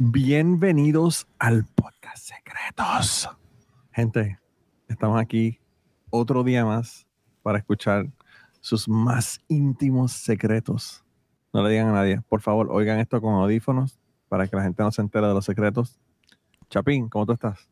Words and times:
Bienvenidos 0.00 1.26
al 1.40 1.64
podcast 1.64 2.28
Secretos. 2.28 3.28
Gente, 3.90 4.38
estamos 4.86 5.20
aquí 5.20 5.58
otro 6.08 6.44
día 6.44 6.64
más 6.64 7.04
para 7.42 7.58
escuchar 7.58 8.06
sus 8.60 8.88
más 8.88 9.40
íntimos 9.48 10.12
secretos. 10.12 11.04
No 11.52 11.64
le 11.64 11.70
digan 11.70 11.88
a 11.88 11.92
nadie. 11.94 12.20
Por 12.28 12.42
favor, 12.42 12.68
oigan 12.70 13.00
esto 13.00 13.20
con 13.20 13.34
audífonos 13.34 13.98
para 14.28 14.46
que 14.46 14.54
la 14.54 14.62
gente 14.62 14.84
no 14.84 14.92
se 14.92 15.02
entere 15.02 15.26
de 15.26 15.34
los 15.34 15.44
secretos. 15.44 15.98
Chapín, 16.70 17.08
¿cómo 17.08 17.26
tú 17.26 17.32
estás? 17.32 17.68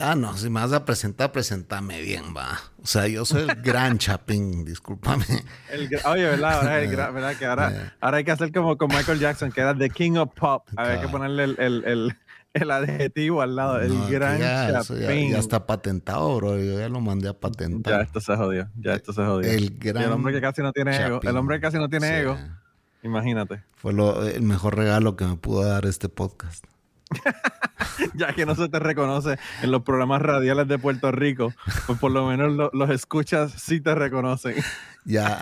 Ah, 0.00 0.14
no, 0.14 0.36
si 0.36 0.48
me 0.48 0.60
vas 0.60 0.72
a 0.72 0.84
presentar, 0.84 1.32
presentame 1.32 2.00
bien, 2.00 2.22
va. 2.36 2.56
O 2.80 2.86
sea, 2.86 3.08
yo 3.08 3.24
soy 3.24 3.42
el 3.48 3.56
gran 3.62 3.98
Chapín, 3.98 4.64
discúlpame. 4.64 5.24
El 5.72 5.88
oye, 6.04 6.22
¿verdad? 6.24 6.52
Ahora, 6.52 6.80
es 6.80 6.88
el 6.88 6.96
gra- 6.96 7.12
¿verdad? 7.12 7.34
Que 7.36 7.46
ahora, 7.46 7.94
ahora 8.00 8.18
hay 8.18 8.24
que 8.24 8.30
hacer 8.30 8.52
como 8.52 8.78
con 8.78 8.88
Michael 8.94 9.18
Jackson, 9.18 9.50
que 9.50 9.60
era 9.60 9.76
The 9.76 9.90
King 9.90 10.12
of 10.16 10.30
Pop. 10.34 10.68
Había 10.76 11.00
que 11.00 11.08
ponerle 11.08 11.42
el, 11.42 11.56
el, 11.58 11.84
el, 11.84 12.16
el 12.54 12.70
adjetivo 12.70 13.42
al 13.42 13.56
lado. 13.56 13.80
El 13.80 13.92
No, 13.98 14.06
gran 14.06 14.38
ya, 14.38 14.70
ya- 14.70 14.82
Chapín. 14.84 15.32
ya 15.32 15.38
está 15.40 15.66
patentado, 15.66 16.36
bro. 16.36 16.56
Yo 16.58 16.78
ya 16.78 16.88
lo 16.88 17.00
mandé 17.00 17.26
a 17.28 17.32
Ya 17.32 17.40
patentar. 17.40 18.00
esto 18.02 18.20
se 18.20 18.36
jodió, 18.36 18.68
ya 18.76 18.94
esto 18.94 19.12
se 19.12 19.24
jodió. 19.24 19.50
El 19.50 19.64
Y 19.64 19.68
gran 19.80 20.04
el 20.04 20.12
hombre 20.12 20.32
que 20.32 20.40
casi 20.40 20.62
no 20.62 20.72
tiene 20.72 20.96
ego, 20.96 21.18
el 21.24 21.36
hombre 21.36 21.56
que 21.56 21.62
casi 21.62 21.76
no 21.78 21.88
tiene 21.88 22.06
Sí. 22.06 22.14
ego, 22.14 22.38
imagínate. 23.02 23.64
Fue 23.74 23.92
lo- 23.92 24.22
el 24.24 24.42
mejor 24.42 24.76
regalo 24.76 25.16
que 25.16 25.24
me 25.26 25.34
pudo 25.34 25.64
dar 25.64 25.86
este 25.86 26.08
podcast. 26.08 26.64
Ya 28.14 28.32
que 28.34 28.46
no 28.46 28.54
se 28.54 28.68
te 28.68 28.78
reconoce 28.78 29.38
en 29.62 29.70
los 29.70 29.82
programas 29.82 30.22
radiales 30.22 30.68
de 30.68 30.78
Puerto 30.78 31.10
Rico, 31.12 31.52
pues 31.86 31.98
por 31.98 32.10
lo 32.10 32.26
menos 32.26 32.52
lo- 32.52 32.70
los 32.72 32.90
escuchas 32.90 33.52
sí 33.52 33.80
te 33.80 33.94
reconocen. 33.94 34.56
Ya, 35.04 35.38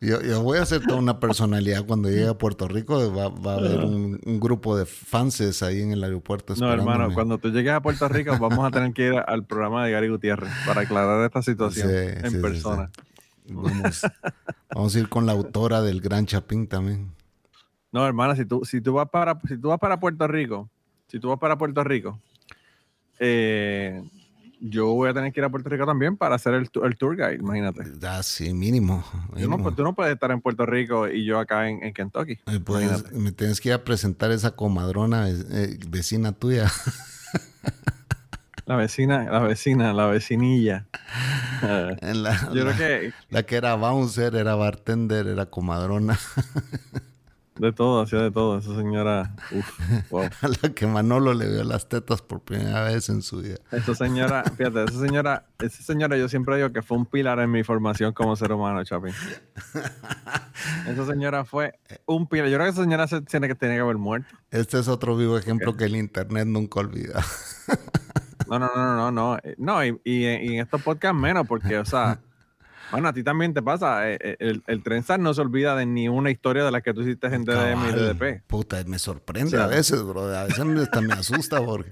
yo, 0.00 0.20
yo 0.20 0.42
voy 0.42 0.58
a 0.58 0.66
ser 0.66 0.80
toda 0.84 0.98
una 0.98 1.20
personalidad 1.20 1.84
cuando 1.86 2.08
llegue 2.08 2.26
a 2.28 2.34
Puerto 2.34 2.66
Rico. 2.66 3.14
Va, 3.14 3.28
va 3.28 3.52
a 3.52 3.56
haber 3.58 3.78
un, 3.84 4.20
un 4.24 4.40
grupo 4.40 4.76
de 4.76 4.84
fanses 4.84 5.62
ahí 5.62 5.80
en 5.80 5.92
el 5.92 6.02
aeropuerto 6.02 6.54
No, 6.56 6.72
hermano, 6.72 7.12
cuando 7.14 7.38
tú 7.38 7.50
llegues 7.50 7.72
a 7.72 7.80
Puerto 7.80 8.08
Rico 8.08 8.36
vamos 8.38 8.66
a 8.66 8.70
tener 8.70 8.92
que 8.92 9.06
ir 9.08 9.14
al 9.14 9.44
programa 9.44 9.84
de 9.86 9.92
Gary 9.92 10.08
Gutiérrez 10.08 10.50
para 10.66 10.80
aclarar 10.82 11.24
esta 11.24 11.40
situación 11.42 11.88
Sí, 11.88 11.94
en 11.96 12.22
sí, 12.24 12.30
sí, 12.30 12.42
persona. 12.42 12.90
Vamos, 13.48 14.02
vamos 14.74 14.96
a 14.96 14.98
ir 14.98 15.08
con 15.08 15.24
la 15.26 15.32
autora 15.32 15.82
del 15.82 16.00
Gran 16.00 16.26
Chapín 16.26 16.66
también. 16.66 17.12
No, 17.92 18.06
hermana, 18.06 18.34
si 18.36 18.44
tú, 18.44 18.62
si 18.64 18.80
tú 18.80 18.94
vas 18.94 19.08
para, 19.08 19.40
si 19.48 19.56
tú 19.56 19.68
vas 19.68 19.78
para 19.78 19.98
Puerto 20.00 20.26
Rico, 20.26 20.68
si 21.08 21.18
tú 21.20 21.28
vas 21.28 21.38
para 21.38 21.56
Puerto 21.56 21.82
Rico, 21.84 22.20
eh, 23.18 24.02
yo 24.60 24.86
voy 24.88 25.08
a 25.10 25.14
tener 25.14 25.32
que 25.32 25.40
ir 25.40 25.44
a 25.44 25.50
Puerto 25.50 25.68
Rico 25.68 25.86
también 25.86 26.16
para 26.16 26.34
hacer 26.34 26.54
el, 26.54 26.68
el 26.82 26.96
tour 26.96 27.16
guide, 27.16 27.34
imagínate. 27.36 27.82
Ah, 28.02 28.22
sí, 28.22 28.52
mínimo. 28.54 29.04
Tú 29.34 29.48
no, 29.48 29.56
mínimo. 29.56 29.74
tú 29.74 29.82
no 29.82 29.94
puedes 29.94 30.14
estar 30.14 30.30
en 30.30 30.40
Puerto 30.40 30.64
Rico 30.66 31.08
y 31.08 31.24
yo 31.24 31.38
acá 31.38 31.68
en, 31.68 31.82
en 31.82 31.92
Kentucky. 31.92 32.38
Me, 33.12 33.32
tienes 33.32 33.60
que 33.60 33.68
ir 33.68 33.74
a 33.74 33.84
presentar 33.84 34.30
esa 34.30 34.52
comadrona 34.56 35.28
eh, 35.28 35.78
vecina 35.88 36.32
tuya. 36.32 36.70
La 38.64 38.76
vecina, 38.76 39.24
la 39.30 39.40
vecina, 39.40 39.92
la 39.92 40.06
vecinilla. 40.06 40.86
En 41.62 42.22
la, 42.22 42.50
yo 42.52 42.64
la- 42.64 42.74
creo 42.74 42.76
que 42.76 43.12
la 43.30 43.42
que 43.44 43.56
era 43.56 43.74
bouncer, 43.76 44.34
era 44.34 44.54
bartender, 44.54 45.26
era 45.26 45.46
comadrona. 45.46 46.18
de 47.58 47.72
todo, 47.72 48.02
hacía 48.02 48.20
de 48.20 48.30
todo. 48.30 48.58
Esa 48.58 48.74
señora, 48.76 49.34
uf, 49.52 49.78
wow. 50.10 50.24
A 50.42 50.48
la 50.48 50.74
que 50.74 50.86
Manolo 50.86 51.34
le 51.34 51.48
vio 51.48 51.64
las 51.64 51.88
tetas 51.88 52.22
por 52.22 52.40
primera 52.40 52.84
vez 52.84 53.08
en 53.08 53.22
su 53.22 53.38
vida. 53.42 53.56
Esa 53.72 53.94
señora, 53.94 54.44
fíjate, 54.44 54.84
esa 54.84 55.00
señora, 55.00 55.46
esa 55.58 55.82
señora 55.82 56.16
yo 56.16 56.28
siempre 56.28 56.56
digo 56.56 56.72
que 56.72 56.82
fue 56.82 56.96
un 56.96 57.06
pilar 57.06 57.38
en 57.40 57.50
mi 57.50 57.62
formación 57.64 58.12
como 58.12 58.36
ser 58.36 58.52
humano, 58.52 58.84
Chapín. 58.84 59.14
Esa 60.88 61.06
señora 61.06 61.44
fue 61.44 61.78
un 62.06 62.26
pilar. 62.28 62.48
Yo 62.48 62.56
creo 62.56 62.66
que 62.66 62.72
esa 62.72 62.82
señora 62.82 63.06
se 63.06 63.20
tiene 63.22 63.48
que, 63.48 63.54
tiene 63.54 63.74
que 63.74 63.80
haber 63.80 63.98
muerto. 63.98 64.34
Este 64.50 64.78
es 64.78 64.88
otro 64.88 65.16
vivo 65.16 65.36
ejemplo 65.36 65.76
que 65.76 65.84
el 65.84 65.96
internet 65.96 66.46
nunca 66.46 66.80
olvida. 66.80 67.22
No, 68.48 68.58
no, 68.58 68.68
no, 68.74 68.96
no, 68.96 69.10
no. 69.12 69.38
Eh, 69.42 69.54
No, 69.58 69.84
y, 69.84 70.00
y 70.04 70.24
y 70.26 70.54
en 70.54 70.60
estos 70.60 70.80
podcasts 70.82 71.18
menos, 71.18 71.46
porque, 71.46 71.78
o 71.78 71.84
sea, 71.84 72.20
bueno, 72.90 73.08
a 73.08 73.12
ti 73.12 73.22
también 73.22 73.52
te 73.54 73.62
pasa. 73.62 74.10
eh, 74.10 74.18
eh, 74.20 74.36
El, 74.38 74.62
el 74.66 74.82
Trenzar 74.82 75.18
no 75.20 75.32
se 75.34 75.40
olvida 75.40 75.74
de 75.76 75.86
ni 75.86 76.08
una 76.08 76.30
historia 76.30 76.64
de 76.64 76.70
las 76.70 76.82
que 76.82 76.94
tú 76.94 77.02
hiciste 77.02 77.26
en 77.28 77.44
DDM 77.44 77.88
y. 77.88 77.92
DDP. 77.92 78.42
Puta, 78.46 78.82
me 78.86 78.98
sorprende 78.98 79.48
O 79.48 79.50
sea, 79.50 79.64
a 79.64 79.66
veces, 79.68 80.02
bro. 80.02 80.22
A 80.34 80.44
veces 80.44 80.64
hasta 80.82 81.00
me 81.00 81.12
asusta 81.14 81.64
porque 81.64 81.90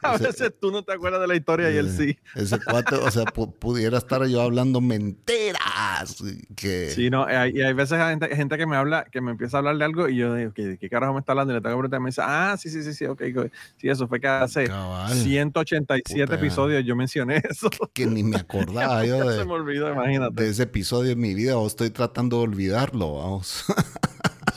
A 0.10 0.14
Ese- 0.14 0.24
veces 0.24 0.52
tú 0.60 0.70
no 0.70 0.82
te 0.82 0.92
acuerdas 0.92 1.20
de 1.20 1.26
la 1.26 1.36
historia 1.36 1.70
y 1.70 1.76
él 1.76 1.90
sí. 1.90 2.18
ese 2.34 2.58
cuate, 2.60 2.94
o 2.96 3.10
sea, 3.10 3.24
pu- 3.24 3.52
pudiera 3.58 3.98
estar 3.98 4.24
yo 4.26 4.40
hablando 4.40 4.80
mentiras. 4.80 6.16
Que 6.56 6.90
Sí, 6.90 7.10
no, 7.10 7.28
eh, 7.28 7.36
hay- 7.36 7.52
y 7.56 7.62
hay 7.62 7.72
veces 7.72 7.98
hay 7.98 8.10
gente, 8.18 8.34
gente 8.34 8.56
que 8.58 8.66
me 8.66 8.76
habla, 8.76 9.04
que 9.04 9.20
me 9.20 9.30
empieza 9.32 9.56
a 9.56 9.60
hablar 9.60 9.76
de 9.76 9.84
algo 9.84 10.08
y 10.08 10.16
yo 10.16 10.34
digo, 10.34 10.52
¿qué, 10.54 10.66
de 10.66 10.78
qué 10.78 10.88
carajo 10.88 11.12
me 11.12 11.20
está 11.20 11.32
hablando? 11.32 11.52
Y 11.52 11.56
le 11.56 11.60
tengo 11.60 11.74
que 11.76 11.78
preguntar 11.80 12.00
y 12.00 12.02
me 12.02 12.08
dice, 12.10 12.22
ah, 12.24 12.56
sí, 12.58 12.70
sí, 12.70 12.82
sí, 12.82 12.94
sí, 12.94 13.04
ok, 13.04 13.22
ok. 13.36 13.46
Sí, 13.76 13.88
eso 13.88 14.08
fue 14.08 14.20
que 14.20 14.28
hace 14.28 14.64
Cabal. 14.66 15.12
187 15.14 16.24
Puta. 16.26 16.34
episodios 16.36 16.84
yo 16.84 16.96
mencioné 16.96 17.42
eso. 17.50 17.68
que 17.92 18.06
ni 18.06 18.22
me 18.22 18.36
acordaba 18.36 19.04
yo 19.06 19.18
Ya 19.24 19.32
se 19.32 19.38
de, 19.38 19.44
me 19.44 19.52
olvidó, 19.52 19.92
imagínate. 19.92 20.42
de 20.42 20.48
ese 20.50 20.62
episodio 20.64 21.12
en 21.12 21.20
mi 21.20 21.34
vida 21.34 21.56
o 21.58 21.66
estoy 21.66 21.90
tratando 21.90 22.38
de 22.38 22.44
olvidarlo, 22.44 23.14
vamos. 23.18 23.64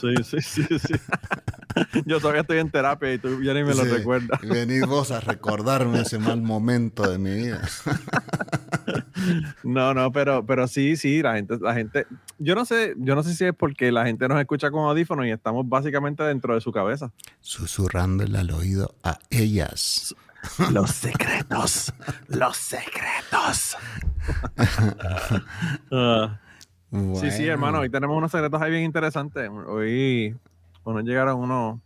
Sí, 0.04 0.40
sí, 0.40 0.66
sí, 0.66 0.78
sí. 0.78 0.94
Yo 2.06 2.20
todavía 2.20 2.42
estoy 2.42 2.58
en 2.58 2.70
terapia 2.70 3.12
y 3.12 3.18
tú 3.18 3.42
ya 3.42 3.54
ni 3.54 3.64
me 3.64 3.74
lo 3.74 3.84
recuerdas. 3.84 4.40
Venís 4.42 4.86
vos 4.86 5.10
a 5.10 5.20
recordarme 5.20 6.00
ese 6.02 6.18
mal 6.18 6.42
momento 6.42 7.08
de 7.08 7.18
mi 7.18 7.34
vida. 7.34 7.62
No, 9.62 9.94
no, 9.94 10.12
pero, 10.12 10.44
pero 10.44 10.68
sí, 10.68 10.96
sí, 10.96 11.22
la 11.22 11.34
gente, 11.36 11.56
la 11.58 11.72
gente, 11.72 12.06
yo 12.38 12.54
no 12.54 12.66
sé, 12.66 12.94
yo 12.98 13.14
no 13.14 13.22
sé 13.22 13.34
si 13.34 13.46
es 13.46 13.54
porque 13.54 13.90
la 13.90 14.04
gente 14.04 14.28
nos 14.28 14.38
escucha 14.38 14.70
con 14.70 14.84
audífonos 14.84 15.24
y 15.26 15.30
estamos 15.30 15.66
básicamente 15.66 16.22
dentro 16.22 16.54
de 16.54 16.60
su 16.60 16.72
cabeza. 16.72 17.10
Susurrándole 17.40 18.38
al 18.38 18.50
oído 18.50 18.94
a 19.02 19.18
ellas. 19.30 20.14
Los 20.70 20.90
secretos, 20.90 21.94
los 22.28 22.56
secretos. 22.56 23.76
Ah, 26.94 27.14
Sí, 27.14 27.30
sí, 27.30 27.38
Bueno. 27.38 27.52
hermano, 27.52 27.80
hoy 27.80 27.90
tenemos 27.90 28.16
unos 28.16 28.30
secretos 28.30 28.62
ahí 28.62 28.70
bien 28.70 28.84
interesantes. 28.84 29.50
Hoy, 29.66 30.36
bueno, 30.84 31.00
llegaron 31.00 31.40
unos, 31.40 31.80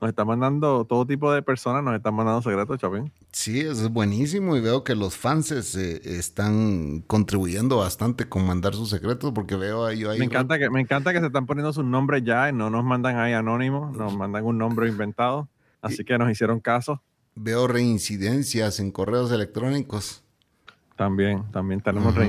nos 0.00 0.08
están 0.08 0.26
mandando 0.28 0.84
todo 0.84 1.04
tipo 1.04 1.32
de 1.32 1.42
personas, 1.42 1.82
nos 1.82 1.96
están 1.96 2.14
mandando 2.14 2.40
secretos, 2.40 2.78
Chapín. 2.78 3.10
Sí, 3.32 3.60
eso 3.60 3.72
es 3.72 3.90
buenísimo 3.90 4.56
y 4.56 4.60
veo 4.60 4.84
que 4.84 4.94
los 4.94 5.16
fans 5.16 5.50
eh, 5.50 6.00
están 6.04 7.00
contribuyendo 7.08 7.78
bastante 7.78 8.28
con 8.28 8.46
mandar 8.46 8.74
sus 8.74 8.90
secretos 8.90 9.32
porque 9.32 9.56
veo 9.56 9.84
ahí... 9.84 10.04
ahí 10.04 10.18
Me 10.20 10.26
encanta 10.26 10.58
que, 10.58 10.70
me 10.70 10.80
encanta 10.80 11.12
que 11.12 11.20
se 11.20 11.26
están 11.26 11.46
poniendo 11.46 11.72
sus 11.72 11.84
nombres 11.84 12.22
ya 12.22 12.48
y 12.48 12.52
no 12.52 12.70
nos 12.70 12.84
mandan 12.84 13.16
ahí 13.18 13.32
anónimos, 13.32 13.96
nos 13.96 14.16
mandan 14.16 14.44
un 14.44 14.58
nombre 14.58 14.88
inventado. 14.88 15.48
Así 15.82 16.04
que 16.04 16.18
nos 16.18 16.30
hicieron 16.30 16.60
caso. 16.60 17.02
Veo 17.34 17.66
reincidencias 17.66 18.78
en 18.80 18.92
correos 18.92 19.32
electrónicos. 19.32 20.22
También, 20.96 21.50
también 21.50 21.80
tenemos 21.80 22.14
Ujú. 22.14 22.20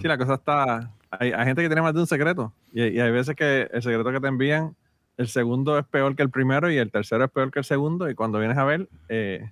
Sí, 0.00 0.08
la 0.08 0.18
cosa 0.18 0.34
está. 0.34 0.90
Hay, 1.10 1.32
hay 1.32 1.44
gente 1.44 1.62
que 1.62 1.68
tiene 1.68 1.82
más 1.82 1.94
de 1.94 2.00
un 2.00 2.06
secreto. 2.06 2.52
Y, 2.72 2.82
y 2.84 3.00
hay 3.00 3.10
veces 3.10 3.36
que 3.36 3.68
el 3.72 3.82
secreto 3.82 4.10
que 4.10 4.20
te 4.20 4.28
envían, 4.28 4.74
el 5.16 5.28
segundo 5.28 5.78
es 5.78 5.84
peor 5.86 6.16
que 6.16 6.22
el 6.22 6.30
primero 6.30 6.70
y 6.70 6.78
el 6.78 6.90
tercero 6.90 7.24
es 7.24 7.30
peor 7.30 7.50
que 7.50 7.60
el 7.60 7.64
segundo. 7.64 8.08
Y 8.08 8.14
cuando 8.14 8.38
vienes 8.38 8.58
a 8.58 8.64
ver, 8.64 8.88
eh, 9.08 9.50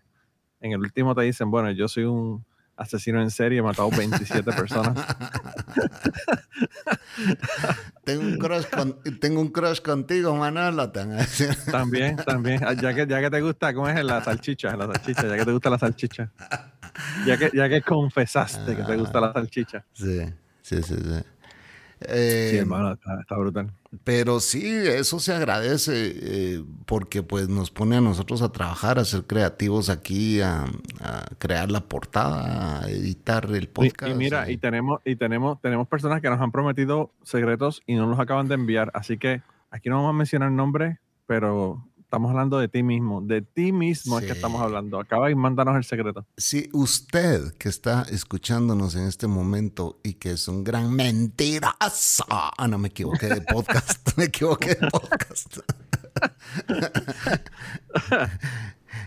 en 0.60 0.72
el 0.72 0.80
último 0.80 1.14
te 1.14 1.22
dicen, 1.22 1.50
bueno, 1.50 1.70
yo 1.70 1.88
soy 1.88 2.04
un 2.04 2.44
asesino 2.80 3.20
en 3.20 3.30
serie, 3.30 3.58
he 3.58 3.62
matado 3.62 3.90
27 3.90 4.52
personas. 4.52 4.96
tengo, 8.04 8.22
un 8.22 8.38
crush 8.38 8.64
con- 8.70 8.98
tengo 9.20 9.40
un 9.40 9.48
crush 9.48 9.80
contigo, 9.80 10.34
Manolo. 10.34 10.90
También, 11.70 12.16
también. 12.16 12.62
Ah, 12.64 12.72
Ya 12.72 12.94
que, 12.94 13.06
ya 13.06 13.20
que 13.20 13.30
te 13.30 13.40
gusta, 13.40 13.72
¿cómo 13.74 13.88
es? 13.88 14.02
La 14.04 14.22
salchicha, 14.22 14.76
la 14.76 14.86
salchicha, 14.86 15.26
ya 15.28 15.36
que 15.36 15.44
te 15.44 15.52
gusta 15.52 15.70
la 15.70 15.78
salchicha. 15.78 16.30
Ya 17.26 17.36
que, 17.36 17.50
ya 17.54 17.68
que 17.68 17.82
confesaste 17.82 18.76
que 18.76 18.82
te 18.82 18.96
gusta 18.96 19.20
la 19.20 19.32
salchicha. 19.32 19.84
Sí, 19.92 20.20
sí, 20.62 20.82
sí, 20.82 20.94
sí. 20.96 21.22
Sí, 22.00 22.06
Eh, 22.08 22.58
hermano, 22.58 22.92
está, 22.94 23.20
está 23.20 23.36
brutal. 23.36 23.70
Pero 24.04 24.40
sí, 24.40 24.62
eso 24.66 25.18
se 25.20 25.34
agradece 25.34 25.92
eh, 26.22 26.64
porque 26.86 27.22
pues 27.22 27.48
nos 27.48 27.70
pone 27.70 27.96
a 27.96 28.00
nosotros 28.00 28.40
a 28.40 28.50
trabajar, 28.52 28.98
a 28.98 29.04
ser 29.04 29.24
creativos 29.24 29.90
aquí, 29.90 30.40
a, 30.40 30.64
a 31.00 31.26
crear 31.38 31.70
la 31.70 31.80
portada, 31.80 32.80
a 32.82 32.88
editar 32.90 33.44
el 33.50 33.64
Y- 33.64 33.66
podcast. 33.66 34.12
Y, 34.12 34.14
mira, 34.14 34.48
y- 34.50 34.54
y 34.54 34.56
tenemos, 34.56 35.00
y 35.04 35.16
tenemos, 35.16 35.60
tenemos 35.60 35.88
personas 35.88 36.22
que 36.22 36.30
nos 36.30 36.40
han 36.40 36.52
prometido 36.52 37.10
secretos 37.22 37.82
y 37.86 37.96
no 37.96 38.06
los 38.06 38.18
acaban 38.18 38.48
de 38.48 38.54
enviar. 38.54 38.90
Así 38.94 39.18
que 39.18 39.42
aquí 39.70 39.88
no 39.90 39.96
vamos 39.96 40.10
a 40.10 40.18
mencionar 40.18 40.50
nombres, 40.52 40.98
pero 41.26 41.84
estamos 42.10 42.32
hablando 42.32 42.58
de 42.58 42.66
ti 42.66 42.82
mismo. 42.82 43.20
De 43.20 43.40
ti 43.40 43.70
mismo 43.70 44.18
es 44.18 44.26
que 44.26 44.32
estamos 44.32 44.60
hablando. 44.60 44.98
Acaba 44.98 45.30
y 45.30 45.36
mándanos 45.36 45.76
el 45.76 45.84
secreto. 45.84 46.26
Si 46.36 46.68
usted 46.72 47.54
que 47.56 47.68
está 47.68 48.02
escuchándonos 48.10 48.96
en 48.96 49.06
este 49.06 49.28
momento 49.28 50.00
y 50.02 50.14
que 50.14 50.32
es 50.32 50.48
un 50.48 50.64
gran 50.64 50.92
mentiroso. 50.92 52.24
Ah, 52.28 52.66
no 52.68 52.78
me 52.78 52.88
equivoqué 52.88 53.28
de 53.28 53.42
podcast. 53.42 54.10
me 54.18 54.24
equivoqué 54.24 54.70
de 54.70 54.88
podcast. 54.88 55.58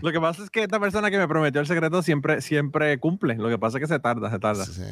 Lo 0.00 0.10
que 0.10 0.18
pasa 0.18 0.42
es 0.42 0.48
que 0.48 0.62
esta 0.62 0.80
persona 0.80 1.10
que 1.10 1.18
me 1.18 1.28
prometió 1.28 1.60
el 1.60 1.66
secreto 1.66 2.02
siempre, 2.02 2.40
siempre 2.40 2.98
cumple. 3.00 3.34
Lo 3.34 3.50
que 3.50 3.58
pasa 3.58 3.76
es 3.76 3.82
que 3.82 3.88
se 3.88 4.00
tarda, 4.00 4.30
se 4.30 4.38
tarda. 4.38 4.64
Sí. 4.64 4.82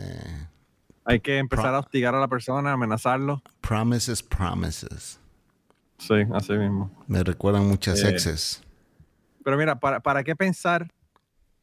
Hay 1.07 1.21
que 1.21 1.39
empezar 1.39 1.75
a 1.75 1.79
hostigar 1.79 2.15
a 2.15 2.21
la 2.21 2.29
persona, 2.29 2.73
amenazarlo. 2.73 3.43
Promises, 3.63 4.23
promises. 4.23 5.19
Sí, 6.07 6.15
así 6.35 6.53
mismo. 6.55 6.91
Me 7.07 7.23
recuerdan 7.23 7.67
muchas 7.69 8.03
Eh, 8.03 8.09
exes. 8.11 8.63
Pero 9.45 9.57
mira, 9.57 9.79
¿para, 9.79 10.01
¿para 10.01 10.23
qué 10.25 10.35
pensar 10.37 10.89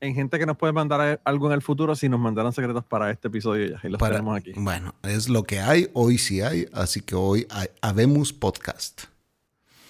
en 0.01 0.13
gente 0.15 0.39
que 0.39 0.45
nos 0.45 0.55
puede 0.57 0.71
mandar 0.73 1.19
algo 1.25 1.47
en 1.47 1.53
el 1.53 1.61
futuro 1.61 1.95
si 1.95 2.07
nos 2.07 2.19
mandaron 2.19 2.53
secretos 2.53 2.85
para 2.85 3.11
este 3.11 3.27
episodio 3.27 3.67
ya? 3.71 3.79
Y 3.83 3.89
los 3.89 3.99
Para- 3.99 4.15
tenemos 4.15 4.37
aquí. 4.37 4.53
Bueno, 4.55 4.95
es 5.03 5.27
lo 5.29 5.43
que 5.43 5.59
hay, 5.59 5.89
hoy 5.93 6.17
sí 6.17 6.41
hay, 6.41 6.67
así 6.73 7.01
que 7.01 7.15
hoy 7.15 7.45
hay, 7.49 7.67
habemos 7.81 8.31
podcast. 8.33 9.03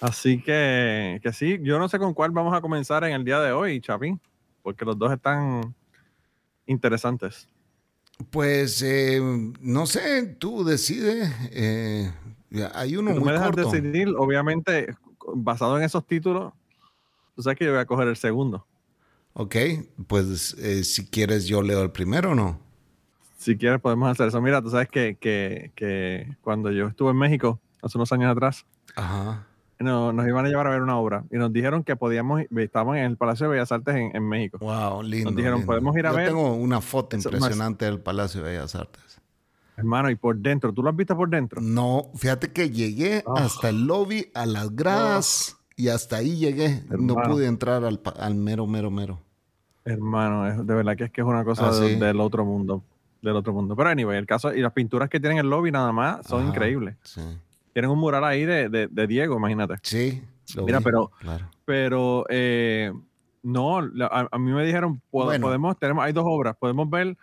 Así 0.00 0.40
que, 0.42 1.20
que 1.22 1.32
sí, 1.32 1.58
yo 1.62 1.78
no 1.78 1.88
sé 1.88 1.98
con 1.98 2.14
cuál 2.14 2.30
vamos 2.30 2.54
a 2.56 2.60
comenzar 2.60 3.04
en 3.04 3.12
el 3.12 3.24
día 3.24 3.38
de 3.40 3.52
hoy, 3.52 3.80
Chapín, 3.80 4.18
porque 4.62 4.84
los 4.84 4.98
dos 4.98 5.12
están 5.12 5.74
interesantes. 6.66 7.46
Pues 8.30 8.82
eh, 8.82 9.20
no 9.60 9.86
sé, 9.86 10.26
tú 10.38 10.64
decide. 10.64 11.30
eh, 11.52 12.12
ya, 12.50 12.70
hay 12.74 12.96
uno 12.96 13.12
Si 13.12 13.18
muy 13.18 13.26
me 13.26 13.32
dejas 13.32 13.50
corto. 13.52 13.70
decidir, 13.70 14.08
obviamente, 14.16 14.94
basado 15.34 15.76
en 15.78 15.84
esos 15.84 16.06
títulos, 16.06 16.52
tú 17.34 17.42
sabes 17.42 17.58
que 17.58 17.64
yo 17.64 17.70
voy 17.72 17.80
a 17.80 17.86
coger 17.86 18.08
el 18.08 18.16
segundo. 18.16 18.66
Ok, 19.32 19.56
pues 20.06 20.54
eh, 20.58 20.82
si 20.84 21.06
quieres 21.06 21.46
yo 21.46 21.62
leo 21.62 21.82
el 21.82 21.90
primero 21.92 22.32
o 22.32 22.34
no. 22.34 22.58
Si 23.38 23.56
quieres, 23.56 23.80
podemos 23.80 24.10
hacer 24.10 24.28
eso. 24.28 24.40
Mira, 24.42 24.60
tú 24.60 24.70
sabes 24.70 24.88
que, 24.88 25.16
que, 25.18 25.70
que 25.74 26.36
cuando 26.42 26.70
yo 26.72 26.88
estuve 26.88 27.10
en 27.12 27.16
México, 27.16 27.58
hace 27.80 27.96
unos 27.96 28.12
años 28.12 28.30
atrás, 28.32 28.66
Ajá. 28.96 29.46
no- 29.78 30.12
nos 30.12 30.26
iban 30.26 30.44
a 30.44 30.48
llevar 30.48 30.66
a 30.66 30.70
ver 30.70 30.82
una 30.82 30.98
obra 30.98 31.24
y 31.30 31.36
nos 31.38 31.50
dijeron 31.52 31.82
que 31.84 31.96
podíamos, 31.96 32.42
estábamos 32.54 32.96
en 32.96 33.04
el 33.04 33.16
Palacio 33.16 33.46
de 33.46 33.52
Bellas 33.52 33.72
Artes 33.72 33.94
en, 33.94 34.14
en 34.14 34.28
México. 34.28 34.58
Wow, 34.58 35.02
lindo. 35.02 35.30
Nos 35.30 35.36
dijeron, 35.36 35.58
lindo. 35.60 35.66
"Podemos 35.66 35.96
ir 35.96 36.06
a 36.06 36.10
Yo 36.10 36.16
ver". 36.16 36.26
tengo 36.26 36.52
una 36.54 36.80
foto 36.82 37.16
impresionante 37.16 37.84
del 37.86 38.00
Palacio 38.00 38.42
de 38.42 38.50
Bellas 38.50 38.74
Artes. 38.74 39.09
Hermano, 39.80 40.10
y 40.10 40.14
por 40.14 40.36
dentro, 40.36 40.72
¿tú 40.72 40.82
lo 40.82 40.90
has 40.90 40.96
visto 40.96 41.16
por 41.16 41.28
dentro? 41.28 41.60
No, 41.60 42.10
fíjate 42.14 42.52
que 42.52 42.70
llegué 42.70 43.22
Ah. 43.26 43.34
hasta 43.44 43.68
el 43.70 43.86
lobby, 43.86 44.30
a 44.34 44.46
las 44.46 44.74
gradas 44.74 45.56
y 45.76 45.88
hasta 45.88 46.16
ahí 46.16 46.36
llegué. 46.36 46.82
No 46.90 47.14
pude 47.16 47.46
entrar 47.46 47.84
al, 47.84 48.00
al 48.18 48.34
mero, 48.34 48.66
mero, 48.66 48.90
mero. 48.90 49.20
Hermano, 49.84 50.46
es- 50.46 50.66
de 50.66 50.74
verdad 50.74 50.96
que 50.96 51.04
es 51.04 51.10
que 51.10 51.20
es 51.22 51.26
una 51.26 51.44
cosa 51.44 51.68
Ah, 51.68 51.74
de- 51.74 51.94
sí. 51.94 52.00
del 52.00 52.20
otro 52.20 52.44
mundo. 52.44 52.82
Del 53.22 53.36
otro 53.36 53.52
mundo. 53.52 53.74
Pero 53.76 53.88
anyway, 53.90 54.18
el 54.18 54.26
caso, 54.26 54.54
y 54.54 54.60
las 54.62 54.72
pinturas 54.72 55.08
que 55.10 55.20
tienen 55.20 55.38
en 55.38 55.44
el 55.44 55.50
lobby 55.50 55.70
nada 55.70 55.92
más 55.92 56.26
son 56.26 56.40
Ajá, 56.42 56.48
increíbles. 56.50 56.96
Sí. 57.02 57.20
Tienen 57.72 57.90
un 57.90 57.98
mural 57.98 58.24
ahí 58.24 58.44
de, 58.44 58.68
de- 58.68 58.88
de 58.88 59.06
Diego, 59.06 59.36
imagínate. 59.36 59.74
Sí. 59.82 60.22
lo 60.56 60.64
Mira, 60.64 60.78
vi, 60.78 60.84
pero- 60.84 61.10
Claro. 61.20 61.48
Pero 61.64 62.24
eh, 62.28 62.92
no, 63.42 63.78
a, 63.78 64.28
a 64.32 64.38
mí 64.38 64.50
me 64.52 64.64
dijeron, 64.64 65.00
Bueno. 65.12 65.46
podemos, 65.46 65.78
tenemos, 65.78 66.04
hay 66.04 66.12
dos 66.12 66.24
obras, 66.26 66.56
podemos 66.56 66.90
ver 66.90 67.16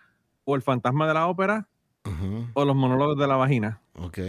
o 0.45 0.55
el 0.55 0.61
fantasma 0.61 1.05
de 1.07 1.13
la 1.13 1.27
ópera 1.27 1.67
Ujú, 2.07 2.47
o 2.53 2.65
los 2.65 2.75
monólogos 2.75 3.17
de 3.17 3.27
la 3.27 3.35
vagina. 3.35 3.81
Ok. 3.99 4.19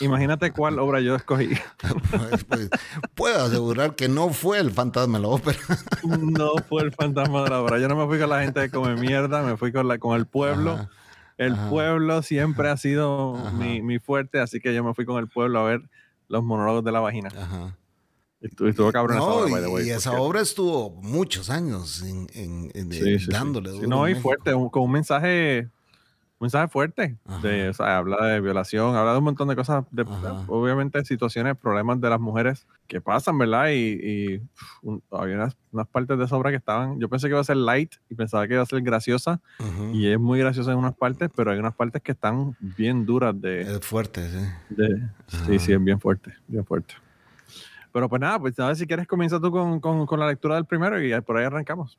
Imagínate 0.00 0.52
cuál 0.52 0.78
obra 0.78 1.00
yo 1.00 1.14
escogí. 1.16 1.50
Pues, 2.10 2.44
pues, 2.44 2.70
puedo 3.14 3.44
asegurar 3.44 3.94
que 3.96 4.08
no 4.08 4.30
fue 4.30 4.58
el 4.58 4.70
fantasma 4.70 5.18
de 5.18 5.22
la 5.22 5.28
ópera. 5.28 5.58
No 6.04 6.52
fue 6.68 6.82
el 6.82 6.92
fantasma 6.92 7.42
de 7.44 7.50
la 7.50 7.60
obra. 7.60 7.78
Yo 7.78 7.88
no 7.88 7.96
me 7.96 8.06
fui 8.06 8.18
con 8.18 8.30
la 8.30 8.42
gente 8.42 8.60
que 8.62 8.70
come 8.70 8.94
mierda, 8.96 9.42
me 9.42 9.56
fui 9.56 9.72
con, 9.72 9.86
la, 9.88 9.98
con 9.98 10.16
el 10.16 10.26
pueblo. 10.26 10.72
Ajá. 10.72 10.90
El 11.38 11.54
Ajá. 11.54 11.70
pueblo 11.70 12.22
siempre 12.22 12.68
ha 12.68 12.76
sido 12.76 13.34
mi, 13.54 13.80
mi 13.82 13.98
fuerte, 13.98 14.40
así 14.40 14.60
que 14.60 14.74
yo 14.74 14.84
me 14.84 14.92
fui 14.94 15.04
con 15.06 15.18
el 15.18 15.26
pueblo 15.28 15.60
a 15.60 15.64
ver 15.64 15.80
los 16.28 16.44
monólogos 16.44 16.84
de 16.84 16.92
la 16.92 17.00
vagina. 17.00 17.28
Ajá. 17.36 17.76
Estuvo, 18.42 18.68
estuvo 18.68 18.92
cabrón 18.92 19.16
esa 19.18 19.26
No, 19.26 19.34
obra, 19.36 19.48
y, 19.48 19.52
by 19.52 19.62
the 19.62 19.68
way, 19.68 19.86
y 19.86 19.90
esa 19.90 20.12
obra 20.20 20.40
estuvo 20.40 20.90
muchos 21.02 21.50
años 21.50 22.02
en, 22.02 22.26
en- 22.34 22.70
en- 22.74 22.92
Sí, 22.92 23.18
sí, 23.18 23.30
dándole. 23.30 23.70
Sí, 23.70 23.76
duro 23.76 23.88
no, 23.88 24.08
y 24.08 24.14
fuerte, 24.14 24.52
con 24.70 24.82
un 24.84 24.92
mensaje, 24.92 25.68
mensaje 26.40 26.68
fuerte. 26.68 27.16
De, 27.42 27.60
Ajá. 27.62 27.70
o 27.70 27.74
sea, 27.74 27.96
habla 27.98 28.26
de 28.26 28.40
violación, 28.40 28.96
habla 28.96 29.12
de 29.12 29.18
un 29.18 29.24
montón 29.24 29.46
de 29.48 29.54
cosas, 29.56 29.84
de, 29.90 30.02
Ajá. 30.02 30.44
obviamente 30.48 31.04
situaciones, 31.04 31.56
problemas 31.56 32.00
de 32.00 32.08
las 32.10 32.18
mujeres 32.18 32.66
que 32.86 33.00
pasan, 33.00 33.36
¿verdad? 33.38 33.68
Y, 33.68 33.74
y, 34.34 34.42
un- 34.82 35.02
había 35.10 35.36
unas, 35.36 35.56
unas 35.70 35.86
partes 35.86 36.18
de 36.18 36.24
esa 36.24 36.36
obra 36.36 36.50
que 36.50 36.56
estaban, 36.56 36.98
yo 36.98 37.08
pensé 37.08 37.26
que 37.28 37.32
iba 37.32 37.40
a 37.40 37.44
ser 37.44 37.58
light 37.58 37.92
y 38.08 38.14
pensaba 38.14 38.48
que 38.48 38.54
iba 38.54 38.62
a 38.62 38.66
ser 38.66 38.80
graciosa, 38.80 39.40
Ujú. 39.58 39.90
y 39.92 40.08
es 40.08 40.18
muy 40.18 40.38
graciosa 40.38 40.72
en 40.72 40.78
unas 40.78 40.94
partes, 40.96 41.30
pero 41.36 41.50
hay 41.52 41.58
unas 41.58 41.74
partes 41.74 42.00
que 42.02 42.12
están 42.12 42.56
bien 42.58 43.04
duras 43.04 43.38
de... 43.40 43.60
Es 43.62 43.80
fuerte, 43.86 44.28
sí. 44.30 44.46
de- 44.70 45.08
sí, 45.26 45.58
sí, 45.58 45.72
es 45.72 45.84
bien 45.84 46.00
fuerte, 46.00 46.32
bien 46.48 46.64
fuerte. 46.64 46.94
Pero 47.92 48.08
pues 48.08 48.20
nada, 48.20 48.38
pues 48.38 48.58
a 48.60 48.68
ver 48.68 48.76
si 48.76 48.86
quieres 48.86 49.06
comienza 49.06 49.40
tú 49.40 49.50
con, 49.50 49.78
con- 49.80 50.06
con 50.06 50.18
la 50.20 50.28
lectura 50.28 50.54
del 50.54 50.64
primero 50.64 51.02
y 51.02 51.20
por 51.22 51.36
ahí 51.36 51.44
arrancamos. 51.44 51.98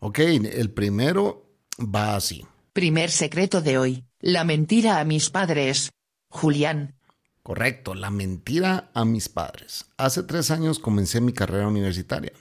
Ok, 0.00 0.18
el 0.18 0.70
primero 0.70 1.44
va 1.78 2.16
así. 2.16 2.44
Primer 2.80 3.10
secreto 3.10 3.60
de 3.60 3.76
hoy. 3.76 4.06
La 4.20 4.42
mentira 4.42 5.00
a 5.00 5.04
mis 5.04 5.28
padres. 5.28 5.90
Julián. 6.30 6.94
Correcto, 7.42 7.92
la 7.92 8.08
mentira 8.08 8.90
a 8.94 9.04
mis 9.04 9.28
padres. 9.28 9.84
Hace 9.98 10.22
tres 10.22 10.50
años 10.50 10.78
comencé 10.78 11.20
mi 11.20 11.34
carrera 11.34 11.68
universitaria. 11.68 12.32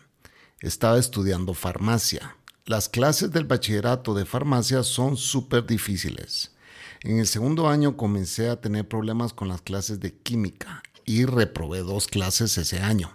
Estaba 0.62 0.98
estudiando 0.98 1.54
farmacia. 1.54 2.38
Las 2.64 2.88
clases 2.88 3.34
del 3.34 3.44
bachillerato 3.44 4.14
de 4.14 4.24
farmacia 4.24 4.84
son 4.84 5.18
súper 5.18 5.66
difíciles. 5.66 6.54
En 7.04 7.20
el 7.20 7.28
segundo 7.28 7.68
año 7.68 7.98
comencé 7.98 8.48
a 8.48 8.62
tener 8.62 8.88
problemas 8.88 9.34
con 9.34 9.50
las 9.50 9.62
clases 9.62 10.00
de 10.00 10.14
química 10.14 10.84
y 11.04 11.26
reprobé 11.26 11.80
dos 11.80 12.08
clases 12.08 12.58
ese 12.58 12.80
año. 12.80 13.14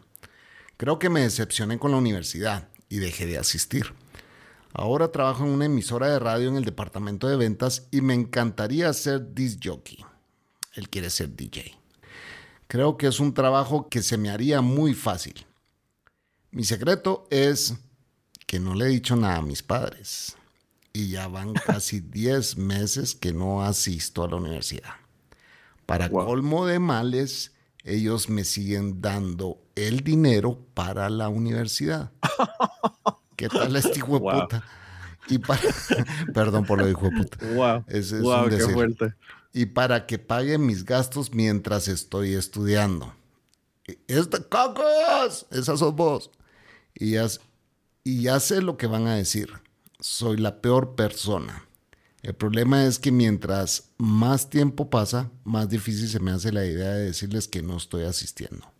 Creo 0.76 0.98
que 0.98 1.08
me 1.08 1.22
decepcioné 1.22 1.78
con 1.78 1.92
la 1.92 1.96
universidad 1.96 2.68
y 2.90 2.98
dejé 2.98 3.24
de 3.24 3.38
asistir. 3.38 3.94
Ahora 4.76 5.12
trabajo 5.12 5.44
en 5.44 5.50
una 5.50 5.66
emisora 5.66 6.08
de 6.08 6.18
radio 6.18 6.48
en 6.48 6.56
el 6.56 6.64
departamento 6.64 7.28
de 7.28 7.36
ventas 7.36 7.86
y 7.92 8.00
me 8.00 8.12
encantaría 8.12 8.92
ser 8.92 9.32
disc 9.32 9.60
jockey. 9.64 10.04
Él 10.74 10.88
quiere 10.88 11.10
ser 11.10 11.34
DJ. 11.36 11.76
Creo 12.66 12.96
que 12.96 13.06
es 13.06 13.20
un 13.20 13.34
trabajo 13.34 13.88
que 13.88 14.02
se 14.02 14.18
me 14.18 14.30
haría 14.30 14.62
muy 14.62 14.94
fácil. 14.94 15.46
Mi 16.50 16.64
secreto 16.64 17.28
es 17.30 17.74
que 18.46 18.58
no 18.58 18.74
le 18.74 18.86
he 18.86 18.88
dicho 18.88 19.14
nada 19.14 19.36
a 19.36 19.42
mis 19.42 19.62
padres. 19.62 20.36
Y 20.92 21.08
ya 21.10 21.28
van 21.28 21.52
casi 21.66 22.00
10 22.00 22.56
meses 22.56 23.14
que 23.14 23.32
no 23.32 23.62
asisto 23.62 24.24
a 24.24 24.28
la 24.28 24.36
universidad. 24.36 24.94
Para 25.86 26.08
Wow. 26.08 26.26
colmo 26.26 26.66
de 26.66 26.80
males, 26.80 27.52
ellos 27.84 28.28
me 28.28 28.42
siguen 28.42 29.00
dando 29.00 29.62
el 29.76 30.00
dinero 30.00 30.58
para 30.74 31.08
la 31.10 31.28
universidad. 31.28 32.10
¿Qué 33.36 33.50
tal 33.50 33.74
este 33.76 33.98
hijo 34.00 34.14
de 34.14 34.20
Wow. 34.20 34.40
puta? 34.42 34.64
Y 35.28 35.38
para... 35.38 35.60
Perdón 36.34 36.66
por 36.66 36.78
lo 36.78 36.86
de 36.86 36.92
hijo 36.92 37.06
de 37.06 37.12
puta. 37.12 37.38
Wow, 37.40 37.84
es 37.88 38.12
wow, 38.20 38.44
un 38.44 38.54
qué 38.56 38.66
fuerte. 38.68 39.14
y 39.52 39.66
para 39.66 40.06
que 40.06 40.18
pague 40.18 40.58
mis 40.58 40.84
gastos 40.84 41.32
mientras 41.32 41.88
estoy 41.88 42.34
estudiando. 42.34 43.14
¡Esta 44.08 44.40
cocos! 44.42 45.46
Esa 45.50 45.76
sos 45.76 45.94
vos. 45.94 46.30
Y 46.94 47.12
ya, 47.12 47.26
y 48.04 48.22
ya 48.22 48.40
sé 48.40 48.62
lo 48.62 48.76
que 48.76 48.86
van 48.86 49.06
a 49.06 49.16
decir. 49.16 49.48
Soy 50.00 50.36
la 50.36 50.60
peor 50.60 50.94
persona. 50.96 51.66
El 52.22 52.34
problema 52.34 52.86
es 52.86 52.98
que 52.98 53.12
mientras 53.12 53.90
más 53.98 54.48
tiempo 54.50 54.88
pasa, 54.90 55.30
más 55.44 55.68
difícil 55.68 56.08
se 56.08 56.20
me 56.20 56.30
hace 56.30 56.52
la 56.52 56.64
idea 56.64 56.92
de 56.92 57.04
decirles 57.06 57.48
que 57.48 57.62
no 57.62 57.76
estoy 57.76 58.04
asistiendo. 58.04 58.72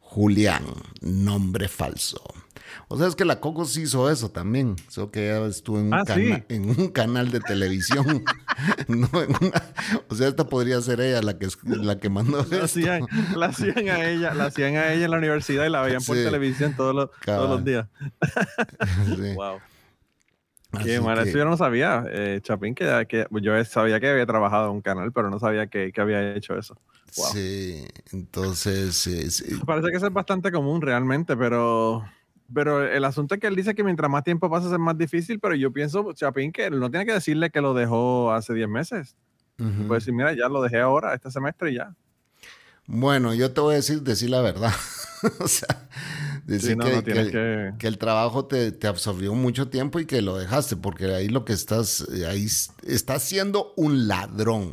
Julián, 0.00 0.64
nombre 1.00 1.68
falso. 1.68 2.22
O 2.88 2.96
sea, 2.98 3.06
es 3.06 3.14
que 3.16 3.24
la 3.24 3.40
Coco 3.40 3.64
sí 3.64 3.82
hizo 3.82 4.10
eso 4.10 4.30
también. 4.30 4.76
Solo 4.88 5.10
que 5.10 5.30
ella 5.30 5.46
estuvo 5.46 5.78
en 5.78 5.86
un, 5.86 5.94
Ah, 5.94 6.04
cana- 6.06 6.36
sí. 6.48 6.54
en 6.54 6.70
un 6.70 6.88
canal 6.88 7.30
de 7.30 7.40
televisión. 7.40 8.24
No 8.88 9.06
en 9.22 9.30
una- 9.40 9.62
o 10.08 10.14
sea, 10.16 10.26
esta 10.28 10.48
podría 10.48 10.80
ser 10.80 11.00
ella 11.00 11.22
la 11.22 11.38
que, 11.38 11.46
la 11.64 11.98
que 11.98 12.08
mandó 12.10 12.44
La 12.50 12.64
hacían, 12.64 13.06
la 13.36 13.46
hacían 13.46 13.88
a 13.88 14.04
ella, 14.08 14.34
la 14.34 14.46
hacían 14.46 14.74
a 14.76 14.92
ella 14.92 15.04
en 15.04 15.10
la 15.12 15.18
universidad 15.18 15.64
y 15.64 15.70
la 15.70 15.80
veían 15.82 16.02
por 16.02 16.16
Sí. 16.16 16.24
televisión 16.24 16.74
todos 16.76 16.94
los, 16.94 17.10
todos 17.24 17.48
los 17.48 17.64
días. 17.64 17.86
Sí. 19.16 19.34
Wow. 19.34 19.58
Qué 20.84 21.00
mal, 21.00 21.22
que- 21.22 21.30
eso 21.30 21.38
yo 21.38 21.44
no 21.44 21.56
sabía, 21.56 22.04
eh, 22.10 22.40
Chapín, 22.42 22.74
que, 22.74 23.06
que 23.08 23.26
yo 23.40 23.64
sabía 23.64 24.00
que 24.00 24.08
había 24.10 24.26
trabajado 24.26 24.66
en 24.66 24.72
un 24.72 24.80
canal, 24.82 25.12
pero 25.12 25.30
no 25.30 25.38
sabía 25.38 25.66
que, 25.68 25.92
que 25.92 26.00
había 26.00 26.34
hecho 26.34 26.58
eso. 26.58 26.76
Wow. 27.16 27.26
Sí, 27.32 27.86
entonces, 28.12 29.06
eh, 29.06 29.30
sí. 29.30 29.44
Parece 29.64 29.88
que 29.90 29.96
eso 29.96 30.06
es 30.08 30.12
bastante 30.12 30.52
común 30.52 30.82
realmente, 30.82 31.36
pero, 31.38 32.04
pero 32.52 32.82
el 32.86 33.04
asunto 33.04 33.34
es 33.34 33.40
que 33.40 33.46
él 33.46 33.56
dice 33.56 33.74
que 33.74 33.84
mientras 33.84 34.10
más 34.10 34.24
tiempo 34.24 34.48
pasa 34.50 34.70
es 34.72 34.78
más 34.78 34.96
difícil, 34.96 35.38
pero 35.40 35.54
yo 35.54 35.72
pienso, 35.72 36.12
Chapín, 36.12 36.50
que 36.52 36.66
él 36.66 36.78
no 36.80 36.90
tiene 36.90 37.04
que 37.06 37.12
decirle 37.12 37.50
que 37.50 37.60
lo 37.60 37.74
dejó 37.74 38.32
hace 38.32 38.54
10 38.54 38.68
meses. 38.68 39.16
Ujú. 39.58 39.86
Puede 39.88 40.00
decir, 40.00 40.14
mira, 40.14 40.32
ya 40.34 40.48
lo 40.48 40.62
dejé 40.62 40.78
ahora, 40.80 41.14
este 41.14 41.30
semestre 41.30 41.72
y 41.72 41.74
ya. 41.76 41.94
Bueno, 42.86 43.34
yo 43.34 43.52
te 43.52 43.60
voy 43.60 43.74
a 43.74 43.76
decir, 43.76 44.02
decir 44.02 44.30
la 44.30 44.40
verdad. 44.40 44.72
o 45.40 45.48
sea, 45.48 45.88
decir 46.46 46.70
Sí, 46.70 46.76
no, 46.76 46.84
que, 46.86 46.92
no 46.96 47.02
que- 47.04 47.12
que... 47.30 47.72
que 47.78 47.86
el 47.86 47.98
trabajo 47.98 48.46
te, 48.46 48.72
te 48.72 48.86
absorbió 48.86 49.34
mucho 49.34 49.68
tiempo 49.68 50.00
y 50.00 50.06
que 50.06 50.22
lo 50.22 50.38
dejaste, 50.38 50.76
porque 50.76 51.06
ahí 51.14 51.28
lo 51.28 51.44
que 51.44 51.52
estás, 51.52 52.06
eh, 52.14 52.24
ahí 52.26 52.46
estás 52.86 53.22
siendo 53.22 53.74
un 53.76 54.08
ladrón. 54.08 54.72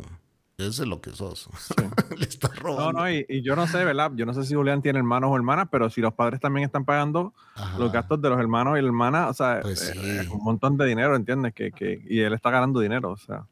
Eso 0.58 0.84
es 0.84 0.88
lo 0.88 1.02
que 1.02 1.10
sos. 1.10 1.48
Le 2.16 2.24
estás 2.24 2.50
No, 2.54 2.60
robando. 2.60 3.00
no, 3.00 3.10
y, 3.10 3.26
y 3.28 3.42
yo 3.42 3.54
no 3.56 3.66
sé, 3.66 3.84
¿verdad? 3.84 4.10
Yo 4.14 4.24
no 4.24 4.32
sé 4.32 4.42
si 4.44 4.54
Julián 4.54 4.80
tiene 4.80 4.98
hermanos 4.98 5.30
o 5.30 5.36
hermanas, 5.36 5.68
pero 5.70 5.90
si 5.90 6.00
los 6.00 6.14
padres 6.14 6.40
también 6.40 6.64
están 6.64 6.86
pagando 6.86 7.34
Ajá. 7.54 7.78
los 7.78 7.92
gastos 7.92 8.22
de 8.22 8.30
los 8.30 8.40
hermanos 8.40 8.78
y 8.78 8.80
la 8.80 8.86
hermana, 8.86 9.28
o 9.28 9.34
sea, 9.34 9.60
Pues 9.60 9.82
eh, 9.82 9.92
sí. 9.92 10.08
es 10.20 10.28
un 10.28 10.42
montón 10.42 10.78
de 10.78 10.86
dinero, 10.86 11.14
¿entiendes? 11.14 11.52
Que, 11.52 11.72
que, 11.72 12.00
y 12.08 12.20
él 12.20 12.32
está 12.32 12.50
ganando 12.50 12.80
dinero, 12.80 13.10
o 13.10 13.16
sea. 13.18 13.44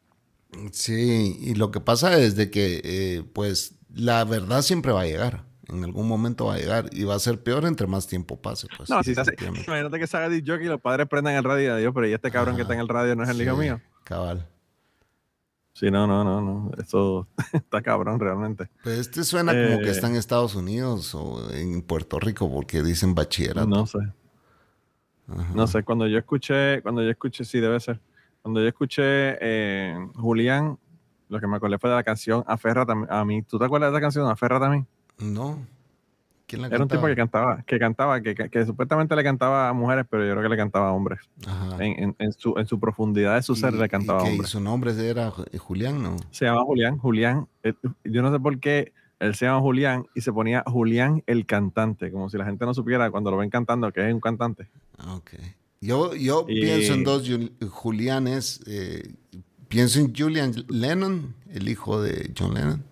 Sí, 0.72 1.36
y 1.40 1.54
lo 1.56 1.70
que 1.70 1.80
pasa 1.80 2.18
es 2.18 2.36
de 2.36 2.50
que, 2.50 2.80
eh, 2.84 3.22
pues, 3.34 3.74
la 3.92 4.24
verdad 4.24 4.62
siempre 4.62 4.92
va 4.92 5.02
a 5.02 5.06
llegar. 5.06 5.44
En 5.68 5.82
algún 5.84 6.06
momento 6.08 6.46
va 6.46 6.54
a 6.54 6.58
llegar 6.58 6.88
y 6.92 7.04
va 7.04 7.14
a 7.16 7.18
ser 7.18 7.42
peor 7.42 7.66
entre 7.66 7.86
más 7.86 8.06
tiempo 8.06 8.40
pase. 8.40 8.66
Pues, 8.76 8.88
No, 8.88 9.02
si 9.02 9.14
se 9.14 9.20
hace, 9.20 9.34
imagínate 9.46 9.98
que 9.98 10.06
se 10.06 10.16
haga 10.16 10.28
jockey 10.28 10.66
y 10.66 10.68
los 10.68 10.80
padres 10.80 11.06
prendan 11.08 11.34
el 11.34 11.44
radio 11.44 11.76
y 11.76 11.80
Dios, 11.80 11.92
pero 11.94 12.06
¿y 12.08 12.12
este 12.14 12.30
cabrón 12.30 12.56
que 12.56 12.62
está 12.62 12.72
en 12.74 12.80
el 12.80 12.88
radio 12.88 13.14
no 13.16 13.24
es 13.24 13.28
el 13.28 13.42
hijo 13.42 13.56
mío? 13.56 13.80
Cabal. 14.04 14.46
Sí, 15.74 15.90
no, 15.90 16.06
no, 16.06 16.22
no, 16.24 16.40
no. 16.40 16.70
Eso 16.78 17.26
está 17.52 17.82
cabrón 17.82 18.18
realmente. 18.20 18.70
Pues 18.82 18.98
este 19.00 19.24
suena 19.24 19.52
como 19.52 19.78
que 19.80 19.88
Eh. 19.88 19.90
está 19.90 20.06
en 20.06 20.16
Estados 20.16 20.54
Unidos 20.54 21.14
o 21.14 21.50
en 21.52 21.82
Puerto 21.82 22.18
Rico 22.20 22.50
porque 22.50 22.82
dicen 22.82 23.14
bachillerato. 23.14 23.66
No 23.66 23.86
sé. 23.86 23.98
No 25.54 25.66
sé, 25.66 25.82
cuando 25.82 26.06
yo 26.06 26.18
escuché, 26.18 26.80
cuando 26.82 27.02
yo 27.02 27.10
escuché, 27.10 27.44
sí 27.44 27.58
debe 27.58 27.80
ser. 27.80 27.98
Cuando 28.42 28.60
yo 28.60 28.68
escuché 28.68 29.02
eh, 29.40 29.96
Julián, 30.16 30.78
lo 31.30 31.40
que 31.40 31.46
me 31.46 31.56
acordé 31.56 31.78
fue 31.78 31.88
de 31.90 31.96
la 31.96 32.02
canción 32.04 32.44
Aférrate 32.46 32.92
a 33.08 33.24
mí-. 33.24 33.42
¿Tú 33.42 33.58
te 33.58 33.64
acuerdas 33.64 33.90
de 33.90 33.96
esa 33.96 34.02
canción, 34.02 34.28
Aférrate 34.30 34.66
a 34.66 34.68
mí? 34.68 34.84
No. 35.18 35.58
¿Quién 36.54 36.62
la 36.62 36.68
Era 36.74 36.82
un 36.82 36.88
tipo 36.88 37.06
que 37.06 37.14
cantaba, 37.16 37.62
que 37.66 37.78
cantaba, 37.78 38.20
que, 38.20 38.34
que- 38.34 38.48
que 38.48 38.64
supuestamente 38.66 39.14
le 39.16 39.22
cantaba 39.24 39.68
a 39.68 39.72
mujeres, 39.72 40.06
pero 40.08 40.24
yo 40.24 40.32
creo 40.32 40.42
que 40.42 40.48
le 40.48 40.56
cantaba 40.56 40.88
a 40.88 40.92
hombres. 40.92 41.20
Ajá. 41.46 41.76
En, 41.84 42.02
en- 42.02 42.16
en 42.18 42.32
su, 42.32 42.54
en 42.58 42.66
su 42.66 42.78
profundidad 42.80 43.36
de 43.36 43.42
su 43.42 43.54
ser 43.56 43.72
le 43.74 43.88
cantaba 43.88 44.22
a 44.22 44.26
y 44.26 44.30
hombres. 44.32 44.50
su 44.50 44.60
nombre 44.60 44.92
era 45.08 45.30
Ju- 45.30 45.58
Julián, 45.58 46.02
¿no? 46.02 46.16
Se 46.30 46.44
llama 46.46 46.62
Julián, 46.64 46.98
Julián. 46.98 47.46
eh, 47.62 47.74
yo 48.04 48.22
no 48.22 48.32
sé 48.32 48.38
por 48.40 48.58
qué 48.60 48.92
él 49.20 49.34
se 49.34 49.46
llama 49.46 49.60
Julián 49.60 50.06
y 50.14 50.20
se 50.20 50.32
ponía 50.32 50.62
Julián 50.66 51.22
el 51.26 51.46
cantante, 51.46 52.10
como 52.10 52.28
si 52.30 52.36
la 52.36 52.44
gente 52.44 52.64
no 52.66 52.74
supiera 52.74 53.10
cuando 53.10 53.30
lo 53.30 53.36
ven 53.38 53.48
cantando 53.50 53.90
que 53.92 54.06
es 54.06 54.12
un 54.12 54.20
cantante. 54.20 54.68
Ah, 54.98 55.14
Ok. 55.16 55.30
Yo, 55.80 56.14
yo 56.14 56.46
Y- 56.48 56.60
pienso 56.62 56.94
en 56.94 57.04
dos 57.04 57.28
Jul- 57.28 57.52
Julianes. 57.68 58.62
eh, 58.66 59.12
pienso 59.68 60.00
en 60.00 60.14
Julian 60.14 60.52
Lennon, 60.68 61.34
el 61.52 61.68
hijo 61.68 62.00
de 62.00 62.32
John 62.38 62.54
Lennon. 62.54 62.82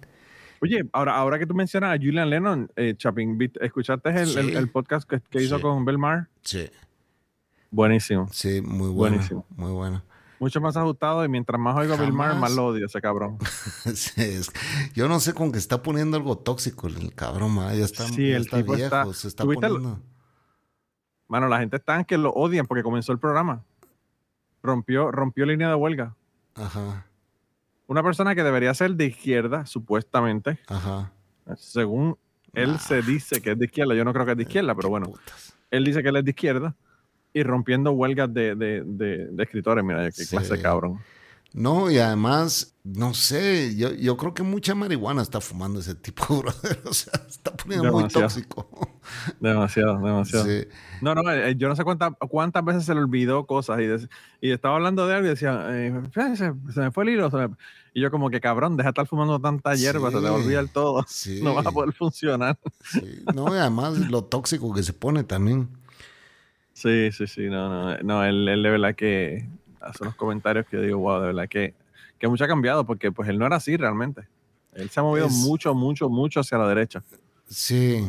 Oye, 0.62 0.88
ahora, 0.92 1.16
ahora 1.16 1.38
que 1.40 1.46
tú 1.46 1.54
mencionas 1.54 1.92
a 1.92 1.96
Julian 1.96 2.30
Lennon, 2.30 2.70
eh, 2.76 2.94
Chapin, 2.96 3.36
¿viste- 3.36 3.64
¿escuchaste 3.66 4.10
el, 4.10 4.26
Sí. 4.28 4.38
el- 4.38 4.56
el 4.56 4.70
podcast 4.70 5.08
que, 5.10 5.20
que 5.20 5.42
hizo 5.42 5.56
Sí. 5.56 5.62
con 5.62 5.84
Bill 5.84 5.98
Maher? 5.98 6.28
Sí, 6.42 6.70
Buenísimo. 7.70 8.28
sí, 8.30 8.60
muy 8.62 8.88
bueno. 8.90 9.16
Buenísimo. 9.16 9.44
Muy 9.56 9.72
bueno. 9.72 10.02
Mucho 10.38 10.60
más 10.60 10.76
ajustado 10.76 11.24
y 11.24 11.28
mientras 11.28 11.60
más 11.60 11.76
oigo 11.76 11.94
a 11.94 11.96
Jamás. 11.96 12.36
más 12.36 12.52
lo 12.54 12.66
odio 12.66 12.86
ese 12.86 13.00
cabrón. 13.00 13.38
Sí, 13.96 14.12
es- 14.22 14.52
yo 14.94 15.08
no 15.08 15.18
sé 15.20 15.34
con 15.34 15.50
qué 15.52 15.58
está 15.58 15.82
poniendo 15.82 16.16
algo 16.16 16.38
tóxico 16.38 16.86
el 16.86 17.12
cabrón, 17.14 17.54
ma, 17.54 17.74
ya 17.74 17.84
está, 17.84 18.06
Sí, 18.06 18.28
ya 18.30 18.36
el 18.36 18.42
está 18.42 18.58
tipo 18.58 18.74
viejo, 18.74 18.84
está- 18.86 19.12
se 19.14 19.28
está 19.28 19.42
¿Tuviste 19.44 19.66
el- 19.66 19.72
poniendo. 19.72 20.00
Mano, 21.28 21.48
la 21.48 21.58
gente 21.60 21.76
está 21.76 21.96
en 21.98 22.04
que 22.04 22.18
lo 22.18 22.30
odian 22.30 22.66
porque 22.66 22.82
comenzó 22.84 23.10
el 23.12 23.18
programa. 23.18 23.64
Rompió, 24.62 25.10
rompió 25.10 25.44
línea 25.46 25.68
de 25.68 25.74
huelga. 25.74 26.14
Ajá, 26.54 27.06
Una 27.92 28.02
persona 28.02 28.34
que 28.34 28.42
debería 28.42 28.72
ser 28.72 28.94
de 28.94 29.04
izquierda, 29.04 29.66
supuestamente, 29.66 30.58
ajá. 30.66 31.12
según 31.56 32.16
él 32.54 32.70
Nah. 32.72 32.78
se 32.78 33.02
dice 33.02 33.42
que 33.42 33.50
es 33.50 33.58
de 33.58 33.66
izquierda, 33.66 33.94
yo 33.94 34.02
no 34.02 34.14
creo 34.14 34.24
que 34.24 34.30
es 34.32 34.36
de 34.38 34.44
izquierda, 34.44 34.74
pero 34.74 34.88
bueno, 34.88 35.08
Putas. 35.10 35.54
él 35.70 35.84
dice 35.84 36.02
que 36.02 36.08
él 36.08 36.16
es 36.16 36.24
de 36.24 36.30
izquierda 36.30 36.74
y 37.34 37.42
rompiendo 37.42 37.92
huelgas 37.92 38.32
de, 38.32 38.54
de- 38.54 38.82
de- 38.86 39.26
de 39.30 39.42
escritores, 39.42 39.84
mira, 39.84 40.06
qué 40.06 40.12
Sí. 40.12 40.34
clase 40.34 40.56
de 40.56 40.62
cabrón. 40.62 41.00
No, 41.54 41.90
y 41.90 41.98
además, 41.98 42.74
no 42.82 43.12
sé, 43.12 43.76
yo, 43.76 43.92
yo 43.92 44.16
creo 44.16 44.32
que 44.32 44.42
mucha 44.42 44.74
marihuana 44.74 45.20
está 45.20 45.40
fumando 45.40 45.80
ese 45.80 45.94
tipo, 45.94 46.24
brother. 46.42 46.80
O 46.84 46.94
sea, 46.94 47.12
está 47.28 47.54
poniendo 47.54 47.92
muy 47.92 48.08
tóxico. 48.08 48.68
Demasiado, 49.40 49.98
demasiado. 49.98 50.46
Sí. 50.46 50.66
No, 51.02 51.14
no, 51.14 51.30
eh, 51.30 51.54
yo 51.56 51.68
no 51.68 51.76
sé 51.76 51.84
cuántas 51.84 52.12
cuántas 52.30 52.64
veces 52.64 52.84
se 52.84 52.94
le 52.94 53.00
olvidó 53.00 53.46
cosas 53.46 53.80
y, 53.80 54.46
y 54.46 54.50
estaba 54.52 54.76
hablando 54.76 55.06
de 55.06 55.14
algo 55.14 55.26
y 55.26 55.30
decía, 55.30 55.66
eh, 55.70 55.92
"Fíjate, 56.12 56.36
se, 56.36 56.52
se 56.72 56.80
me 56.80 56.90
fue 56.90 57.04
el 57.04 57.10
hilo. 57.10 57.30
se 57.30 57.36
me-". 57.36 57.56
Y 57.94 58.00
yo 58.00 58.10
como 58.10 58.30
que 58.30 58.40
cabrón, 58.40 58.76
deja 58.76 58.88
de 58.88 58.90
estar 58.92 59.06
fumando 59.06 59.38
tanta 59.38 59.74
hierba, 59.74 60.10
se 60.10 60.16
te 60.18 60.22
va 60.22 60.30
a 60.30 60.34
olvidar 60.34 60.68
todo. 60.68 61.04
Sí. 61.08 61.40
No 61.42 61.54
vas 61.54 61.66
a 61.66 61.72
poder 61.72 61.92
funcionar. 61.92 62.58
No, 63.34 63.54
y 63.54 63.58
además 63.58 63.98
lo 63.98 64.24
tóxico 64.24 64.72
que 64.72 64.82
se 64.82 64.92
pone 64.94 65.24
también. 65.24 65.68
Sí, 66.72 67.12
sí, 67.12 67.26
sí, 67.26 67.42
no, 67.48 67.68
no, 67.68 67.98
no, 67.98 68.24
él, 68.24 68.48
él 68.48 68.62
de 68.62 68.70
verdad 68.70 68.94
que 68.94 69.46
hace 69.82 70.02
unos 70.02 70.14
comentarios 70.16 70.66
que 70.66 70.76
yo 70.76 70.82
digo, 70.82 70.98
wow, 70.98 71.20
de 71.20 71.26
verdad 71.28 71.48
que, 71.48 71.74
que 72.18 72.28
mucho 72.28 72.44
ha 72.44 72.48
cambiado 72.48 72.84
porque 72.86 73.10
pues 73.12 73.28
él 73.28 73.38
no 73.38 73.46
era 73.46 73.56
así 73.56 73.76
realmente. 73.76 74.26
Él 74.74 74.88
se 74.90 75.00
ha 75.00 75.02
movido 75.02 75.26
Es- 75.26 75.32
mucho, 75.32 75.74
mucho, 75.74 76.08
mucho 76.08 76.40
hacia 76.40 76.58
la 76.58 76.68
derecha. 76.68 77.02
Sí, 77.48 78.06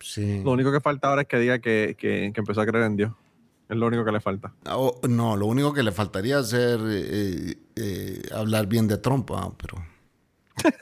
sí. 0.00 0.42
Lo 0.44 0.52
único 0.52 0.72
que 0.72 0.80
falta 0.80 1.08
ahora 1.08 1.22
es 1.22 1.28
que 1.28 1.38
diga 1.38 1.58
que, 1.58 1.94
que, 1.98 2.30
que 2.32 2.40
empezó 2.40 2.60
a 2.62 2.66
creer 2.66 2.84
en 2.86 2.96
Dios. 2.96 3.12
Es 3.68 3.76
lo 3.76 3.86
único 3.86 4.02
que 4.04 4.12
le 4.12 4.20
falta. 4.20 4.52
Oh, 4.70 4.98
no, 5.06 5.36
lo 5.36 5.44
único 5.44 5.74
que 5.74 5.82
le 5.82 5.92
faltaría 5.92 6.38
hacer 6.38 6.80
eh, 6.88 7.54
eh, 7.76 8.22
hablar 8.34 8.66
bien 8.66 8.88
de 8.88 8.96
Trump, 8.96 9.30
ah, 9.34 9.50
pero 9.60 9.84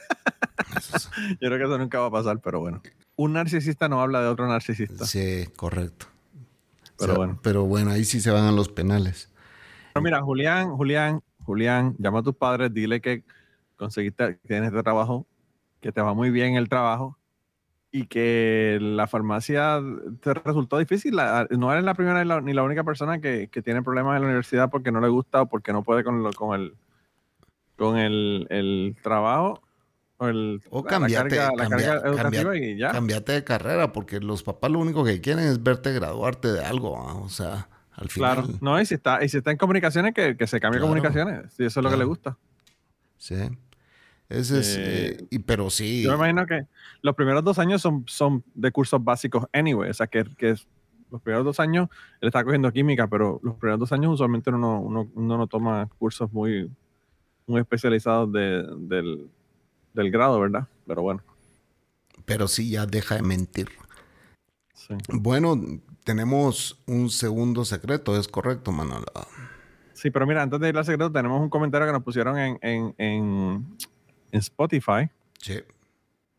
Yo 1.41 1.49
creo 1.49 1.57
que 1.57 1.63
eso 1.65 1.77
nunca 1.77 1.99
va 1.99 2.07
a 2.07 2.11
pasar, 2.11 2.39
pero 2.39 2.59
bueno. 2.59 2.81
Un 3.15 3.33
narcisista 3.33 3.89
no 3.89 4.01
habla 4.01 4.21
de 4.21 4.27
otro 4.27 4.47
narcisista. 4.47 5.05
sí, 5.05 5.45
correcto. 5.55 6.05
Pero 6.97 7.11
O 7.11 7.15
sea, 7.15 7.15
bueno. 7.17 7.39
Pero 7.43 7.63
bueno, 7.65 7.91
ahí 7.91 8.05
sí 8.05 8.21
se 8.21 8.31
van 8.31 8.45
a 8.45 8.51
los 8.51 8.69
penales. 8.69 9.29
Pero 9.97 10.15
mira, 10.17 10.21
Julián, 10.21 10.69
Julián, 10.75 11.21
Julián, 11.43 11.95
llama 11.99 12.19
a 12.19 12.23
tus 12.23 12.35
padres, 12.35 12.73
dile 12.73 13.01
que 13.01 13.23
conseguiste, 13.75 14.37
que 14.41 14.47
tienes 14.47 14.69
este 14.69 14.83
trabajo, 14.83 15.25
que 15.81 15.91
te 15.91 16.01
va 16.01 16.13
muy 16.13 16.29
bien 16.31 16.55
el 16.55 16.67
trabajo 16.69 17.17
y 17.91 18.05
que 18.07 18.77
la 18.81 19.07
farmacia 19.07 19.79
te 20.21 20.33
resultó 20.33 20.77
difícil. 20.77 21.15
La- 21.15 21.47
no 21.51 21.71
eres 21.71 21.83
la 21.85 21.93
primera 21.93 22.21
ni 22.23 22.27
la, 22.27 22.41
ni 22.41 22.53
la 22.53 22.63
única 22.63 22.83
persona 22.83 23.19
que, 23.21 23.47
que 23.49 23.61
tiene 23.61 23.81
problemas 23.83 24.15
en 24.15 24.21
la 24.23 24.27
universidad 24.27 24.69
porque 24.69 24.91
no 24.91 24.99
le 24.99 25.07
gusta 25.07 25.43
o 25.43 25.45
porque 25.47 25.71
no 25.73 25.83
puede 25.83 26.03
con, 26.03 26.21
lo- 26.23 26.33
con 26.33 26.59
el 26.59 26.75
con 27.77 27.95
el, 27.97 28.47
el 28.49 28.97
trabajo 29.03 29.61
o, 30.17 30.27
el, 30.27 30.61
O 30.71 30.81
la- 30.83 30.89
cambiate, 30.89 31.35
la 31.35 31.45
carga, 31.45 31.55
la 31.55 31.69
cambia- 31.69 31.87
carga 31.87 32.07
educativa 32.09 32.43
cambia- 32.51 32.69
y 32.71 32.77
ya. 32.77 32.91
Cambiate 32.91 33.31
de 33.33 33.43
carrera, 33.43 33.93
porque 33.93 34.19
los 34.19 34.41
papás 34.43 34.71
lo 34.71 34.79
único 34.79 35.03
que 35.03 35.21
quieren 35.21 35.45
es 35.45 35.61
verte 35.61 35.93
graduarte 35.93 36.47
de 36.51 36.65
algo. 36.65 36.97
ah, 36.97 37.13
O 37.15 37.29
sea, 37.29 37.69
al 37.97 38.09
final. 38.09 38.33
Claro, 38.35 38.49
no, 38.61 38.79
y 38.79 38.85
si 38.85 38.93
está, 38.95 39.23
y 39.23 39.27
si 39.29 39.37
está 39.37 39.51
en 39.51 39.57
comunicaciones, 39.57 40.13
que, 40.13 40.37
que 40.37 40.47
se 40.47 40.59
cambie 40.59 40.79
Claro. 40.79 40.89
comunicaciones, 40.93 41.51
si 41.53 41.65
eso 41.65 41.79
es 41.79 41.83
lo 41.83 41.89
que 41.89 41.97
le 41.97 42.05
gusta. 42.05 42.37
Sí. 43.17 43.35
Ese 44.29 44.59
es. 44.59 44.75
Eh, 44.77 44.81
eh, 45.19 45.27
y, 45.29 45.39
pero 45.39 45.69
sí. 45.69 46.03
Yo 46.03 46.11
me 46.11 46.15
imagino 46.29 46.45
que 46.45 46.67
los 47.01 47.15
primeros 47.15 47.43
dos 47.43 47.59
años 47.59 47.81
son, 47.81 48.03
son 48.07 48.43
de 48.55 48.71
cursos 48.71 49.03
básicos 49.03 49.45
anyway, 49.53 49.89
o 49.89 49.93
sea 49.93 50.07
que, 50.07 50.23
que 50.37 50.51
es- 50.51 50.67
los 51.09 51.21
primeros 51.21 51.45
dos 51.45 51.59
años 51.61 51.87
él 52.19 52.27
está 52.27 52.43
cogiendo 52.43 52.71
química, 52.73 53.07
pero 53.07 53.39
los 53.41 53.55
primeros 53.55 53.79
dos 53.79 53.91
años 53.93 54.13
usualmente 54.13 54.49
uno, 54.49 54.57
no- 54.59 54.79
uno, 54.81 55.11
uno 55.15 55.37
no 55.37 55.47
toma 55.47 55.87
cursos 55.97 56.31
muy, 56.33 56.69
muy 57.45 57.61
especializados 57.61 58.31
de- 58.33 58.65
del, 58.79 59.29
del 59.93 60.11
grado, 60.11 60.39
¿verdad? 60.41 60.67
Pero 60.85 61.01
bueno, 61.03 61.23
Pero 62.25 62.49
sí, 62.49 62.69
ya 62.69 62.85
deja 62.85 63.15
de 63.15 63.21
mentir. 63.21 63.69
sí. 64.73 64.93
Bueno, 65.13 65.55
tenemos 66.07 66.81
un 66.87 67.09
segundo 67.09 67.65
secreto, 67.65 68.17
es 68.17 68.29
correcto, 68.29 68.71
Manolo. 68.71 69.05
Sí, 69.91 70.09
pero 70.09 70.25
mira, 70.25 70.41
antes 70.41 70.57
de 70.61 70.69
ir 70.69 70.77
al 70.77 70.85
secreto, 70.85 71.11
tenemos 71.11 71.41
un 71.41 71.49
comentario 71.49 71.85
que 71.85 71.91
nos 71.91 72.03
pusieron 72.03 72.37
en, 72.39 72.57
en, 72.61 72.95
en, 72.97 73.65
en 74.31 74.39
Spotify 74.39 75.09
Sí. 75.39 75.59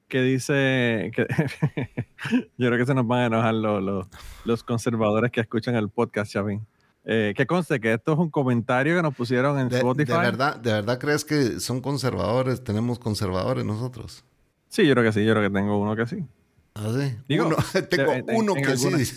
que 0.08 0.22
dice 0.22 1.10
que 1.14 1.26
yo 2.56 2.68
creo 2.68 2.78
que 2.78 2.86
se 2.86 2.94
nos 2.94 3.06
van 3.06 3.20
a 3.20 3.26
enojar 3.26 3.54
los, 3.54 3.82
los, 3.82 4.06
los 4.46 4.64
conservadores 4.64 5.30
que 5.30 5.42
escuchan 5.42 5.74
el 5.76 5.90
podcast, 5.90 6.32
Chavín. 6.32 6.66
Eh, 7.04 7.34
que 7.36 7.46
conste 7.46 7.78
que 7.78 7.92
esto 7.92 8.14
es 8.14 8.18
un 8.18 8.30
comentario 8.30 8.96
que 8.96 9.02
nos 9.02 9.14
pusieron 9.14 9.58
en 9.58 9.68
De, 9.68 9.76
Spotify. 9.76 10.12
de 10.12 10.18
verdad, 10.18 10.56
¿De 10.56 10.72
verdad 10.72 10.98
crees 10.98 11.24
que 11.26 11.60
son 11.60 11.80
conservadores? 11.82 12.64
¿Tenemos 12.64 12.98
conservadores 12.98 13.64
nosotros? 13.66 14.24
Sí, 14.68 14.86
yo 14.86 14.94
creo 14.94 15.04
que 15.04 15.12
sí, 15.12 15.24
yo 15.26 15.32
creo 15.34 15.42
que 15.50 15.54
tengo 15.54 15.78
uno 15.78 15.94
que 15.94 16.06
sí. 16.06 16.24
¿Ah, 16.78 16.92
sí? 16.96 17.16
Digo, 17.28 17.46
Uno- 17.48 17.56
tengo 17.90 18.12
en- 18.12 18.30
en- 18.30 18.36
uno 18.36 18.56
en 18.56 18.64
que 18.64 18.76
sí. 18.76 19.12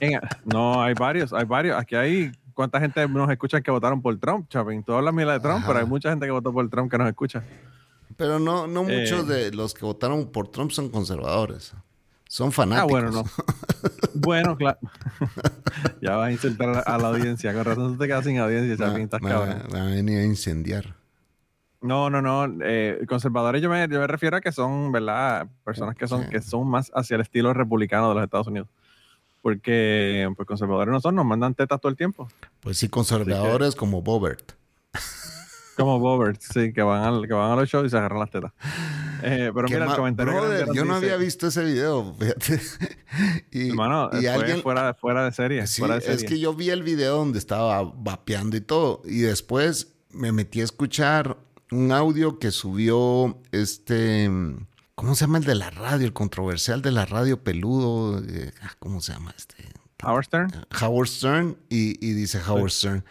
no, 0.44 0.82
hay 0.82 0.94
varios, 0.94 1.32
hay 1.32 1.44
varios. 1.44 1.78
Aquí 1.78 1.96
hay 1.96 2.32
cuánta 2.54 2.80
gente 2.80 3.06
nos 3.08 3.28
escucha 3.30 3.60
que 3.60 3.70
votaron 3.70 4.00
por 4.00 4.16
Trump, 4.18 4.48
Chavín. 4.48 4.82
Tú 4.84 4.92
hablas 4.94 5.12
mierda 5.12 5.32
de 5.34 5.40
Trump, 5.40 5.58
Ajá. 5.58 5.66
pero 5.66 5.78
hay 5.80 5.86
mucha 5.86 6.10
gente 6.10 6.26
que 6.26 6.32
votó 6.32 6.52
por 6.52 6.68
Trump 6.70 6.90
que 6.90 6.98
nos 6.98 7.08
escucha. 7.08 7.42
Pero 8.16 8.38
no, 8.38 8.66
no 8.66 8.88
Eh. 8.88 9.00
muchos 9.00 9.26
de 9.28 9.50
los 9.52 9.74
que 9.74 9.84
votaron 9.84 10.30
por 10.30 10.48
Trump 10.48 10.70
son 10.70 10.88
conservadores. 10.88 11.72
Son 12.28 12.50
fanáticos. 12.52 12.88
Ah, 12.88 12.90
bueno, 12.90 13.10
no. 13.10 13.24
bueno, 14.14 14.56
claro. 14.56 14.78
ya 16.00 16.16
vas 16.16 16.28
a 16.28 16.32
insultar 16.32 16.68
a 16.68 16.72
la, 16.72 16.78
a 16.80 16.98
la 16.98 17.08
audiencia. 17.08 17.52
Con 17.54 17.64
razón 17.64 17.92
tú 17.92 17.98
te 17.98 18.06
quedas 18.06 18.24
sin 18.24 18.38
audiencia, 18.38 18.76
Chavín. 18.76 19.02
Estás 19.04 19.20
me, 19.22 19.30
cabrón. 19.30 19.62
me, 19.68 19.72
me 19.74 19.80
va 19.80 19.86
a 19.86 19.90
venir 19.90 20.18
a 20.20 20.24
incendiar. 20.24 20.94
No, 21.86 22.10
no, 22.10 22.20
no. 22.20 22.46
eh, 22.64 23.04
conservadores 23.08 23.62
yo 23.62 23.70
me, 23.70 23.88
yo 23.88 24.00
me 24.00 24.06
refiero 24.06 24.36
a 24.36 24.40
que 24.40 24.52
son, 24.52 24.92
¿verdad? 24.92 25.46
Personas 25.64 25.94
que 25.94 26.06
son, 26.06 26.28
que 26.28 26.40
son 26.42 26.68
más 26.68 26.90
hacia 26.94 27.14
el 27.14 27.20
estilo 27.20 27.52
republicano 27.54 28.08
de 28.08 28.14
los 28.16 28.24
Estados 28.24 28.46
Unidos. 28.48 28.68
Porque 29.42 30.28
pues, 30.36 30.46
conservadores 30.46 30.92
no 30.92 31.00
son, 31.00 31.14
nos 31.14 31.24
mandan 31.24 31.54
tetas 31.54 31.80
todo 31.80 31.90
el 31.90 31.96
tiempo. 31.96 32.28
Pues 32.60 32.78
sí, 32.78 32.88
conservadores 32.88 33.76
como 33.76 34.02
Bobert. 34.02 34.52
Como 35.76 35.98
Bobert, 36.00 36.40
sí, 36.40 36.72
que 36.72 36.82
van, 36.82 37.02
al, 37.02 37.28
que 37.28 37.34
van 37.34 37.52
a 37.52 37.56
los 37.56 37.68
shows 37.68 37.86
y 37.86 37.90
se 37.90 37.98
agarran 37.98 38.20
las 38.20 38.30
tetas. 38.30 38.52
Eh, 39.22 39.50
pero 39.54 39.68
mira, 39.68 39.84
el 39.84 39.94
comentario 39.94 40.32
Brother, 40.32 40.66
yo 40.72 40.84
no 40.84 40.94
dice, 40.94 41.12
había 41.12 41.16
visto 41.16 41.46
ese 41.48 41.64
video, 41.64 42.14
fíjate. 42.18 42.60
y, 43.52 43.68
Hermano, 43.68 44.08
y 44.12 44.22
fue 44.22 44.28
alguien, 44.28 44.62
fuera, 44.62 44.94
fuera 44.94 45.24
de 45.24 45.32
serie. 45.32 45.66
Sí, 45.66 45.80
fuera 45.80 45.94
de 45.94 46.00
es 46.00 46.06
serie. 46.06 46.26
que 46.26 46.38
yo 46.40 46.54
vi 46.54 46.70
el 46.70 46.82
video 46.82 47.18
donde 47.18 47.38
estaba 47.38 47.82
vapeando 47.82 48.56
y 48.56 48.62
todo. 48.62 49.02
Y 49.04 49.20
después 49.20 49.94
me 50.10 50.32
metí 50.32 50.62
a 50.62 50.64
escuchar 50.64 51.36
un 51.70 51.92
audio 51.92 52.38
que 52.38 52.50
subió 52.50 53.38
este. 53.52 54.30
¿Cómo 54.94 55.14
se 55.14 55.22
llama 55.26 55.38
el 55.38 55.44
de 55.44 55.54
la 55.54 55.70
radio? 55.70 56.06
El 56.06 56.12
controversial 56.12 56.80
de 56.82 56.90
la 56.92 57.04
radio 57.04 57.42
peludo. 57.42 58.22
eh, 58.26 58.52
ah, 58.62 58.72
¿Cómo 58.78 59.00
se 59.00 59.12
llama 59.12 59.34
este? 59.36 59.56
Howard 60.02 60.24
Stern. 60.24 60.50
Howard 60.80 61.08
Stern. 61.08 61.56
Y, 61.68 62.04
y 62.06 62.12
dice 62.12 62.40
Howard 62.46 62.70
Stern. 62.70 63.04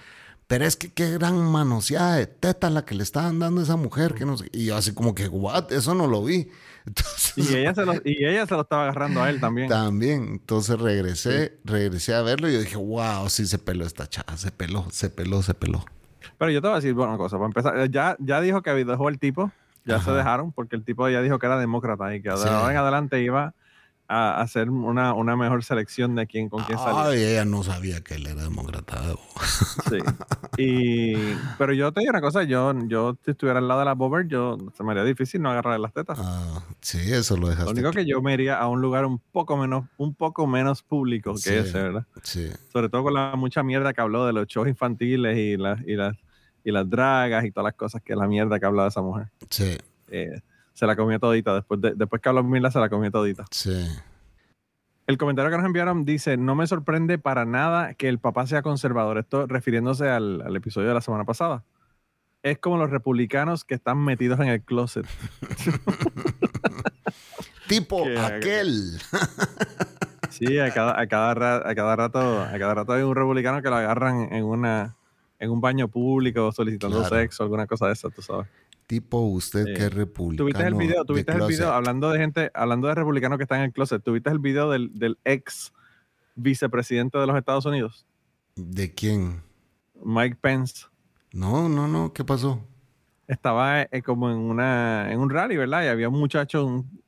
Pero 0.48 0.66
es 0.66 0.76
que 0.76 0.90
qué 0.92 1.12
gran 1.12 1.38
manoseada 1.38 2.16
de 2.18 2.28
teta 2.28 2.70
la 2.70 2.86
que 2.86 2.94
le 2.96 3.02
estaban 3.04 3.40
dando 3.40 3.62
a 3.62 3.64
esa 3.64 3.76
mujer. 3.78 4.14
Que 4.14 4.26
no 4.26 4.38
sé- 4.38 4.50
Y 4.52 4.66
yo 4.66 4.78
así 4.78 4.94
como 4.94 5.14
que, 5.16 5.28
what? 5.28 5.72
Eso 5.72 5.94
no 5.96 6.08
lo 6.08 6.24
vi. 6.24 6.50
Entonces, 6.86 7.34
Y 7.38 7.56
ella, 7.56 7.74
se 7.74 7.84
lo, 7.86 7.94
y 8.04 8.24
ella 8.26 8.46
se 8.46 8.54
lo 8.54 8.62
estaba 8.62 8.84
agarrando 8.84 9.24
a 9.24 9.30
él 9.32 9.40
también. 9.40 9.68
también. 9.70 10.28
Entonces 10.34 10.80
regresé, 10.80 11.58
regresé 11.64 12.14
a 12.14 12.22
verlo 12.22 12.48
y 12.50 12.54
yo 12.54 12.60
dije, 12.60 12.78
wow, 12.78 13.28
sí 13.30 13.48
se 13.48 13.58
peló 13.58 13.86
esta 13.88 14.08
chava, 14.08 14.38
se 14.38 14.52
peló, 14.52 14.88
se 14.92 15.10
peló, 15.10 15.42
se 15.42 15.56
peló. 15.56 15.84
Pero 16.38 16.52
yo 16.52 16.62
te 16.62 16.68
voy 16.68 16.74
a 16.74 16.76
decir 16.76 16.94
bueno, 16.94 17.12
una 17.12 17.18
cosa. 17.18 17.38
Para 17.38 17.48
empezar, 17.48 17.78
eh, 17.80 17.90
ya, 17.90 18.16
ya 18.20 18.42
dijo 18.42 18.62
que 18.62 18.72
dejó 18.72 19.10
el 19.10 19.20
tipo. 19.20 19.52
Ya 19.86 20.00
se 20.02 20.12
dejaron 20.12 20.52
porque 20.52 20.76
el 20.76 20.84
tipo 20.84 21.08
ya 21.10 21.22
dijo 21.22 21.38
que 21.38 21.46
era 21.46 21.60
demócrata 21.60 22.16
y 22.16 22.22
que 22.22 22.30
de 22.30 22.38
Sí. 22.38 22.48
ahora 22.50 22.72
en 22.72 22.78
adelante 22.78 23.22
iba 23.22 23.54
a 24.08 24.40
hacer 24.42 24.70
una, 24.70 25.14
una 25.14 25.36
mejor 25.36 25.64
selección 25.64 26.16
de 26.16 26.28
quién 26.28 26.48
con 26.50 26.64
quién 26.64 26.78
salir. 26.78 27.00
Ay, 27.00 27.24
ella 27.24 27.46
no 27.46 27.64
sabía 27.64 28.02
que 28.02 28.16
él 28.16 28.28
era 28.28 28.44
demócrata. 28.44 29.02
Sí. 29.90 29.98
Y, 30.58 31.16
pero 31.58 31.74
yo 31.74 31.92
te 31.92 32.02
digo 32.02 32.12
una 32.12 32.22
cosa, 32.22 32.44
yo, 32.44 32.74
yo 32.88 33.18
si 33.26 33.32
estuviera 33.32 33.60
al 33.60 33.68
lado 33.68 33.80
de 33.82 33.86
la 33.86 33.94
Bobber, 33.94 34.28
yo 34.28 34.58
se 34.76 34.84
me 34.84 34.92
haría 34.92 35.04
difícil 35.04 35.42
no 35.42 35.50
agarrarle 35.52 35.80
las 35.80 35.94
tetas. 35.94 36.18
Ah, 36.22 36.64
sí, 36.82 37.00
eso 37.12 37.36
lo 37.38 37.48
dejaste. 37.50 37.66
Lo 37.74 37.80
único 37.80 37.92
que 37.92 38.06
yo 38.06 38.22
me 38.22 38.34
iría 38.34 38.58
a 38.58 38.68
un 38.68 38.82
lugar 38.82 39.06
un 39.06 39.20
poco 39.32 39.58
menos, 39.58 39.86
un 39.98 40.14
poco 40.16 40.48
menos 40.48 40.82
público 40.84 41.34
que 41.34 41.40
Sí. 41.40 41.54
ese, 41.56 41.82
¿verdad? 41.82 42.06
Sí, 42.24 42.50
Sobre 42.72 42.90
todo 42.90 43.04
con 43.04 43.14
la 43.14 43.36
mucha 43.36 43.64
mierda 43.64 43.94
que 43.94 44.02
habló 44.02 44.26
de 44.26 44.34
los 44.34 44.48
shows 44.48 44.68
infantiles 44.68 45.38
y 45.38 45.58
las, 45.58 45.82
y 45.82 45.96
las, 45.96 46.16
y 46.64 46.72
las 46.72 46.90
dragas 46.90 47.44
y 47.46 47.52
todas 47.52 47.66
las 47.66 47.76
cosas 47.76 48.02
que 48.02 48.16
la 48.16 48.28
mierda 48.28 48.60
que 48.60 48.66
hablaba 48.66 48.88
esa 48.88 49.02
mujer. 49.02 49.28
sí, 49.50 49.76
Eh, 50.10 50.40
se 50.76 50.86
la 50.86 50.96
comió 50.96 51.20
todita. 51.20 51.56
Después, 51.56 51.82
de- 51.82 51.96
después 51.96 52.22
que 52.22 52.30
habló 52.30 52.44
mierda, 52.44 52.70
se 52.70 52.80
la 52.80 52.90
comió 52.90 53.10
todita. 53.10 53.46
sí. 53.50 53.88
El 55.08 55.20
comentario 55.20 55.52
que 55.52 55.58
nos 55.58 55.68
enviaron 55.68 56.04
dice, 56.04 56.36
no 56.36 56.56
me 56.56 56.66
sorprende 56.66 57.20
para 57.20 57.46
nada 57.46 57.94
que 57.94 58.10
el 58.10 58.18
papá 58.18 58.48
sea 58.48 58.64
conservador. 58.64 59.20
Esto 59.20 59.46
refiriéndose 59.46 60.10
al, 60.10 60.42
al 60.42 60.56
episodio 60.56 60.88
de 60.88 60.96
la 60.96 61.02
semana 61.02 61.26
pasada. 61.26 61.64
Es 62.42 62.58
como 62.58 62.78
los 62.78 62.90
republicanos 62.90 63.64
que 63.64 63.76
están 63.76 64.00
metidos 64.04 64.40
en 64.40 64.48
el 64.48 64.64
closet. 64.64 65.06
Tipo 67.68 68.04
Que- 68.04 68.20
aquel. 68.20 68.92
Sí, 70.32 70.60
a 70.60 70.74
cada, 70.74 71.00
a 71.00 71.08
cada, 71.08 71.70
a 71.70 71.76
cada 71.76 71.96
rato, 71.96 72.42
a 72.42 72.52
cada 72.60 72.74
rato 72.74 72.92
hay 72.92 73.04
un 73.04 73.16
republicano 73.16 73.62
que 73.62 73.70
lo 73.70 73.76
agarran 73.78 74.34
en 74.34 74.44
una 74.44 74.94
en 75.40 75.50
un 75.50 75.62
baño 75.62 75.88
público 75.88 76.52
solicitando 76.52 76.98
Claro. 77.00 77.16
sexo, 77.16 77.44
alguna 77.44 77.66
cosa 77.68 77.88
de 77.88 77.94
esa, 77.94 78.10
tú 78.10 78.22
sabes. 78.22 78.46
Tipo 78.88 79.20
usted 79.22 79.66
que 79.66 79.86
es 79.86 79.94
republicano. 79.94 80.38
¿Tuviste 80.38 80.64
el 80.68 80.76
video? 80.76 81.00
de 81.02 81.06
¿Tuviste 81.06 81.32
el 81.32 81.48
video? 81.48 81.72
Hablando 81.72 82.10
de 82.12 82.20
gente, 82.20 82.52
hablando 82.54 82.88
de 82.88 82.94
republicanos 82.96 83.38
que 83.38 83.44
están 83.44 83.60
en 83.60 83.66
el 83.66 83.74
closet, 83.74 84.04
¿tuviste 84.04 84.30
el 84.30 84.40
video 84.40 84.70
del, 84.70 84.92
del 84.94 85.18
ex 85.24 85.74
vicepresidente 86.36 87.18
de 87.18 87.26
los 87.28 87.36
Estados 87.38 87.66
Unidos, 87.66 88.06
¿De 88.56 88.94
quién? 88.94 89.42
Mike 90.04 90.38
Pence? 90.40 90.86
No, 91.34 91.68
no, 91.68 91.88
no. 91.88 92.14
¿Qué 92.14 92.24
pasó? 92.24 92.62
Estaba 93.28 93.82
eh, 93.84 94.02
como 94.06 94.30
en 94.30 94.38
una 94.38 95.12
en 95.12 95.20
un 95.20 95.30
rally, 95.30 95.58
¿verdad? 95.58 95.84
Y 95.84 95.88
había 95.88 96.08
un 96.10 96.20
muchacho, 96.20 96.66
un- 96.66 97.02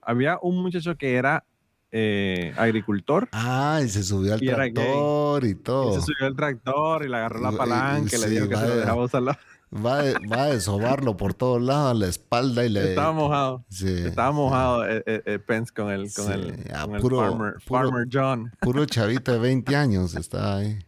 había 0.00 0.38
un 0.40 0.62
muchacho 0.62 0.96
que 0.96 1.14
era 1.14 1.44
eh, 1.92 2.54
agricultor. 2.56 3.28
Ah, 3.32 3.80
y 3.84 3.88
se 3.88 4.02
subió 4.02 4.32
al 4.34 4.42
Y 4.42 4.46
tractor 4.46 5.44
y 5.44 5.50
Y 5.50 5.54
todo. 5.56 5.92
se 6.00 6.00
subió 6.06 6.26
el 6.26 6.36
tractor 6.36 7.04
y 7.04 7.08
le 7.08 7.16
agarró 7.16 7.40
Y- 7.40 7.42
la 7.42 7.52
y- 7.52 7.56
palanca 7.56 8.16
y 8.16 8.20
le 8.20 8.26
sí, 8.28 8.34
dijo 8.34 8.48
que 8.48 8.56
se 8.56 8.66
lo 8.68 8.76
dejaba 8.76 9.04
usar 9.04 9.22
la... 9.22 9.38
Va, 9.72 10.02
va 10.30 10.42
a 10.42 10.46
desobarlo 10.46 11.16
por 11.16 11.32
todos 11.32 11.62
lados, 11.62 11.96
la 11.96 12.08
espalda 12.08 12.64
y 12.66 12.70
le... 12.70 12.88
Estaba 12.90 13.12
mojado. 13.12 13.64
Sí. 13.68 13.86
Estaba 13.88 14.32
mojado 14.32 14.84
eh, 14.88 15.02
eh, 15.06 15.22
eh, 15.24 15.38
Pence 15.38 15.72
con 15.72 15.90
el, 15.92 16.12
con 16.12 16.26
Sí, 16.26 16.32
el, 16.32 16.74
a 16.74 16.82
con 16.86 16.94
el 16.96 17.00
puro- 17.00 17.18
farmer, 17.20 17.52
puro- 17.64 17.80
farmer 17.90 18.08
John. 18.12 18.52
Puro 18.60 18.84
chavito 18.86 19.32
de 19.32 19.38
20 19.38 19.76
años 19.76 20.16
está 20.16 20.56
ahí. 20.56 20.78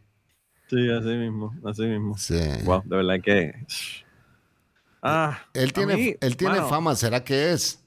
Sí, 0.68 0.90
así 0.90 1.08
mismo, 1.10 1.54
así 1.64 1.82
mismo. 1.82 2.18
Sí. 2.18 2.40
Wow, 2.64 2.82
de 2.84 2.96
verdad 2.96 3.20
que... 3.22 3.54
Ah, 5.02 5.38
Él 5.54 5.72
tiene, 5.72 5.96
mí, 5.96 6.14
él 6.20 6.36
tiene 6.36 6.60
fama, 6.62 6.94
¿será 6.94 7.22
que 7.24 7.52
es? 7.52 7.82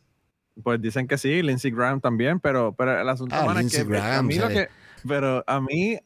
Pues 0.64 0.82
dicen 0.82 1.08
que 1.08 1.18
sí, 1.18 1.42
Lindsey 1.42 1.72
Graham 1.72 2.00
también, 2.02 2.40
pero, 2.40 2.74
pero 2.74 3.00
el 3.02 3.08
asunto 3.10 3.36
Ah, 3.38 3.54
es 3.62 3.72
que 3.76 3.86
pues, 3.86 4.02
a 4.02 4.08
Graham, 4.08 4.28
mí 4.28 4.36
lo 4.36 4.48
sí. 4.48 4.54
que, 4.54 4.70
pero 5.08 5.44
a 5.48 5.60
mí, 5.62 5.98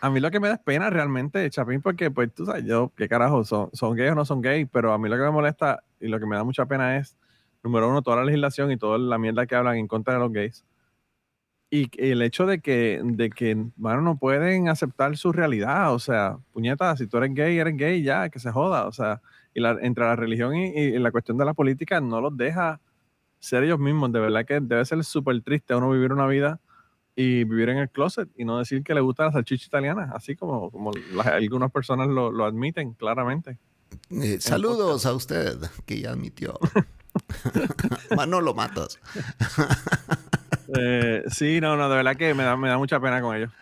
a 0.00 0.10
mí 0.10 0.20
lo 0.20 0.30
que 0.30 0.40
me 0.40 0.48
da 0.48 0.58
pena 0.58 0.90
realmente, 0.90 1.48
Chapín, 1.50 1.80
porque 1.80 2.10
pues 2.10 2.32
tú 2.34 2.46
sabes, 2.46 2.64
yo, 2.64 2.92
qué 2.96 3.08
carajo, 3.08 3.44
son, 3.44 3.70
son 3.72 3.96
gays 3.96 4.12
o 4.12 4.14
no 4.14 4.24
son 4.24 4.40
gays, 4.40 4.68
pero 4.70 4.92
a 4.92 4.98
mí 4.98 5.08
lo 5.08 5.16
que 5.16 5.22
me 5.22 5.30
molesta 5.30 5.82
y 6.00 6.08
lo 6.08 6.18
que 6.20 6.26
me 6.26 6.36
da 6.36 6.44
mucha 6.44 6.66
pena 6.66 6.96
es, 6.98 7.16
número 7.62 7.88
uno, 7.88 8.02
toda 8.02 8.18
la 8.18 8.24
legislación 8.24 8.70
y 8.70 8.76
toda 8.76 8.98
la 8.98 9.18
mierda 9.18 9.46
que 9.46 9.54
hablan 9.54 9.76
en 9.76 9.88
contra 9.88 10.14
de 10.14 10.20
los 10.20 10.32
gays. 10.32 10.64
Y 11.70 11.88
y 11.92 12.10
el 12.10 12.22
hecho 12.22 12.46
de 12.46 12.60
que, 12.60 13.00
de 13.04 13.30
que, 13.30 13.56
bueno, 13.76 14.00
no 14.02 14.18
pueden 14.18 14.68
aceptar 14.68 15.16
su 15.16 15.32
realidad, 15.32 15.92
o 15.92 15.98
sea, 15.98 16.38
puñeta, 16.52 16.96
si 16.96 17.06
tú 17.06 17.16
eres 17.18 17.34
gay, 17.34 17.58
eres 17.58 17.76
gay, 17.76 18.02
ya, 18.02 18.28
que 18.28 18.38
se 18.38 18.52
joda, 18.52 18.86
o 18.86 18.92
sea, 18.92 19.20
y 19.54 19.60
la, 19.60 19.76
entre 19.82 20.04
la 20.04 20.16
religión 20.16 20.54
y, 20.54 20.68
y 20.68 20.98
la 20.98 21.10
cuestión 21.10 21.38
de 21.38 21.44
la 21.44 21.54
política 21.54 22.00
no 22.00 22.20
los 22.20 22.36
deja 22.36 22.80
ser 23.40 23.64
ellos 23.64 23.78
mismos. 23.78 24.12
De 24.12 24.20
verdad 24.20 24.44
que 24.46 24.60
debe 24.60 24.84
ser 24.84 25.02
súper 25.04 25.40
triste 25.42 25.74
uno 25.74 25.90
vivir 25.90 26.12
una 26.12 26.26
vida 26.26 26.60
y 27.16 27.44
vivir 27.44 27.70
en 27.70 27.78
el 27.78 27.88
closet 27.90 28.28
y 28.36 28.44
no 28.44 28.58
decir 28.58 28.82
que 28.84 28.94
le 28.94 29.00
gusta 29.00 29.24
la 29.24 29.32
salchicha 29.32 29.66
italiana, 29.66 30.12
así 30.14 30.36
como, 30.36 30.70
como 30.70 30.92
las- 31.14 31.26
algunas 31.28 31.72
personas 31.72 32.08
lo, 32.08 32.30
lo 32.30 32.44
admiten 32.44 32.92
claramente. 32.92 33.58
Eh, 34.10 34.36
saludos 34.40 35.06
a 35.06 35.14
usted, 35.14 35.56
que 35.86 36.00
ya 36.00 36.10
admitió. 36.10 36.58
Manolo 38.16 38.54
Matos. 38.54 38.98
Eh, 40.76 41.22
sí, 41.28 41.60
no, 41.60 41.76
no, 41.76 41.88
de 41.88 41.94
verdad 41.94 42.16
que 42.16 42.34
me 42.34 42.42
da, 42.42 42.56
me 42.56 42.68
da 42.68 42.76
mucha 42.76 42.98
pena 42.98 43.20
con 43.20 43.36
ellos. 43.36 43.52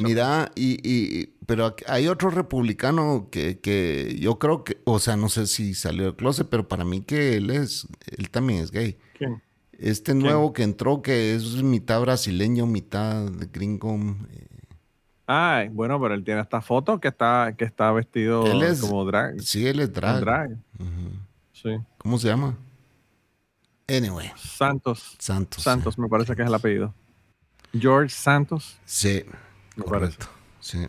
Mira, 0.00 0.50
y, 0.56 0.76
y- 0.82 1.26
pero 1.46 1.74
hay 1.86 2.08
otro 2.08 2.30
republicano 2.30 3.28
que, 3.30 3.60
que 3.60 4.16
yo 4.20 4.40
creo 4.40 4.64
que, 4.64 4.80
o 4.84 4.98
sea, 4.98 5.16
no 5.16 5.28
sé 5.28 5.46
si 5.46 5.74
salió 5.74 6.06
del 6.06 6.16
closet, 6.16 6.48
pero 6.50 6.66
para 6.66 6.84
mí 6.84 7.02
que 7.02 7.36
él 7.36 7.50
es, 7.50 7.86
él 8.06 8.28
también 8.30 8.60
es 8.64 8.72
gay. 8.72 8.98
¿Quién? 9.16 9.40
Este 9.78 10.12
nuevo 10.14 10.52
que 10.52 10.64
entró, 10.64 11.02
que 11.02 11.34
es 11.34 11.62
mitad 11.62 12.00
brasileño, 12.00 12.66
mitad 12.66 13.26
gringo. 13.52 13.96
Ay, 15.26 15.68
bueno, 15.68 16.00
pero 16.00 16.14
él 16.14 16.24
tiene 16.24 16.40
esta 16.40 16.60
foto 16.60 16.98
que 17.00 17.08
está, 17.08 17.54
que 17.56 17.64
está 17.64 17.92
vestido 17.92 18.44
Él 18.46 18.62
es 18.62 18.80
como 18.80 19.04
drag. 19.04 19.40
Sí, 19.40 19.66
él 19.66 19.78
es 19.80 19.92
drag. 19.92 20.56
Sí. 21.52 21.76
¿Cómo 21.98 22.18
se 22.18 22.28
llama? 22.28 22.56
Anyway, 23.88 24.30
Santos. 24.36 25.16
Santos. 25.18 25.62
Santos, 25.62 25.98
me 25.98 26.08
parece 26.08 26.34
que 26.34 26.42
es 26.42 26.48
el 26.48 26.54
apellido. 26.54 26.92
George 27.72 28.10
Santos. 28.14 28.78
Sí, 28.84 29.22
Me 29.76 29.84
correcto. 29.84 30.26
Sí. 30.60 30.86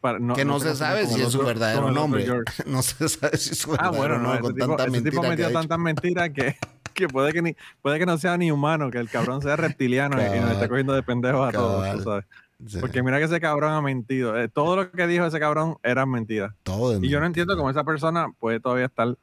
Para- 0.00 0.18
no- 0.18 0.34
que 0.34 0.44
no, 0.44 0.60
se 0.60 0.74
sabe 0.74 1.06
si 1.06 1.20
es 1.20 1.30
su 1.30 1.38
otro- 1.38 1.46
verdadero 1.48 1.90
nombre. 1.90 2.26
No 2.66 2.82
se 2.82 3.08
sabe 3.08 3.36
si 3.36 3.50
es 3.52 3.58
su 3.58 3.72
Ah, 3.74 3.90
verdadero 3.90 3.96
bueno, 3.98 4.16
no, 4.18 4.22
nombre 4.22 4.40
con 4.42 4.54
tipo, 4.54 4.66
tanta 4.66 4.84
tipo 4.84 4.92
mentira 4.92 5.20
que 5.22 5.28
metió 5.28 5.52
tantas 5.52 5.78
mentiras 5.78 6.30
que 6.30 6.56
que 6.94 7.08
puede 7.08 7.32
que 7.32 7.42
ni, 7.42 7.56
puede 7.82 7.98
que 7.98 8.06
no 8.06 8.16
sea 8.16 8.36
ni 8.38 8.50
humano, 8.50 8.90
que 8.90 8.98
el 8.98 9.10
cabrón 9.10 9.42
sea 9.42 9.56
reptiliano 9.56 10.16
y- 10.20 10.36
y, 10.36 10.40
nos 10.40 10.52
esté 10.52 10.68
cogiendo 10.68 10.94
de 10.94 11.02
pendejos 11.02 11.48
a 11.48 11.52
todos, 11.52 11.96
tú 11.98 12.02
sabes. 12.04 12.24
Sí, 12.66 12.78
Porque 12.80 13.02
mira 13.02 13.18
que 13.18 13.24
ese 13.24 13.40
cabrón 13.40 13.72
ha 13.72 13.82
mentido. 13.82 14.38
Eh, 14.40 14.48
todo 14.48 14.76
lo 14.76 14.90
que 14.90 15.06
dijo 15.06 15.26
ese 15.26 15.38
cabrón 15.40 15.76
era 15.82 16.06
mentira. 16.06 16.54
todo 16.62 16.94
es 16.96 17.02
Y 17.02 17.08
yo 17.10 17.20
no 17.20 17.26
entiendo 17.26 17.56
cómo 17.56 17.68
esa 17.68 17.84
persona 17.84 18.28
puede 18.38 18.60
todavía 18.60 18.86
estar 18.86 19.14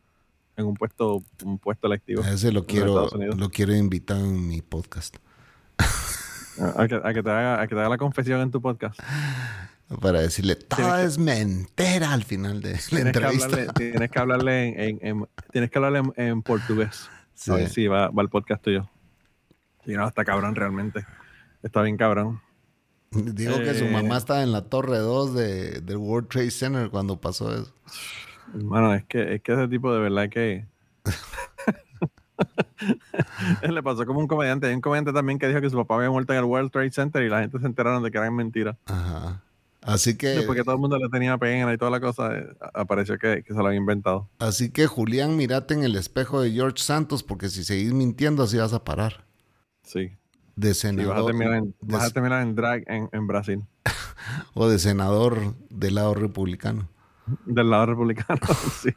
en 0.57 0.65
un 0.65 0.75
puesto, 0.75 1.23
un 1.43 1.57
puesto 1.57 1.87
electivo. 1.87 2.21
A 2.23 2.29
ese 2.31 2.51
lo 2.51 2.65
quiero, 2.65 3.09
lo 3.35 3.49
quiero 3.49 3.73
invitar 3.73 4.17
en 4.17 4.47
mi 4.47 4.61
podcast. 4.61 5.15
A 6.77 6.87
que, 6.87 6.95
a 7.03 7.13
que 7.13 7.23
te 7.23 7.29
haga, 7.31 7.61
a 7.61 7.67
que 7.67 7.73
te 7.73 7.79
haga 7.79 7.89
la 7.89 7.97
confesión 7.97 8.41
en 8.41 8.51
tu 8.51 8.61
podcast. 8.61 8.99
Para 10.01 10.21
decirle, 10.21 10.55
todo 10.55 10.97
es 10.97 11.17
mentira 11.17 12.13
al 12.13 12.23
final 12.23 12.61
de 12.61 12.73
la 12.73 12.77
Tienes 12.79 13.03
que 13.03 13.09
entrevista. 13.09 13.45
hablarle, 13.47 13.73
tienes 13.73 14.11
que 14.11 14.19
hablarle 14.19 14.67
en, 14.67 14.79
en- 14.79 14.99
en- 15.07 15.27
tienes 15.51 15.71
que 15.71 15.77
hablarle 15.79 15.99
en, 15.99 16.13
en 16.27 16.41
portugués. 16.43 17.09
Sí. 17.41 17.51
A 17.51 17.55
ver 17.55 17.69
si 17.69 17.87
va, 17.87 18.09
va 18.09 18.21
el 18.21 18.29
podcast 18.29 18.63
tuyo. 18.63 18.87
Sí, 19.83 19.93
no, 19.93 20.07
está 20.07 20.23
cabrón 20.23 20.53
realmente. 20.55 21.03
Está 21.63 21.81
bien 21.81 21.97
cabrón. 21.97 22.39
Digo 23.09 23.57
que 23.57 23.73
su 23.73 23.85
Eh. 23.85 23.91
mamá 23.91 24.17
estaba 24.17 24.43
en 24.43 24.51
la 24.51 24.61
torre 24.61 24.99
2 24.99 25.33
de, 25.33 25.81
del 25.81 25.97
World 25.97 26.29
Trade 26.29 26.51
Center 26.51 26.89
cuando 26.91 27.19
pasó 27.19 27.51
eso. 27.53 27.73
Hermano, 28.53 28.93
es 28.93 29.03
que, 29.05 29.33
es 29.35 29.41
que 29.41 29.53
ese 29.53 29.67
tipo 29.67 29.91
de 29.93 29.99
verdad 30.01 30.29
que. 30.29 30.65
Le 33.69 33.83
pasó 33.83 34.05
como 34.05 34.19
un 34.19 34.27
comediante. 34.27 34.67
Hay 34.67 34.73
un 34.75 34.81
comediante 34.81 35.13
también 35.13 35.39
que 35.39 35.47
dijo 35.47 35.61
que 35.61 35.69
su 35.69 35.77
papá 35.77 35.95
había 35.95 36.09
muerto 36.09 36.33
en 36.33 36.39
el 36.39 36.45
World 36.45 36.71
Trade 36.71 36.91
Center 36.91 37.23
y 37.23 37.29
la 37.29 37.41
gente 37.41 37.59
se 37.59 37.65
enteraron 37.65 38.03
de 38.03 38.11
que 38.11 38.17
eran 38.17 38.35
mentiras. 38.35 38.75
Ajá. 38.85 39.41
Así 39.81 40.15
que, 40.17 40.27
Después 40.27 40.57
que 40.57 40.63
todo 40.63 40.75
el 40.75 40.81
mundo 40.81 40.97
le 40.97 41.09
tenía 41.09 41.37
pena 41.37 41.73
y 41.73 41.77
toda 41.77 41.91
la 41.91 41.99
cosa, 41.99 42.37
eh, 42.37 42.47
apareció 42.73 43.17
que, 43.17 43.43
que 43.43 43.53
se 43.53 43.59
lo 43.59 43.67
había 43.67 43.79
inventado. 43.79 44.29
así 44.39 44.71
que 44.71 44.87
Julián, 44.87 45.37
mirate 45.37 45.73
en 45.73 45.83
el 45.85 45.95
espejo 45.95 46.41
de 46.41 46.51
George 46.51 46.79
Santos, 46.83 47.23
porque 47.23 47.49
si 47.49 47.63
seguís 47.63 47.93
mintiendo, 47.93 48.43
así 48.43 48.57
vas 48.57 48.73
a 48.73 48.83
parar. 48.83 49.25
Sí. 49.83 50.17
De 50.55 50.73
Y 50.95 51.05
vas 51.05 51.19
a 51.19 51.23
senador, 51.23 51.25
terminar 51.25 51.53
en, 51.55 51.75
de- 51.81 51.97
vas 51.97 52.05
a 52.05 52.11
terminar 52.11 52.41
en 52.43 52.55
drag 52.55 52.83
en, 52.87 53.09
en 53.11 53.27
Brasil. 53.27 53.63
o 54.53 54.67
de 54.69 54.79
senador 54.79 55.55
del 55.69 55.95
lado 55.95 56.13
republicano. 56.13 56.89
Del 57.45 57.69
lado 57.69 57.85
republicano, 57.87 58.39
sí. 58.81 58.91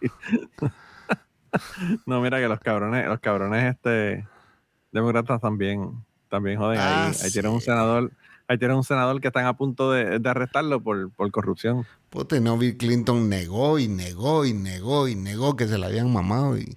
no, 2.07 2.21
mira 2.21 2.39
que 2.39 2.49
los 2.49 2.61
cabrones, 2.61 3.07
los 3.07 3.21
cabrones 3.21 3.75
este 3.75 4.29
demócratas 4.93 5.41
también, 5.41 6.05
también 6.29 6.59
joden. 6.59 6.81
Ah, 6.81 7.09
ahí, 7.09 7.17
ahí 7.21 7.31
tienen 7.31 7.53
un 7.53 7.61
sí. 7.61 7.67
senador, 7.67 8.13
ahí 8.49 8.59
tienen 8.59 8.77
un 8.77 8.85
senador 8.85 9.21
que 9.21 9.29
están 9.29 9.47
a 9.47 9.57
punto 9.57 9.91
de, 9.93 10.19
de 10.19 10.29
arrestarlo 10.29 10.83
por, 10.83 11.11
por 11.13 11.31
corrupción. 11.31 11.87
Puta, 12.11 12.39
no, 12.41 12.57
Bill 12.59 12.77
Clinton 12.77 13.29
negó 13.29 13.79
y 13.79 13.89
negó 13.89 14.45
y 14.45 14.53
negó 14.55 15.09
y 15.09 15.15
negó 15.15 15.57
que 15.57 15.67
se 15.67 15.79
la 15.79 15.87
habían 15.87 16.13
mamado. 16.13 16.57
Y 16.59 16.77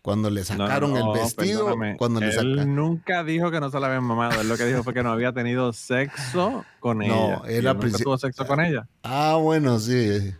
cuando 0.00 0.30
le 0.30 0.40
No, 0.40 0.46
sacaron 0.46 0.92
no, 0.94 1.14
el 1.14 1.20
vestido, 1.20 1.66
perdóname. 1.66 1.96
cuando 1.96 2.20
le 2.20 2.30
Él 2.30 2.74
nunca 2.74 3.22
dijo 3.22 3.50
que 3.50 3.60
no 3.60 3.70
se 3.70 3.78
la 3.78 3.86
habían 3.86 4.04
mamado. 4.04 4.40
Él 4.40 4.48
lo 4.48 4.56
que 4.56 4.64
dijo 4.64 4.82
fue 4.82 4.94
que 4.94 5.02
no 5.02 5.12
había 5.12 5.32
tenido 5.32 5.72
sexo 5.72 6.64
con 6.80 6.98
No, 6.98 7.04
ella. 7.04 7.42
él 7.46 7.64
nunca 7.64 7.78
princi- 7.86 8.02
tuvo 8.02 8.18
sexo 8.18 8.46
con 8.46 8.60
ella. 8.60 8.88
Ah, 9.04 9.36
bueno, 9.40 9.78
sí. 9.78 10.34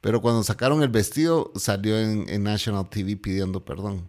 Pero 0.00 0.20
cuando 0.22 0.42
sacaron 0.42 0.82
el 0.82 0.88
vestido, 0.88 1.52
salió 1.56 1.98
en, 1.98 2.28
en 2.28 2.42
National 2.42 2.88
TV 2.88 3.16
pidiendo 3.16 3.64
perdón. 3.64 4.08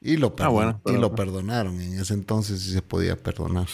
Y 0.00 0.18
lo, 0.18 0.28
Ah, 0.28 0.36
perdon- 0.36 0.52
bueno, 0.52 0.80
pero- 0.84 0.98
y 0.98 1.00
lo 1.00 1.14
perdonaron. 1.14 1.80
En 1.80 1.98
ese 1.98 2.14
entonces 2.14 2.60
sí 2.60 2.70
se 2.72 2.82
podía 2.82 3.16
perdonar. 3.16 3.66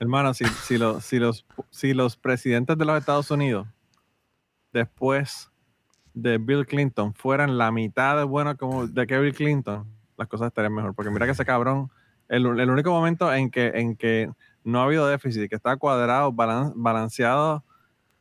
Hermano, 0.00 0.34
si, 0.34 0.44
si, 0.46 0.78
lo- 0.78 1.00
si, 1.00 1.18
los, 1.18 1.46
si 1.70 1.94
los 1.94 2.16
presidentes 2.16 2.76
de 2.76 2.84
los 2.84 2.98
Estados 2.98 3.30
Unidos, 3.30 3.68
después 4.72 5.50
de 6.14 6.38
Bill 6.38 6.66
Clinton, 6.66 7.14
fueran 7.14 7.58
la 7.58 7.70
mitad 7.70 8.16
de 8.16 8.24
buenos 8.24 8.56
como 8.56 8.86
de 8.86 9.06
que 9.06 9.18
Bill 9.18 9.34
Clinton, 9.34 9.86
las 10.16 10.26
cosas 10.28 10.48
estarían 10.48 10.74
mejor. 10.74 10.94
Porque 10.94 11.10
mira 11.10 11.26
que 11.26 11.32
ese 11.32 11.44
cabrón, 11.44 11.90
el, 12.28 12.46
el 12.58 12.70
único 12.70 12.90
momento 12.90 13.32
en 13.32 13.50
que, 13.50 13.68
en 13.74 13.94
que 13.96 14.30
no 14.64 14.80
ha 14.80 14.84
habido 14.84 15.06
déficit, 15.06 15.48
que 15.48 15.56
está 15.56 15.76
cuadrado, 15.76 16.32
balan- 16.32 16.72
balanceado 16.76 17.62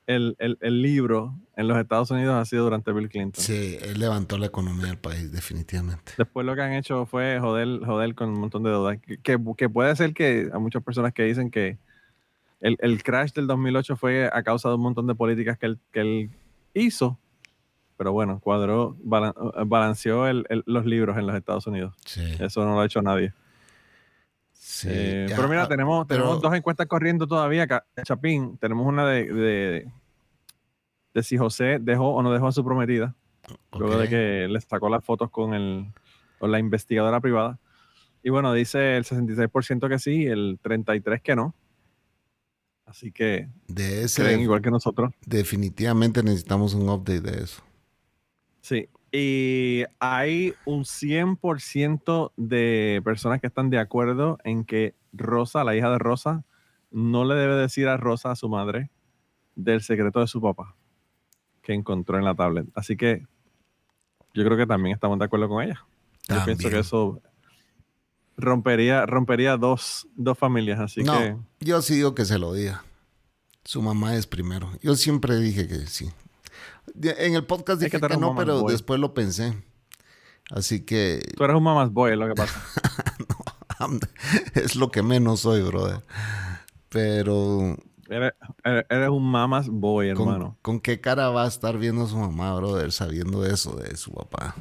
el, 0.05 0.35
el- 0.39 0.57
el 0.61 0.81
libro 0.81 1.35
en 1.59 1.67
los 1.67 1.77
Estados 1.77 2.09
Unidos 2.11 2.35
ha 2.35 2.45
sido 2.45 2.63
durante 2.63 2.91
Bill 2.93 3.09
Clinton. 3.09 3.43
Sí, 3.43 3.77
él 3.81 3.99
levantó 3.99 4.37
la 4.37 4.45
economía 4.47 4.87
del 4.87 4.97
país, 4.97 5.31
definitivamente. 5.31 6.13
Después 6.17 6.45
lo 6.45 6.55
que 6.55 6.61
han 6.61 6.73
hecho 6.73 7.05
fue 7.05 7.37
joder, 7.39 7.79
joder 7.85 8.15
con 8.15 8.29
un 8.29 8.39
montón 8.39 8.63
de 8.63 8.69
deudas. 8.69 8.97
Que, 9.01 9.17
que- 9.17 9.37
que 9.57 9.69
puede 9.69 9.95
ser 9.95 10.13
que 10.13 10.49
hay 10.53 10.59
muchas 10.59 10.81
personas 10.83 11.13
que 11.13 11.23
dicen 11.23 11.51
que 11.51 11.77
el, 12.61 12.77
el 12.79 13.03
crash 13.03 13.31
del 13.33 13.47
2008 13.47 13.95
fue 13.97 14.29
a 14.31 14.41
causa 14.43 14.69
de 14.69 14.75
un 14.75 14.81
montón 14.81 15.05
de 15.07 15.15
políticas 15.15 15.57
que 15.57 15.65
él, 15.65 15.79
que 15.91 15.99
él 16.01 16.29
hizo. 16.73 17.17
Pero 17.97 18.13
bueno, 18.13 18.39
cuadró, 18.39 18.95
balan- 19.03 19.33
balanceó 19.67 20.27
el- 20.27 20.45
el- 20.49 20.63
los 20.65 20.85
libros 20.85 21.17
en 21.17 21.27
los 21.27 21.35
Estados 21.35 21.67
Unidos. 21.67 21.93
Sí. 22.05 22.21
Eso 22.39 22.63
no 22.65 22.73
lo 22.75 22.79
ha 22.81 22.85
hecho 22.85 23.01
nadie. 23.01 23.33
sí. 24.53 24.87
Eh, 24.89 25.25
pero 25.35 25.47
mira, 25.49 25.67
tenemos, 25.67 26.05
pero- 26.07 26.21
tenemos 26.23 26.41
dos 26.41 26.53
encuestas 26.55 26.87
corriendo 26.87 27.27
todavía. 27.27 27.63
acá. 27.63 27.85
Chapín, 28.03 28.57
tenemos 28.57 28.87
una 28.87 29.05
de, 29.07 29.25
de, 29.33 29.91
de 31.13 31.23
si 31.23 31.37
José 31.37 31.79
dejó 31.79 32.09
o 32.09 32.23
no 32.23 32.31
dejó 32.31 32.47
a 32.47 32.51
su 32.51 32.63
prometida. 32.63 33.15
luego 33.77 33.97
de 33.97 34.09
que 34.09 34.47
le 34.47 34.61
sacó 34.61 34.89
las 34.89 35.03
fotos 35.03 35.29
con, 35.29 35.53
el, 35.53 35.91
con 36.37 36.51
la 36.51 36.59
investigadora 36.59 37.19
privada. 37.19 37.59
Y 38.21 38.29
bueno, 38.29 38.53
dice 38.53 38.97
el 38.97 39.05
66% 39.05 39.87
que 39.87 39.99
sí, 39.99 40.25
el 40.25 40.59
33% 40.61 41.21
que 41.21 41.35
no. 41.35 41.55
Así 42.85 43.11
que 43.11 43.49
De 43.67 44.03
ese, 44.03 44.23
creen 44.23 44.41
igual 44.41 44.61
que 44.61 44.71
nosotros. 44.71 45.13
definitivamente 45.25 46.23
necesitamos 46.23 46.73
un 46.73 46.89
update 46.89 47.21
de 47.21 47.43
eso. 47.43 47.61
Sí. 48.61 48.89
Y 49.11 49.85
hay 49.99 50.53
un 50.65 50.83
100% 50.83 52.31
de 52.35 53.01
personas 53.03 53.41
que 53.41 53.47
están 53.47 53.69
de 53.69 53.79
acuerdo 53.79 54.37
en 54.43 54.65
que 54.65 54.95
Rosa, 55.13 55.63
la 55.63 55.75
hija 55.75 55.89
de 55.89 55.97
Rosa, 55.97 56.43
no 56.91 57.25
le 57.25 57.35
debe 57.35 57.55
decir 57.55 57.87
a 57.87 57.97
Rosa, 57.97 58.31
a 58.31 58.35
su 58.35 58.49
madre, 58.49 58.89
del 59.55 59.81
secreto 59.81 60.19
de 60.19 60.27
su 60.27 60.41
papá 60.41 60.75
que 61.61 61.73
encontró 61.73 62.17
en 62.17 62.25
la 62.25 62.35
tablet. 62.35 62.67
Así 62.75 62.95
que 62.97 63.25
yo 64.33 64.43
creo 64.45 64.57
que 64.57 64.65
también 64.67 64.93
estamos 64.93 65.19
de 65.19 65.25
acuerdo 65.25 65.49
con 65.49 65.63
ella. 65.63 65.85
Yo 66.27 66.35
pienso 66.45 66.63
También. 66.63 66.71
que 66.71 66.79
eso 66.79 67.21
rompería, 68.37 69.05
rompería 69.05 69.57
dos, 69.57 70.07
dos 70.15 70.37
familias. 70.37 70.79
Así 70.79 71.03
no, 71.03 71.17
que 71.17 71.37
yo 71.59 71.81
sí 71.81 71.95
digo 71.95 72.15
que 72.15 72.25
se 72.25 72.39
lo 72.39 72.53
diga. 72.53 72.83
Su 73.63 73.81
mamá 73.81 74.15
es 74.15 74.27
primero. 74.27 74.71
Yo 74.81 74.95
siempre 74.95 75.37
dije 75.37 75.67
que 75.67 75.87
sí. 75.87 76.11
En 77.01 77.35
el 77.35 77.45
podcast 77.45 77.81
Es 77.81 77.85
dije 77.91 77.99
que 77.99 78.07
que, 78.07 78.17
no, 78.17 78.35
pero 78.35 78.61
boy. 78.61 78.71
después 78.71 78.99
lo 78.99 79.13
pensé. 79.13 79.53
Así 80.49 80.85
que 80.85 81.21
tú 81.35 81.43
eres 81.43 81.55
un 81.55 81.63
mamás 81.63 81.91
boy, 81.91 82.15
lo 82.15 82.27
que 82.27 82.35
pasa. 82.35 82.63
es 84.55 84.75
lo 84.75 84.91
que 84.91 85.03
menos 85.03 85.41
soy, 85.41 85.61
brother. 85.61 86.03
Pero 86.89 87.77
eres, 88.09 89.09
un 89.09 89.29
mamás 89.29 89.69
boy, 89.69 90.13
¿con, 90.13 90.27
hermano. 90.27 90.57
con 90.61 90.79
qué 90.79 90.99
cara 90.99 91.29
va 91.29 91.43
a 91.43 91.47
estar 91.47 91.77
viendo 91.77 92.07
su 92.07 92.17
mamá, 92.17 92.53
brother, 92.55 92.91
sabiendo 92.91 93.45
eso 93.45 93.75
de 93.75 93.95
su 93.97 94.11
papá? 94.11 94.55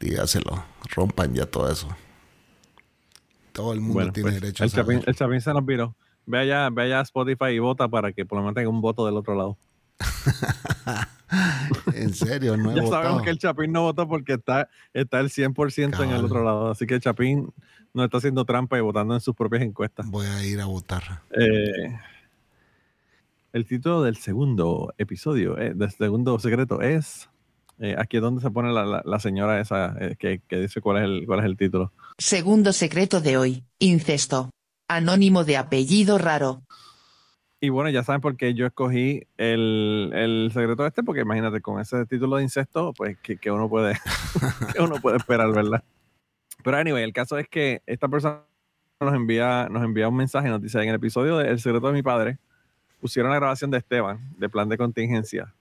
Dígaselo. 0.00 0.64
Rompan 0.94 1.34
ya 1.34 1.46
todo 1.46 1.70
eso. 1.70 1.88
Todo 3.52 3.72
el 3.72 3.80
mundo 3.80 3.94
Bueno, 3.94 4.12
tiene 4.12 4.30
pues, 4.30 4.40
derecho 4.40 4.62
a 4.62 4.66
el, 4.66 4.72
chapín, 4.72 4.94
saber. 4.98 5.08
el 5.08 5.14
Chapín 5.14 5.40
se 5.40 5.52
nos 5.52 5.64
viró. 5.64 5.94
Ve 6.26 6.38
allá, 6.40 6.68
ve 6.70 6.82
allá 6.82 6.98
a 7.00 7.02
Spotify 7.02 7.46
y 7.52 7.58
vota 7.58 7.88
para 7.88 8.12
que 8.12 8.26
por 8.26 8.36
lo 8.38 8.42
menos 8.42 8.54
tenga 8.54 8.68
un 8.68 8.80
voto 8.80 9.06
del 9.06 9.16
otro 9.16 9.34
lado. 9.34 9.56
En 11.94 12.14
serio, 12.14 12.56
no 12.56 12.70
he 12.72 12.76
ya 12.76 12.82
votado. 12.82 13.02
sabemos 13.02 13.22
que 13.22 13.30
el 13.30 13.38
Chapín 13.38 13.72
no 13.72 13.82
votó 13.82 14.06
porque 14.08 14.34
está, 14.34 14.68
está 14.92 15.18
el 15.20 15.28
100% 15.28 15.78
en 15.78 15.84
el 15.88 15.96
Cabal. 16.08 16.24
otro 16.24 16.44
lado. 16.44 16.70
Así 16.70 16.86
que 16.86 16.94
el 16.94 17.00
Chapín 17.00 17.52
no 17.94 18.04
está 18.04 18.18
haciendo 18.18 18.44
trampa 18.44 18.78
y 18.78 18.80
votando 18.80 19.14
en 19.14 19.20
sus 19.20 19.34
propias 19.34 19.62
encuestas. 19.62 20.08
Voy 20.08 20.26
a 20.26 20.44
ir 20.46 20.60
a 20.60 20.66
votar. 20.66 21.22
Eh, 21.32 21.98
el 23.56 23.66
título 23.66 24.02
del 24.02 24.16
segundo 24.16 24.92
episodio, 24.98 25.56
eh, 25.58 25.72
del 25.74 25.90
segundo 25.90 26.38
secreto, 26.38 26.82
es 26.82 27.30
eh, 27.78 27.94
aquí 27.98 28.18
es 28.18 28.22
donde 28.22 28.42
se 28.42 28.50
pone 28.50 28.70
la, 28.70 28.84
la- 28.84 29.02
la 29.04 29.18
señora 29.18 29.58
esa 29.60 29.96
eh, 29.98 30.16
que, 30.18 30.40
que 30.46 30.60
dice 30.60 30.80
cuál 30.82 30.98
es, 30.98 31.04
el, 31.04 31.26
cuál 31.26 31.40
es 31.40 31.46
el 31.46 31.56
título. 31.56 31.90
Segundo 32.18 32.72
secreto 32.74 33.20
de 33.22 33.38
hoy, 33.38 33.64
incesto. 33.78 34.50
Anónimo 34.88 35.44
de 35.44 35.56
apellido 35.56 36.18
raro. 36.18 36.62
Y 37.58 37.70
bueno, 37.70 37.88
ya 37.88 38.04
saben 38.04 38.20
por 38.20 38.36
qué 38.36 38.52
yo 38.52 38.66
escogí 38.66 39.22
el, 39.38 40.10
el 40.14 40.50
secreto 40.52 40.86
este, 40.86 41.02
porque 41.02 41.22
imagínate, 41.22 41.62
con 41.62 41.80
ese 41.80 42.04
título 42.04 42.36
de 42.36 42.42
incesto, 42.42 42.92
pues 42.92 43.16
que, 43.22 43.38
que 43.38 43.50
uno 43.50 43.68
puede 43.70 43.94
que 44.74 44.82
uno 44.82 44.96
puede 45.00 45.16
esperar, 45.16 45.50
¿verdad? 45.52 45.82
Pero 46.62 46.76
anyway, 46.76 47.02
el 47.02 47.14
caso 47.14 47.38
es 47.38 47.48
que 47.48 47.80
esta 47.86 48.06
persona 48.08 48.42
nos 49.00 49.14
envía, 49.14 49.68
nos 49.70 49.82
envía 49.82 50.08
un 50.08 50.16
mensaje, 50.16 50.48
nos 50.50 50.60
dice 50.60 50.82
en 50.82 50.90
el 50.90 50.96
episodio 50.96 51.38
de 51.38 51.48
El 51.48 51.58
secreto 51.58 51.86
de 51.86 51.92
mi 51.94 52.02
padre, 52.02 52.38
pusieron 53.00 53.30
la 53.30 53.36
grabación 53.38 53.70
de 53.70 53.78
Esteban, 53.78 54.18
de 54.38 54.48
plan 54.48 54.68
de 54.68 54.76
contingencia. 54.78 55.52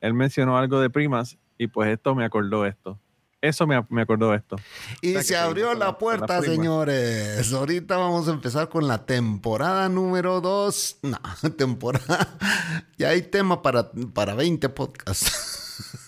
Él 0.00 0.14
mencionó 0.14 0.58
algo 0.58 0.80
de 0.80 0.90
primas 0.90 1.38
y 1.58 1.66
pues 1.66 1.88
esto 1.90 2.14
me 2.14 2.24
acordó 2.24 2.66
esto. 2.66 2.98
Eso 3.40 3.66
me, 3.66 3.84
me 3.90 4.00
acordó 4.02 4.32
esto. 4.32 4.56
Y 5.02 5.10
O 5.10 5.12
sea, 5.14 5.22
se 5.22 5.36
abrió 5.36 5.74
la- 5.74 5.98
puerta, 5.98 6.40
señores. 6.40 7.52
Ahorita 7.52 7.98
vamos 7.98 8.26
a 8.26 8.30
empezar 8.32 8.70
con 8.70 8.88
la 8.88 9.04
temporada 9.04 9.88
número 9.90 10.40
2. 10.40 10.98
No, 11.02 11.18
temporada. 11.56 12.38
Ya 12.96 13.10
hay 13.10 13.20
tema 13.20 13.60
para, 13.60 13.90
para 14.14 14.34
20 14.34 14.68
podcasts. 14.70 15.50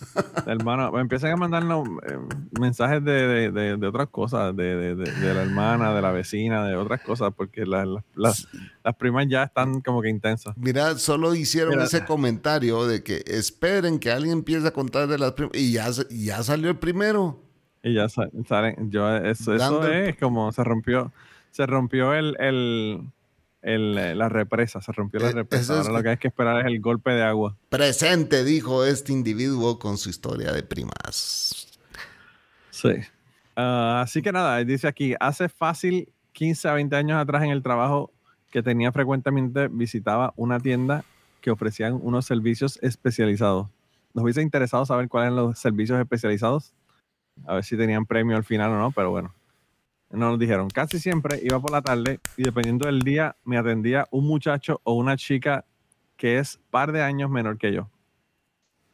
hermano, 0.47 0.91
me 0.93 1.01
empiezan 1.01 1.33
a 1.33 1.37
mandarnos 1.37 1.87
eh, 2.09 2.19
mensajes 2.61 3.05
de, 3.05 3.13
de, 3.13 3.51
de, 3.51 3.77
de 3.77 3.87
otras 3.87 4.09
cosas, 4.09 4.55
de, 4.57 4.77
de, 4.77 4.95
de- 4.95 5.11
de 5.13 5.35
la 5.35 5.43
hermana, 5.43 5.95
de 5.95 6.03
la 6.03 6.13
vecina, 6.13 6.65
de 6.67 6.77
otras 6.77 7.01
cosas, 7.03 7.33
porque 7.37 7.67
la- 7.67 7.85
la- 7.87 8.05
las, 8.15 8.49
las 8.85 8.95
primas 8.97 9.27
ya 9.29 9.45
están 9.45 9.81
como 9.81 10.03
que 10.03 10.09
intensas. 10.09 10.57
Mira, 10.57 10.97
solo 10.99 11.35
hicieron 11.35 11.71
Mira. 11.71 11.85
ese 11.85 12.05
comentario 12.05 12.87
de 12.87 13.03
que 13.03 13.23
esperen 13.27 13.99
que 13.99 14.11
alguien 14.11 14.33
empiece 14.33 14.67
a 14.69 14.73
contar 14.73 15.07
de 15.09 15.19
las 15.19 15.33
primas. 15.33 15.53
Y 15.57 15.73
ya, 15.73 15.87
ya 16.11 16.43
salió 16.43 16.71
el 16.71 16.77
primero. 16.77 17.41
Y 17.83 17.95
ya 17.95 18.09
sa- 18.09 18.29
salen, 18.49 18.91
yo, 18.91 19.17
eso, 19.17 19.55
eso 19.55 19.87
es 19.89 20.17
como 20.17 20.51
se 20.53 20.65
rompió, 20.65 21.13
se 21.51 21.67
rompió 21.67 22.15
el, 22.15 22.37
el, 22.41 23.01
el, 23.67 24.17
la 24.19 24.29
represa, 24.29 24.81
se 24.81 24.93
rompió 24.93 25.19
la 25.21 25.31
Eh, 25.31 25.33
represa. 25.33 25.75
es 25.75 25.81
Ahora 25.81 25.91
lo 25.91 25.97
que- 25.99 26.03
que 26.05 26.09
hay 26.11 26.17
que 26.19 26.29
esperar 26.29 26.61
es 26.61 26.67
el 26.67 26.81
golpe 26.81 27.11
de 27.11 27.23
agua. 27.25 27.57
Presente, 27.69 28.45
dijo 28.45 28.85
este 28.85 29.13
individuo 29.13 29.79
con 29.79 29.99
su 29.99 30.09
historia 30.09 30.53
de 30.53 30.63
primas. 30.63 31.67
Sí. 32.71 32.91
Ah, 33.57 34.03
así 34.05 34.23
que 34.23 34.33
nada, 34.33 34.59
dice 34.65 34.87
aquí, 34.87 35.15
hace 35.19 35.49
fácil 35.49 36.13
15 36.33 36.69
a 36.69 36.75
20 36.75 36.95
años 36.95 37.19
atrás 37.21 37.43
en 37.43 37.51
el 37.51 37.63
trabajo 37.63 38.13
que 38.51 38.63
tenía 38.63 38.93
frecuentemente 38.93 39.69
visitaba 39.69 40.33
una 40.37 40.61
tienda 40.61 41.05
que 41.41 41.51
ofrecían 41.51 41.99
unos 42.01 42.27
servicios 42.27 42.79
especializados. 42.83 43.69
Nos 44.15 44.23
hubiese 44.25 44.43
interesado 44.43 44.85
saber 44.87 45.09
cuáles 45.09 45.33
eran 45.33 45.37
los 45.37 45.59
servicios 45.59 45.99
especializados, 45.99 46.73
a 47.47 47.55
ver 47.55 47.65
si 47.65 47.77
tenían 47.77 48.07
premio 48.07 48.37
al 48.37 48.45
final 48.45 48.71
o 48.71 48.79
no, 48.79 48.91
pero 48.93 49.11
bueno, 49.11 49.35
no 50.17 50.31
nos 50.31 50.39
dijeron. 50.39 50.69
Casi 50.69 50.99
siempre 50.99 51.39
iba 51.43 51.61
por 51.61 51.71
la 51.71 51.83
tarde 51.83 52.21
y 52.37 52.43
dependiendo 52.43 52.87
del 52.87 53.01
día 53.01 53.37
me 53.45 53.59
atendía 53.59 54.09
un 54.11 54.27
muchacho 54.27 54.81
o 54.85 54.95
una 54.95 55.17
chica 55.17 55.65
que 56.17 56.39
es 56.39 56.59
par 56.71 56.93
de 56.93 57.03
años 57.03 57.31
menor 57.31 57.59
que 57.59 57.73
yo. 57.73 57.91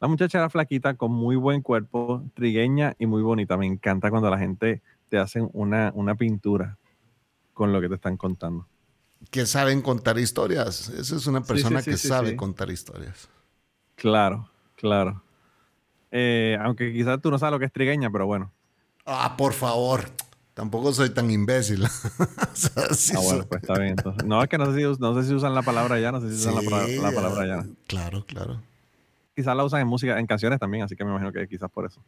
La 0.01 0.09
muchacha 0.09 0.39
era 0.39 0.51
flaquita, 0.51 0.95
con 0.95 1.13
muy 1.13 1.37
buen 1.37 1.63
cuerpo, 1.63 2.25
trigueña 2.35 2.95
y 2.99 3.07
muy 3.07 3.23
bonita. 3.23 3.57
Me 3.57 3.67
encanta 3.67 4.11
cuando 4.11 4.29
la 4.29 4.39
gente 4.39 4.83
te 5.09 5.17
hacen 5.17 5.49
una, 5.53 5.93
una 5.95 6.17
pintura 6.17 6.77
con 7.55 7.73
lo 7.73 7.81
que 7.81 7.89
te 7.89 7.95
están 7.95 8.17
contando. 8.17 8.67
Que 9.31 9.47
saben 9.47 9.81
contar 9.81 10.19
historias. 10.19 10.89
Esa 10.89 11.15
es 11.17 11.27
una 11.29 11.39
Sí, 11.39 11.45
sí, 11.45 11.53
persona 11.53 11.83
sí, 11.83 11.91
que 11.93 11.97
sabe 11.97 12.35
contar 12.35 12.69
historias. 12.71 13.29
Claro, 13.95 14.49
claro. 14.75 15.23
Eh, 16.11 16.59
aunque 16.61 16.93
quizás 16.93 17.21
tú 17.23 17.31
no 17.31 17.39
sabes 17.39 17.53
lo 17.53 17.59
que 17.61 17.67
es 17.67 17.73
trigueña, 17.73 18.11
pero 18.11 18.27
bueno. 18.27 18.51
Ah, 19.07 19.37
por 19.37 19.53
favor. 19.53 20.11
Tampoco 20.55 20.93
soy 20.93 21.11
tan 21.11 21.31
imbécil. 21.31 21.85
O 22.53 22.55
sea, 22.55 22.93
sí 22.95 23.15
Ah, 23.17 23.21
bueno, 23.23 23.45
pues 23.49 23.63
está 23.63 23.79
bien. 23.79 23.95
entonces. 23.97 24.25
No, 24.25 24.43
es 24.43 24.49
que 24.49 24.59
no 24.59 24.67
sé, 24.73 24.79
si, 24.79 25.01
no 25.01 25.15
sé 25.21 25.27
si 25.29 25.35
usan 25.35 25.55
la 25.55 25.63
palabra 25.63 25.99
ya, 25.99 26.13
no 26.13 26.21
sé 26.21 26.29
si 26.29 26.35
usan 26.37 26.55
la, 26.57 26.61
palabra- 26.63 26.87
Sí, 26.89 27.01
la 27.01 27.13
palabra 27.13 27.47
ya. 27.47 27.67
Claro, 27.87 28.25
claro. 28.27 28.61
quizás 29.35 29.57
la 29.57 29.65
usan 29.65 29.81
en 29.81 29.87
música, 29.89 30.19
en 30.19 30.27
canciones 30.27 30.59
también, 30.61 30.85
así 30.85 30.95
que 30.95 31.05
me 31.05 31.11
imagino 31.11 31.33
que 31.33 31.49
quizás 31.49 31.71
por 31.71 31.87
eso. 31.87 32.03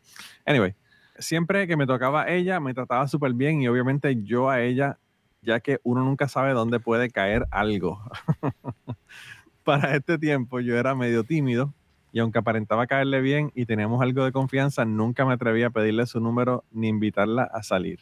Anyway, 0.44 0.74
siempre 1.18 1.66
que 1.66 1.76
me 1.78 1.86
tocaba 1.86 2.28
ella, 2.28 2.60
me 2.60 2.74
trataba 2.74 3.08
súper 3.08 3.32
bien 3.32 3.62
y 3.62 3.68
obviamente 3.68 4.22
yo 4.22 4.50
a 4.50 4.60
ella, 4.60 4.98
ya 5.40 5.60
que 5.60 5.80
uno 5.82 6.02
nunca 6.04 6.28
sabe 6.28 6.52
dónde 6.52 6.78
puede 6.80 7.08
caer 7.10 7.46
algo. 7.50 7.98
Para 9.64 9.96
este 9.96 10.18
tiempo 10.18 10.60
yo 10.60 10.76
era 10.76 10.94
medio 10.94 11.24
tímido 11.24 11.72
y 12.12 12.18
aunque 12.20 12.38
aparentaba 12.38 12.86
caerle 12.86 13.20
bien 13.22 13.50
y 13.54 13.64
teníamos 13.64 14.02
algo 14.02 14.24
de 14.24 14.32
confianza, 14.32 14.84
nunca 14.84 15.24
me 15.24 15.32
atreví 15.32 15.62
a 15.62 15.70
pedirle 15.70 16.04
su 16.06 16.20
número 16.20 16.64
ni 16.70 16.88
invitarla 16.88 17.44
a 17.44 17.62
salir. 17.62 18.00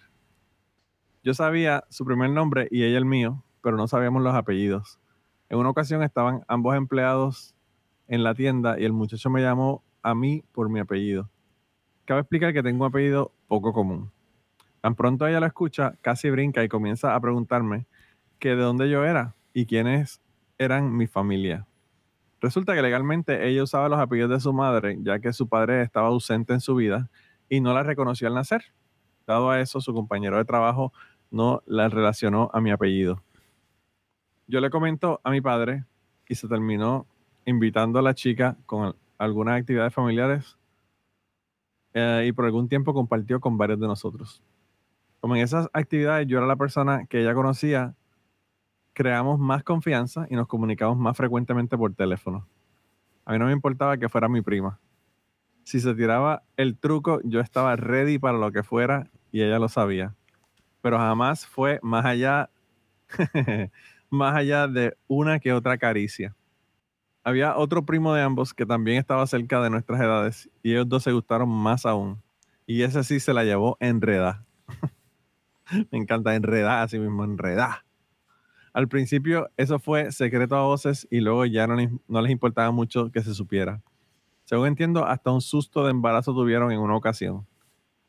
Yo 1.25 1.35
sabía 1.35 1.85
su 1.89 2.05
primer 2.05 2.31
nombre 2.31 2.67
y 2.71 2.83
ella 2.83 2.99
el 2.99 3.05
mío, 3.05 3.45
pero 3.63 3.77
no 3.77 3.87
sabíamos 3.87 4.23
los 4.23 4.35
apellidos. 4.35 4.99
En 5.49 5.59
una 5.59 5.71
ocasión 5.71 6.03
estaban 6.03 6.43
ambos 6.49 6.75
empleados 6.75 7.55
en 8.09 8.25
la 8.25 8.35
tienda 8.35 8.81
y 8.81 8.85
el 8.85 8.93
muchacho 8.93 9.31
me 9.31 9.41
llamó 9.41 9.85
a 10.03 10.17
mí 10.17 10.43
por 10.51 10.69
mi 10.69 10.81
apellido. 10.81 11.31
Cabe 12.07 12.23
explicar 12.23 12.53
que 12.53 12.65
tengo 12.65 12.85
un 12.85 12.91
apellido 12.91 13.31
poco 13.47 13.73
común. 13.73 14.11
Tan 14.81 14.97
pronto 14.97 15.25
ella 15.29 15.39
lo 15.39 15.47
escucha, 15.47 15.95
casi 16.01 16.29
brinca 16.29 16.65
y 16.65 16.69
comienza 16.69 17.15
a 17.15 17.21
preguntarme 17.21 17.87
que 18.41 18.57
de 18.57 18.63
dónde 18.63 18.91
yo 18.91 19.05
era 19.05 19.37
y 19.55 19.67
quiénes 19.67 20.21
eran 20.59 20.97
mi 20.97 21.07
familia. 21.07 21.69
Resulta 22.41 22.75
que 22.75 22.83
legalmente 22.83 23.47
ella 23.47 23.63
usaba 23.63 23.89
los 23.89 24.01
apellidos 24.01 24.31
de 24.31 24.41
su 24.41 24.53
madre, 24.53 24.99
ya 25.01 25.21
que 25.21 25.33
su 25.33 25.49
padre 25.49 25.83
estaba 25.83 26.09
ausente 26.09 26.53
en 26.53 26.61
su 26.61 26.75
vida 26.75 27.09
y 27.49 27.61
no 27.61 27.73
la 27.73 27.85
reconoció 27.85 28.27
al 28.27 28.35
nacer. 28.35 28.65
Dado 29.25 29.51
a 29.51 29.61
eso, 29.61 29.81
su 29.81 29.95
compañero 29.95 30.37
de 30.37 30.45
trabajo 30.45 30.93
no 31.33 31.63
la 31.67 31.89
relacionó 31.89 32.51
a 32.53 32.61
mi 32.61 32.71
apellido. 32.71 33.23
Yo 34.47 34.61
le 34.61 34.71
comento 34.71 35.21
a 35.25 35.31
mi 35.31 35.41
padre 35.41 35.85
y 36.29 36.35
se 36.35 36.47
terminó 36.47 37.07
invitando 37.45 37.99
a 37.99 38.03
la 38.03 38.15
chica 38.15 38.57
con 38.67 38.95
algunas 39.19 39.59
actividades 39.59 39.93
familiares 39.93 40.57
eh, 41.95 42.27
y 42.29 42.33
por 42.33 42.45
algún 42.45 42.69
tiempo 42.69 42.95
compartió 42.95 43.41
con 43.41 43.59
varios 43.59 43.81
de 43.81 43.87
nosotros. 43.87 44.43
Como 45.21 45.37
en 45.37 45.43
esas 45.43 45.69
actividades 45.73 46.27
yo 46.27 46.39
era 46.39 46.47
la 46.47 46.57
persona 46.57 47.07
que 47.07 47.21
ella 47.21 47.35
conocía, 47.35 47.95
creamos 48.93 49.39
más 49.39 49.63
confianza 49.63 50.27
y 50.31 50.37
nos 50.37 50.49
comunicamos 50.49 50.97
más 50.99 51.17
frecuentemente 51.17 51.77
por 51.77 51.95
teléfono. 51.95 52.47
A 53.25 53.33
mí 53.33 53.39
no 53.39 53.47
me 53.47 53.53
importaba 53.53 53.97
que 53.97 54.09
fuera 54.09 54.29
mi 54.29 54.43
prima. 54.43 54.81
Si 55.65 55.81
se 55.81 55.95
tiraba 55.95 56.43
el 56.57 56.77
truco, 56.77 57.21
yo 57.25 57.41
estaba 57.41 57.77
ready 57.77 58.19
para 58.19 58.39
lo 58.39 58.51
que 58.51 58.63
fuera 58.63 59.11
y 59.31 59.43
ella 59.43 59.59
lo 59.59 59.69
sabía. 59.69 60.15
Pero 60.83 60.99
jamás 60.99 61.47
fue 61.47 61.81
más 61.83 62.05
allá, 62.05 62.51
más 64.11 64.37
allá 64.37 64.69
de 64.69 64.97
una 65.09 65.39
que 65.39 65.53
otra 65.53 65.79
caricia. 65.79 66.37
Había 67.25 67.57
otro 67.57 67.87
primo 67.87 68.13
de 68.13 68.23
ambos 68.23 68.53
que 68.53 68.67
también 68.67 68.99
estaba 68.99 69.27
cerca 69.27 69.63
de 69.63 69.71
nuestras 69.71 70.01
edades 70.01 70.51
y 70.63 70.73
ellos 70.73 70.89
dos 70.89 71.05
se 71.05 71.13
gustaron 71.13 71.49
más 71.49 71.87
aún. 71.87 72.21
Y 72.67 72.83
ese 72.83 73.05
sí 73.05 73.21
se 73.21 73.33
la 73.33 73.45
llevó 73.45 73.77
enredada. 73.81 74.45
Me 75.91 75.99
encanta 75.99 76.35
enredada, 76.35 76.83
así 76.83 76.99
mismo, 76.99 77.25
enredada. 77.25 77.85
Al 78.73 78.89
principio 78.89 79.51
eso 79.57 79.79
fue 79.79 80.11
secreto 80.13 80.57
a 80.57 80.63
voces 80.63 81.07
y 81.11 81.21
luego 81.21 81.45
ya 81.47 81.67
no 81.67 81.77
no 82.09 82.23
les 82.23 82.33
importaba 82.33 82.71
mucho 82.73 83.11
que 83.13 83.23
se 83.23 83.35
supiera. 83.35 83.83
Según 84.45 84.67
entiendo, 84.67 85.07
hasta 85.07 85.31
un 85.31 85.41
susto 85.41 85.85
de 85.85 85.91
embarazo 85.91 86.35
tuvieron 86.35 86.73
en 86.73 86.81
una 86.81 86.97
ocasión. 86.97 87.47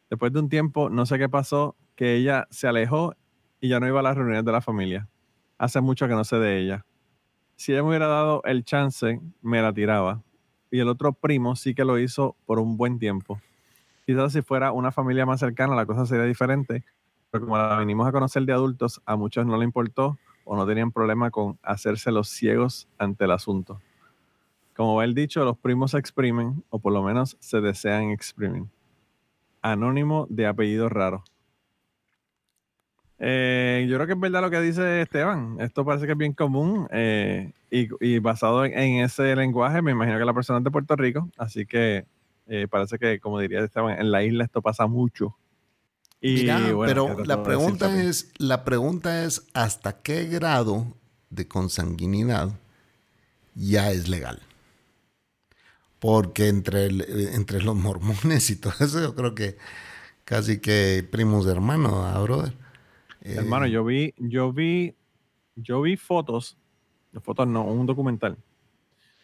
Después 0.09 0.33
de 0.33 0.39
un 0.39 0.49
tiempo, 0.49 0.89
no 0.89 1.05
sé 1.05 1.17
qué 1.17 1.29
pasó, 1.29 1.75
que 1.95 2.15
ella 2.15 2.47
se 2.49 2.67
alejó 2.67 3.15
y 3.59 3.69
ya 3.69 3.79
no 3.79 3.87
iba 3.87 3.99
a 3.99 4.03
las 4.03 4.15
reuniones 4.15 4.45
de 4.45 4.51
la 4.51 4.61
familia. 4.61 5.07
Hace 5.57 5.81
mucho 5.81 6.07
que 6.07 6.13
no 6.13 6.23
sé 6.23 6.37
de 6.37 6.59
ella. 6.59 6.85
Si 7.55 7.71
ella 7.71 7.83
me 7.83 7.89
hubiera 7.89 8.07
dado 8.07 8.41
el 8.45 8.65
chance, 8.65 9.21
me 9.41 9.61
la 9.61 9.73
tiraba. 9.73 10.21
Y 10.71 10.79
el 10.79 10.89
otro 10.89 11.13
primo 11.13 11.55
sí 11.55 11.75
que 11.75 11.85
lo 11.85 11.99
hizo 11.99 12.35
por 12.45 12.59
un 12.59 12.77
buen 12.77 12.99
tiempo. 12.99 13.39
Quizás 14.05 14.33
si 14.33 14.41
fuera 14.41 14.71
una 14.71 14.91
familia 14.91 15.25
más 15.25 15.39
cercana, 15.39 15.75
la 15.75 15.85
cosa 15.85 16.05
sería 16.05 16.25
diferente. 16.25 16.83
Pero 17.31 17.45
como 17.45 17.57
la 17.57 17.77
venimos 17.77 18.07
a 18.07 18.11
conocer 18.11 18.43
de 18.43 18.53
adultos, 18.53 19.01
a 19.05 19.15
muchos 19.15 19.45
no 19.45 19.57
le 19.57 19.63
importó 19.63 20.17
o 20.45 20.55
no 20.55 20.65
tenían 20.65 20.91
problema 20.91 21.31
con 21.31 21.57
hacerse 21.63 22.11
los 22.11 22.29
ciegos 22.29 22.87
ante 22.97 23.25
el 23.25 23.31
asunto. 23.31 23.81
Como 24.75 24.95
va 24.95 25.03
el 25.03 25.13
dicho, 25.13 25.45
los 25.45 25.57
primos 25.57 25.91
se 25.91 25.99
exprimen, 25.99 26.63
o 26.69 26.79
por 26.79 26.91
lo 26.91 27.03
menos 27.03 27.37
se 27.39 27.61
desean 27.61 28.09
exprimir. 28.09 28.65
Anónimo 29.61 30.27
de 30.29 30.47
apellido 30.47 30.89
raro. 30.89 31.23
Eh, 33.19 33.85
yo 33.89 33.95
creo 33.95 34.07
que 34.07 34.13
es 34.13 34.19
verdad 34.19 34.41
lo 34.41 34.49
que 34.51 34.59
dice 34.61 35.01
Esteban. 35.01 35.57
Esto 35.59 35.85
parece 35.85 36.05
que 36.05 36.11
es 36.13 36.17
bien 36.17 36.33
común 36.33 36.87
eh, 36.91 37.51
y, 37.71 37.87
y 38.05 38.19
basado 38.19 38.65
en, 38.65 38.77
en 38.77 39.03
ese 39.05 39.35
lenguaje, 39.35 39.81
me 39.81 39.91
imagino 39.91 40.19
que 40.19 40.25
la 40.25 40.33
persona 40.33 40.59
es 40.59 40.65
de 40.65 40.71
Puerto 40.71 40.95
Rico, 40.95 41.29
así 41.37 41.65
que 41.65 42.05
eh, 42.47 42.67
parece 42.69 42.97
que, 42.99 43.19
como 43.19 43.39
diría 43.39 43.61
Esteban, 43.63 43.99
en 43.99 44.11
la 44.11 44.23
isla 44.23 44.43
esto 44.43 44.61
pasa 44.61 44.87
mucho. 44.87 45.35
Y, 46.21 46.43
Mira, 46.43 46.73
bueno, 46.73 47.05
¿qué 47.05 47.11
pero 47.11 47.25
la 47.25 47.43
pregunta 47.43 48.01
es, 48.01 48.31
la 48.37 48.63
pregunta 48.65 49.23
es 49.25 49.43
hasta 49.53 50.01
qué 50.01 50.25
grado 50.25 50.87
de 51.29 51.47
consanguinidad 51.47 52.49
ya 53.55 53.91
es 53.91 54.07
legal. 54.09 54.41
Porque 55.99 56.49
entre, 56.49 56.85
el- 56.87 57.01
eh, 57.01 57.31
entre 57.33 57.61
los 57.61 57.75
mormones 57.75 58.49
y 58.49 58.55
todo 58.57 58.73
eso, 58.79 59.01
yo 59.01 59.15
creo 59.15 59.35
que 59.35 59.57
casi 60.25 60.59
que 60.59 61.07
primos 61.09 61.45
de 61.45 61.53
hermano, 61.53 62.05
¿ah, 62.05 62.19
brother? 62.21 62.53
Eh, 63.23 63.35
Hermano, 63.37 63.65
yo 63.67 63.85
vi, 63.85 64.13
yo 64.17 64.51
vi, 64.51 64.93
yo 65.55 65.81
vi 65.81 65.95
fotos, 65.95 66.57
fotos 67.21 67.47
no, 67.47 67.63
un 67.63 67.85
documental. 67.85 68.37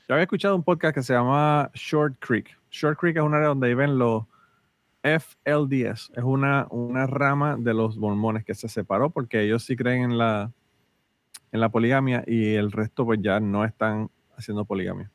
Yo 0.08 0.16
había 0.16 0.24
escuchado 0.24 0.56
un 0.56 0.64
podcast 0.64 0.96
que 0.96 1.04
se 1.04 1.14
llama 1.14 1.70
Short 1.74 2.16
Creek. 2.20 2.58
Short 2.72 2.98
Creek 2.98 3.18
es 3.18 3.24
un 3.24 3.34
área 3.34 3.50
donde 3.50 3.68
viven 3.68 4.00
los 4.00 4.24
FLDS. 5.04 6.12
Es 6.16 6.24
una, 6.24 6.68
una 6.70 7.08
rama 7.08 7.58
de 7.58 7.74
los 7.74 7.98
mormones 7.98 8.46
que 8.46 8.56
se 8.56 8.70
separó 8.70 9.10
porque 9.10 9.42
ellos 9.42 9.66
sí 9.66 9.76
creen 9.76 10.04
en 10.04 10.18
la, 10.18 10.54
en 11.52 11.60
la 11.60 11.68
poligamia 11.68 12.24
y 12.26 12.56
el 12.56 12.72
resto 12.72 13.06
pues 13.06 13.20
ya 13.22 13.42
no 13.42 13.66
están 13.66 14.10
haciendo 14.38 14.64
poligamia. 14.64 15.12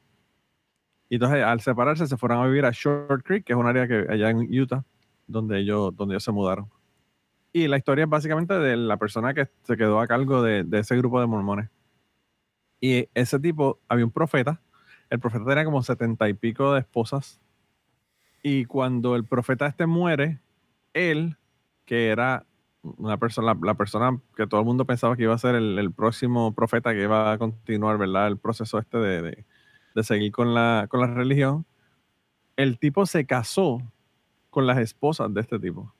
Y 1.09 1.14
entonces 1.14 1.42
al 1.42 1.62
separarse 1.62 2.07
se 2.07 2.18
fueron 2.18 2.42
a 2.42 2.47
vivir 2.47 2.66
a 2.66 2.70
Short 2.70 3.25
Creek, 3.25 3.44
que 3.44 3.55
es 3.55 3.59
un 3.59 3.66
área 3.66 3.88
que 3.88 4.05
allá 4.11 4.29
en 4.29 4.40
Utah, 4.61 4.85
donde 5.27 5.61
ellos, 5.61 5.97
donde 5.97 6.16
ellos 6.16 6.25
se 6.25 6.33
mudaron. 6.33 6.68
Y 7.56 7.68
la 7.68 7.76
historia 7.76 8.02
es 8.02 8.10
básicamente 8.10 8.52
de 8.58 8.76
la 8.76 8.96
persona 8.96 9.32
que 9.32 9.48
se 9.62 9.76
quedó 9.76 10.00
a 10.00 10.08
cargo 10.08 10.42
de, 10.42 10.64
de 10.64 10.80
ese 10.80 10.96
grupo 10.96 11.20
de 11.20 11.28
mormones. 11.28 11.70
Y 12.80 13.08
ese 13.14 13.38
tipo, 13.38 13.78
había 13.88 14.04
un 14.04 14.10
profeta. 14.10 14.60
El 15.08 15.20
profeta 15.20 15.44
tenía 15.44 15.64
como 15.64 15.80
setenta 15.84 16.28
y 16.28 16.34
pico 16.34 16.74
de 16.74 16.80
esposas. 16.80 17.40
Y 18.42 18.64
cuando 18.64 19.14
el 19.14 19.24
profeta 19.24 19.68
este 19.68 19.86
muere, 19.86 20.40
él, 20.94 21.36
que 21.84 22.08
era 22.08 22.44
una 22.82 23.18
persona, 23.18 23.56
la, 23.62 23.74
persona 23.74 24.18
que 24.36 24.48
todo 24.48 24.58
el 24.58 24.66
mundo 24.66 24.84
pensaba 24.84 25.16
que 25.16 25.22
iba 25.22 25.34
a 25.34 25.38
ser 25.38 25.54
el, 25.54 25.92
próximo 25.92 26.56
profeta 26.56 26.92
que 26.92 27.04
iba 27.04 27.30
a 27.30 27.38
continuar, 27.38 27.98
¿verdad? 27.98 28.26
El 28.26 28.36
proceso 28.36 28.80
este 28.80 28.98
de, 28.98 29.44
seguir 30.02 30.32
con 30.32 30.54
la, 30.54 30.86
con 30.90 30.98
la 30.98 31.06
religión, 31.06 31.66
el 32.56 32.80
tipo 32.80 33.06
se 33.06 33.26
casó 33.26 33.80
con 34.50 34.66
las 34.66 34.78
esposas 34.78 35.32
de 35.32 35.40
este 35.40 35.60
tipo. 35.60 35.94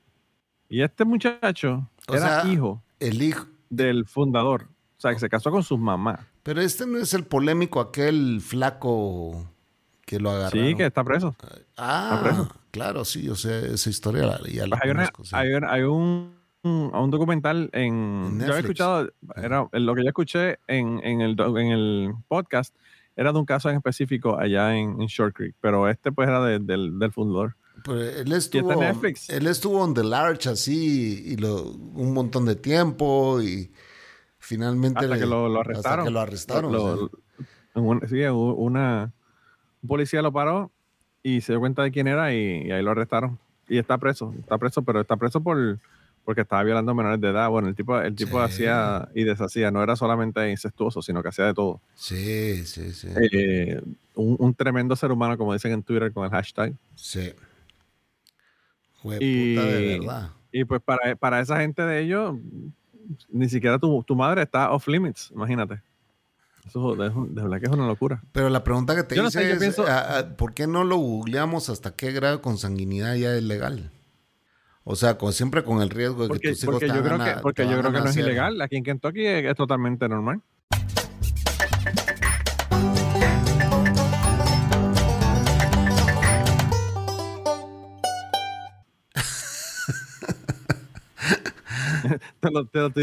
Y 0.69 0.83
este 0.83 1.05
muchacho 1.05 1.89
era 2.09 2.45
hijo, 2.47 2.83
el 3.01 3.23
hijo 3.23 3.47
del 3.71 4.07
fundador. 4.07 4.69
O 4.97 5.01
sea, 5.01 5.13
que 5.13 5.19
se 5.19 5.29
casó 5.29 5.51
con 5.51 5.63
sus 5.63 5.79
mamás. 5.79 6.21
Pero 6.43 6.61
este 6.61 6.87
no 6.87 6.99
es 6.99 7.15
el 7.15 7.25
polémico, 7.25 7.81
aquel 7.81 8.41
flaco 8.41 9.51
que 10.05 10.21
lo 10.21 10.31
agarró. 10.31 10.61
Sí, 10.61 10.75
que 10.75 10.87
está 10.87 11.05
preso. 11.05 11.35
Ah, 11.77 12.49
claro, 12.71 13.05
sí, 13.05 13.29
o 13.29 13.35
sea, 13.35 13.59
esa 13.59 13.91
historia 13.91 14.39
ya 14.51 14.67
la 14.67 14.79
pues 15.15 15.33
hay, 15.33 15.49
hay, 15.67 15.83
un, 15.83 16.35
un, 16.63 17.11
documental 17.11 17.71
en... 17.73 18.41
yo 18.41 18.55
he 18.55 18.61
escuchado, 18.61 19.11
era, 19.37 19.69
lo 19.73 19.95
que 19.95 20.03
yo 20.03 20.09
escuché 20.09 20.59
en, 20.67 21.01
en, 21.03 21.21
el, 21.21 21.37
en 21.39 21.73
el 21.73 22.15
podcast 22.29 22.75
era 23.17 23.33
de 23.33 23.39
un 23.39 23.47
caso 23.47 23.71
en 23.71 23.77
específico 23.77 24.39
allá 24.39 24.77
en, 24.77 24.99
Short 25.07 25.35
Creek, 25.35 25.55
pero 25.61 25.89
este 25.89 26.13
pues 26.13 26.29
era 26.29 26.43
del, 26.43 26.99
del 26.99 27.13
fundador. 27.13 27.57
Pues 27.83 28.17
él 28.19 28.33
estuvo, 28.33 28.83
él 28.83 29.47
estuvo 29.47 29.81
on 29.81 29.95
the 29.95 30.05
large 30.05 30.49
así 30.49 31.23
y 31.27 31.37
lo, 31.37 31.65
un 31.65 32.15
montón 32.15 32.47
de 32.47 32.57
tiempo 32.57 33.43
y 33.43 33.71
finalmente 34.39 35.01
hasta 35.01 35.19
que 35.19 35.27
lo, 35.27 35.45
arrestaron. 35.61 36.01
Hasta 36.01 36.05
que 36.05 36.11
lo 36.11 36.21
arrestaron. 36.21 37.11
sí, 38.09 38.23
una, 38.23 39.13
un 39.83 39.89
policía 39.89 40.23
lo 40.23 40.33
paró 40.33 40.71
y 41.23 41.41
se 41.41 41.53
dio 41.53 41.61
cuenta 41.61 41.83
de 41.83 41.91
quién 41.91 42.07
era 42.07 42.33
y, 42.33 42.71
ahí 42.71 42.83
lo 42.83 42.93
arrestaron. 42.93 43.39
Y 43.69 43.79
está 43.79 43.99
preso, 43.99 44.33
está 44.39 44.57
preso, 44.59 44.83
pero 44.83 45.01
está 45.01 45.17
preso 45.17 45.43
por 45.43 45.79
porque 46.25 46.41
estaba 46.41 46.63
violando 46.63 46.95
menores 46.95 47.21
de 47.21 47.29
edad. 47.29 47.51
Bueno, 47.51 47.69
el 47.69 47.75
tipo, 47.75 48.01
el 48.01 48.15
tipo 48.15 48.41
hacía 48.41 49.09
y 49.15 49.25
deshacía, 49.25 49.71
no 49.71 49.83
era 49.83 49.95
solamente 49.95 50.51
incestuoso, 50.51 51.03
sino 51.03 51.23
que 51.23 51.29
hacía 51.29 51.47
de 51.47 51.55
todo. 51.55 51.81
Sí, 51.95 52.65
sí, 52.65 52.93
sí. 52.93 53.09
Eh, 53.33 53.81
un, 54.15 54.55
tremendo 54.55 54.97
ser 54.97 55.13
humano, 55.13 55.37
como 55.37 55.53
dicen 55.53 55.73
en 55.73 55.83
Twitter 55.83 56.13
con 56.13 56.25
el 56.25 56.31
hashtag. 56.31 56.73
Sí. 56.95 57.33
Y, 59.21 59.55
de 59.55 59.99
verdad. 59.99 60.31
Y 60.53 60.65
pues 60.65 60.81
para, 60.83 61.17
para 61.17 61.41
esa 61.41 61.61
gente 61.61 61.83
de 61.83 62.01
ellos, 62.01 62.37
ni 63.29 63.49
siquiera 63.49 63.79
tu, 63.79 64.03
tu 64.05 64.17
madre 64.17 64.43
está 64.43 64.71
off 64.71 64.89
limits, 64.89 65.31
imagínate. 65.35 65.81
Eso 66.67 66.97
de, 66.97 67.11
verdad 67.11 67.61
que 67.61 67.67
es 67.67 67.73
una 67.73 67.87
locura. 67.87 68.23
Pero 68.33 68.49
la 68.49 68.65
pregunta 68.65 68.95
que 68.95 69.03
te 69.03 69.23
hice 69.23 69.53
es, 69.53 69.79
ah, 69.81 70.19
ah, 70.19 70.37
¿por 70.37 70.55
qué 70.55 70.67
no 70.67 70.85
lo 70.85 70.97
googleamos 70.97 71.69
hasta 71.69 71.95
qué 71.95 72.13
grado 72.13 72.37
de 72.37 72.43
consanguinidad 72.43 73.15
ya 73.17 73.35
es 73.35 73.43
legal? 73.43 73.91
O 74.85 74.97
sea, 74.97 75.17
con, 75.19 75.33
siempre 75.33 75.65
con 75.65 75.83
el 75.83 75.91
riesgo 75.91 76.29
de 76.29 76.39
que 76.39 76.51
tus 76.51 76.63
hijos 76.63 76.75
porque 76.75 76.89
yo 76.89 77.03
creo 77.03 77.19
que, 77.19 77.41
Porque 77.43 77.69
yo 77.69 77.79
creo 77.79 77.93
que 77.93 78.01
no 78.01 78.07
es 78.07 78.17
ilegal. 78.17 78.61
Aquí 78.61 78.77
en 78.77 78.85
Kentucky 78.85 79.27
es 79.27 79.57
totalmente 79.57 80.09
normal. 80.09 80.41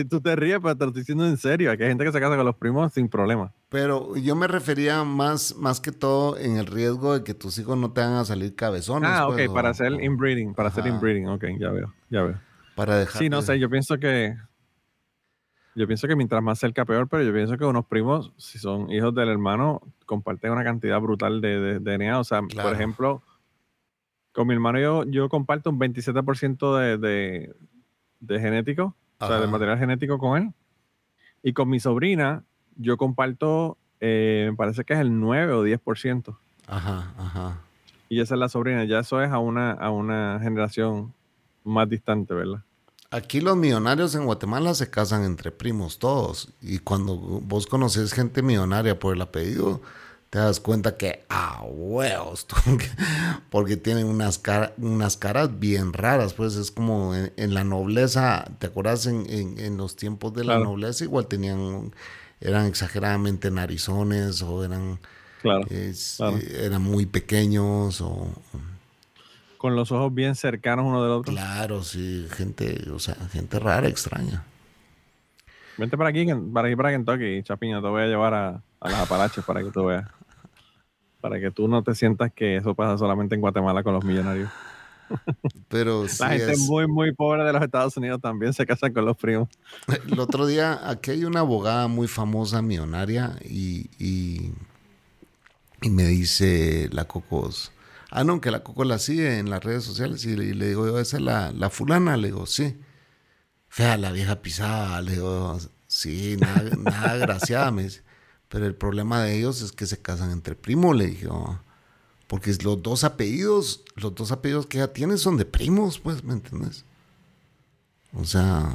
Tú 0.10 0.22
te 0.22 0.36
ríes, 0.36 0.60
pero 0.62 0.76
te 0.76 0.86
lo 0.86 0.90
estoy 0.90 1.02
diciendo 1.02 1.26
en 1.26 1.38
serio. 1.38 1.72
Aquí 1.72 1.84
hay 1.84 1.90
gente 1.90 2.04
que 2.04 2.12
se 2.12 2.20
casa 2.20 2.36
con 2.36 2.46
los 2.46 2.56
primos 2.56 2.94
sin 2.94 3.10
problema. 3.10 3.52
Pero 3.70 4.16
yo 4.18 4.36
me 4.36 4.48
refería 4.48 5.04
más, 5.04 5.56
más 5.56 5.80
que 5.80 5.92
todo 5.92 6.38
en 6.38 6.58
el 6.58 6.66
riesgo 6.66 7.18
de 7.18 7.24
que 7.24 7.34
tus 7.34 7.58
hijos 7.58 7.78
no 7.78 7.92
te 7.92 8.02
van 8.02 8.14
a 8.14 8.26
salir 8.26 8.56
cabezones. 8.56 9.10
Ah, 9.12 9.28
ok, 9.28 9.36
pues, 9.36 9.50
para 9.50 9.70
hacer 9.70 9.92
inbreeding, 10.04 10.54
para 10.54 10.70
hacer 10.70 10.86
inbreeding, 10.88 11.28
ok, 11.30 11.46
ya 11.60 11.72
veo, 11.72 11.94
ya 12.10 12.24
veo. 12.24 12.40
Para 12.76 12.98
dejar. 12.98 13.22
Sí, 13.22 13.30
no 13.30 13.42
sé, 13.42 13.60
yo 13.60 13.70
pienso 13.70 13.98
que. 13.98 14.36
Yo 15.74 15.88
pienso 15.88 16.06
que 16.06 16.18
mientras 16.18 16.44
más 16.44 16.60
cerca, 16.60 16.84
peor, 16.84 17.08
pero 17.08 17.24
yo 17.24 17.32
pienso 17.32 17.58
que 17.58 17.64
unos 17.64 17.86
primos, 17.86 18.34
si 18.36 18.60
son 18.60 18.92
hijos 18.92 19.16
del 19.16 19.30
hermano, 19.30 19.82
comparten 20.06 20.52
una 20.52 20.66
cantidad 20.66 21.00
brutal 21.00 21.40
de, 21.40 21.80
DNA. 21.80 22.20
O 22.20 22.26
sea, 22.26 22.42
por 22.42 22.74
ejemplo, 22.74 23.24
con 24.34 24.48
mi 24.48 24.54
hermano 24.54 24.80
yo, 24.80 25.06
yo 25.06 25.30
comparto 25.30 25.70
un 25.70 25.80
27% 25.80 26.78
de, 26.78 26.98
de, 26.98 27.56
de 28.20 28.40
genético 28.42 28.98
o 29.22 29.28
sea, 29.28 29.40
de 29.40 29.48
material 29.48 29.78
genético 29.78 30.18
con 30.18 30.42
él. 30.42 30.54
Y 31.44 31.54
con 31.54 31.70
mi 31.70 31.80
sobrina, 31.80 32.44
yo 32.76 32.98
comparto, 32.98 33.78
eh, 34.00 34.48
me 34.50 34.56
parece 34.56 34.84
que 34.84 34.94
es 34.94 35.00
el 35.00 35.20
9 35.20 35.54
o 35.54 35.66
10%. 35.66 36.38
Ajá, 36.68 37.14
ajá. 37.18 37.58
Y 38.10 38.20
esa 38.20 38.36
es 38.36 38.40
la 38.40 38.50
sobrina, 38.50 38.84
ya 38.84 39.00
eso 39.00 39.22
es 39.22 39.32
a 39.32 39.40
una, 39.40 39.72
a 39.72 39.90
una 39.90 40.40
generación 40.42 41.14
más 41.64 41.88
distante, 41.90 42.34
¿verdad? 42.34 42.64
Aquí 43.10 43.42
los 43.42 43.58
millonarios 43.58 44.16
en 44.16 44.26
Guatemala 44.26 44.74
se 44.74 44.90
casan 44.90 45.26
entre 45.26 45.52
primos 45.52 46.00
todos. 46.00 46.50
Y 46.62 46.80
cuando 46.80 47.18
vos 47.18 47.68
conoces 47.68 48.14
gente 48.14 48.42
millonaria 48.42 48.98
por 48.98 49.16
el 49.16 49.22
apellido, 49.22 49.82
te 50.32 50.40
das 50.40 50.62
cuenta 50.62 50.96
que, 50.96 51.26
ah, 51.28 51.62
huevos, 51.68 52.48
porque 53.50 53.76
tienen 53.76 54.08
unas, 54.08 54.42
unas 54.78 55.18
caras 55.18 55.60
bien 55.60 55.92
raras, 55.92 56.34
pues 56.34 56.56
es 56.56 56.72
como 56.72 57.14
en, 57.14 57.54
la 57.54 57.66
nobleza, 57.66 58.46
¿te 58.58 58.68
acuerdas 58.68 59.08
en, 59.08 59.26
en, 59.30 59.76
los 59.76 59.98
tiempos 59.98 60.34
de 60.34 60.46
la 60.46 60.58
nobleza? 60.58 61.04
Igual 61.04 61.28
tenían, 61.28 61.92
eran 62.40 62.66
exageradamente 62.66 63.52
narizones 63.52 64.42
o 64.42 64.64
eran, 64.64 65.00
claro, 65.42 65.68
eh, 65.70 65.94
eran 66.62 66.82
muy 66.82 67.06
pequeños 67.06 68.00
o... 68.00 68.30
Con 69.58 69.76
los 69.76 69.92
ojos 69.92 70.16
bien 70.16 70.36
cercanos 70.36 70.86
uno 70.86 71.04
del 71.04 71.12
otro. 71.12 71.34
Claro, 71.34 71.84
sí, 71.84 72.26
gente, 72.32 72.90
o 72.90 73.00
sea, 73.00 73.16
gente 73.34 73.60
rara, 73.60 73.90
extraña. 73.90 74.46
Vente 75.78 75.98
para 75.98 76.10
aquí, 76.10 76.26
para 76.54 76.70
aquí 76.70 76.78
para 76.78 76.92
Kentucky, 76.92 77.44
Chapiña, 77.44 77.82
te 77.82 77.88
voy 77.88 78.04
a 78.04 78.08
llevar 78.08 78.34
a, 78.34 78.62
a 78.80 78.90
las 78.90 79.02
Apalaches 79.02 79.44
para 79.44 79.62
que 79.62 79.72
tú 79.72 79.86
veas 79.86 80.08
para 81.22 81.40
que 81.40 81.52
tú 81.52 81.68
no 81.68 81.84
te 81.84 81.96
sientas 81.96 82.34
que 82.34 82.58
eso 82.58 82.76
pasa 82.76 82.98
solamente 82.98 83.36
en 83.36 83.42
Guatemala 83.42 83.84
con 83.84 83.94
los 83.94 84.04
millonarios. 84.04 84.50
Pero 85.70 86.06
la 86.20 86.30
gente 86.30 86.58
muy, 86.58 86.88
muy 86.88 87.14
pobre 87.14 87.44
de 87.44 87.54
los 87.54 87.62
Estados 87.62 87.96
Unidos 87.98 88.22
también 88.22 88.54
se 88.54 88.66
casa 88.66 88.92
con 88.92 89.06
los 89.06 89.18
primos. 89.18 89.50
El 90.08 90.20
otro 90.20 90.46
día, 90.46 90.90
aquí 90.90 91.12
hay 91.12 91.26
una 91.26 91.42
abogada 91.42 91.88
muy 91.88 92.08
famosa, 92.08 92.62
millonaria, 92.62 93.36
y, 93.44 93.90
y, 94.00 94.52
me 95.90 96.04
dice 96.04 96.90
la 96.92 97.06
Cocos, 97.06 97.72
ah, 98.12 98.24
no, 98.24 98.40
que 98.40 98.52
la 98.52 98.64
Coco 98.64 98.84
la 98.84 99.00
sigue 99.00 99.40
en 99.40 99.50
las 99.50 99.64
redes 99.64 99.84
sociales, 99.84 100.26
y 100.26 100.36
le, 100.36 100.68
digo, 100.68 101.00
esa 101.00 101.18
es 101.18 101.24
la, 101.24 101.52
la, 101.52 101.70
fulana, 101.70 102.18
le 102.18 102.28
digo, 102.28 102.46
sí. 102.46 102.78
Fea, 103.70 103.98
la 103.98 104.12
vieja 104.12 104.42
pisada, 104.42 105.02
le 105.02 105.14
digo, 105.14 105.58
sí, 105.88 106.38
nada, 106.40 106.64
nada 106.78 107.16
graciada, 107.18 107.72
me 107.72 107.84
dice. 107.84 108.04
Pero 108.52 108.66
el 108.66 108.76
problema 108.76 109.24
de 109.24 109.38
ellos 109.38 109.62
es 109.62 109.72
que 109.72 109.86
se 109.86 110.02
casan 110.02 110.32
entre 110.32 110.56
primos, 110.56 110.96
le 110.96 111.08
dije. 111.08 111.28
Oh, 111.30 111.58
porque 112.28 112.54
los 112.64 112.84
dos 112.84 113.06
apellidos, 113.06 113.84
los 113.96 114.14
dos 114.14 114.32
apellidos 114.34 114.68
que 114.68 114.78
ella 114.78 114.92
tiene 114.92 115.18
son 115.18 115.38
de 115.38 115.46
primos, 115.46 116.00
pues, 116.00 116.24
¿me 116.24 116.34
entiendes? 116.34 116.86
O 118.14 118.26
sea, 118.26 118.70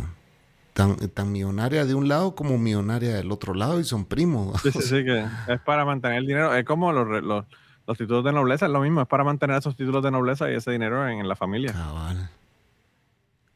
tan, 0.73 0.97
tan 1.11 1.31
millonaria 1.31 1.85
de 1.85 1.95
un 1.95 2.09
lado 2.09 2.35
como 2.35 2.57
millonaria 2.57 3.15
del 3.15 3.31
otro 3.31 3.53
lado 3.53 3.79
y 3.79 3.85
son 3.85 4.07
primos. 4.07 4.61
Sí, 4.63 4.73
sí, 4.73 4.83
sí, 4.83 5.05
que 5.05 5.27
es 5.49 5.61
para 5.61 5.85
mantener 5.85 6.19
el 6.19 6.27
dinero. 6.27 6.55
Es 6.55 6.65
como 6.65 6.91
los, 6.93 7.23
los, 7.23 7.99
títulos 7.99 8.25
de 8.25 8.33
nobleza, 8.33 8.65
es 8.65 8.73
lo 8.73 8.81
mismo, 8.81 9.03
es 9.03 9.09
para 9.09 9.25
mantener 9.25 9.59
esos 9.59 9.77
títulos 9.77 10.03
de 10.03 10.11
nobleza 10.11 10.51
y 10.51 10.55
ese 10.55 10.73
dinero 10.73 11.07
en, 11.07 11.29
la 11.29 11.37
familia. 11.37 11.73
Cabal. 11.73 12.31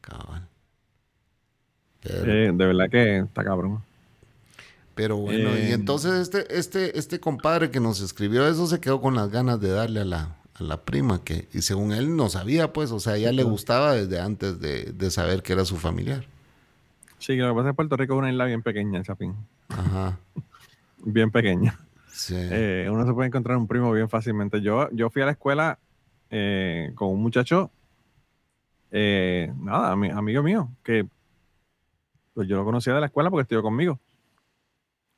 Cabal. 0.01 0.47
de 2.03 2.51
verdad 2.53 2.89
que 2.91 3.17
está 3.19 3.43
cabrón. 3.43 3.83
Pero 4.95 5.17
bueno, 5.17 5.51
y 5.57 5.61
eh, 5.61 5.73
entonces 5.73 6.13
este, 6.13 6.57
este, 6.57 6.97
este 6.97 7.19
compadre 7.19 7.71
que 7.71 7.79
nos 7.79 8.01
escribió 8.01 8.47
eso 8.47 8.67
se 8.67 8.79
quedó 8.79 8.99
con 8.99 9.15
las 9.15 9.29
ganas 9.29 9.59
de 9.61 9.69
darle 9.69 10.01
a 10.01 10.05
la, 10.05 10.35
a 10.55 10.63
la 10.63 10.81
prima, 10.81 11.23
que 11.23 11.47
y 11.53 11.61
según 11.61 11.93
él 11.93 12.15
no 12.15 12.29
sabía, 12.29 12.73
pues, 12.73 12.91
o 12.91 12.99
sea, 12.99 13.17
ya 13.17 13.31
le 13.31 13.43
gustaba 13.43 13.93
desde 13.93 14.19
antes 14.19 14.59
de, 14.59 14.91
de, 14.91 15.11
saber 15.11 15.43
que 15.43 15.53
era 15.53 15.63
su 15.65 15.77
familiar. 15.77 16.25
Sí, 17.19 17.35
lo 17.35 17.49
que 17.49 17.53
pasa 17.53 17.69
es 17.69 17.71
que 17.71 17.75
Puerto 17.75 17.97
Rico 17.97 18.13
es 18.15 18.19
una 18.19 18.31
isla 18.31 18.45
bien 18.45 18.61
pequeña, 18.61 19.01
Chapín. 19.03 19.35
Ajá. 19.69 20.17
bien 20.97 21.31
pequeña. 21.31 21.79
Sí. 22.11 22.35
Eh, 22.37 22.89
uno 22.91 23.05
se 23.05 23.13
puede 23.13 23.27
encontrar 23.27 23.57
un 23.57 23.67
primo 23.67 23.91
bien 23.93 24.09
fácilmente. 24.09 24.61
Yo, 24.61 24.89
yo 24.91 25.09
fui 25.09 25.21
a 25.21 25.25
la 25.25 25.31
escuela 25.31 25.79
eh, 26.29 26.91
con 26.95 27.09
un 27.09 27.21
muchacho, 27.21 27.71
nada, 28.91 29.91
amigo 29.93 30.43
mío, 30.43 30.69
que 30.83 31.07
pues 32.33 32.47
yo 32.47 32.57
lo 32.57 32.65
conocía 32.65 32.93
de 32.93 32.99
la 32.99 33.05
escuela 33.05 33.29
porque 33.29 33.43
estudió 33.43 33.61
conmigo. 33.61 33.99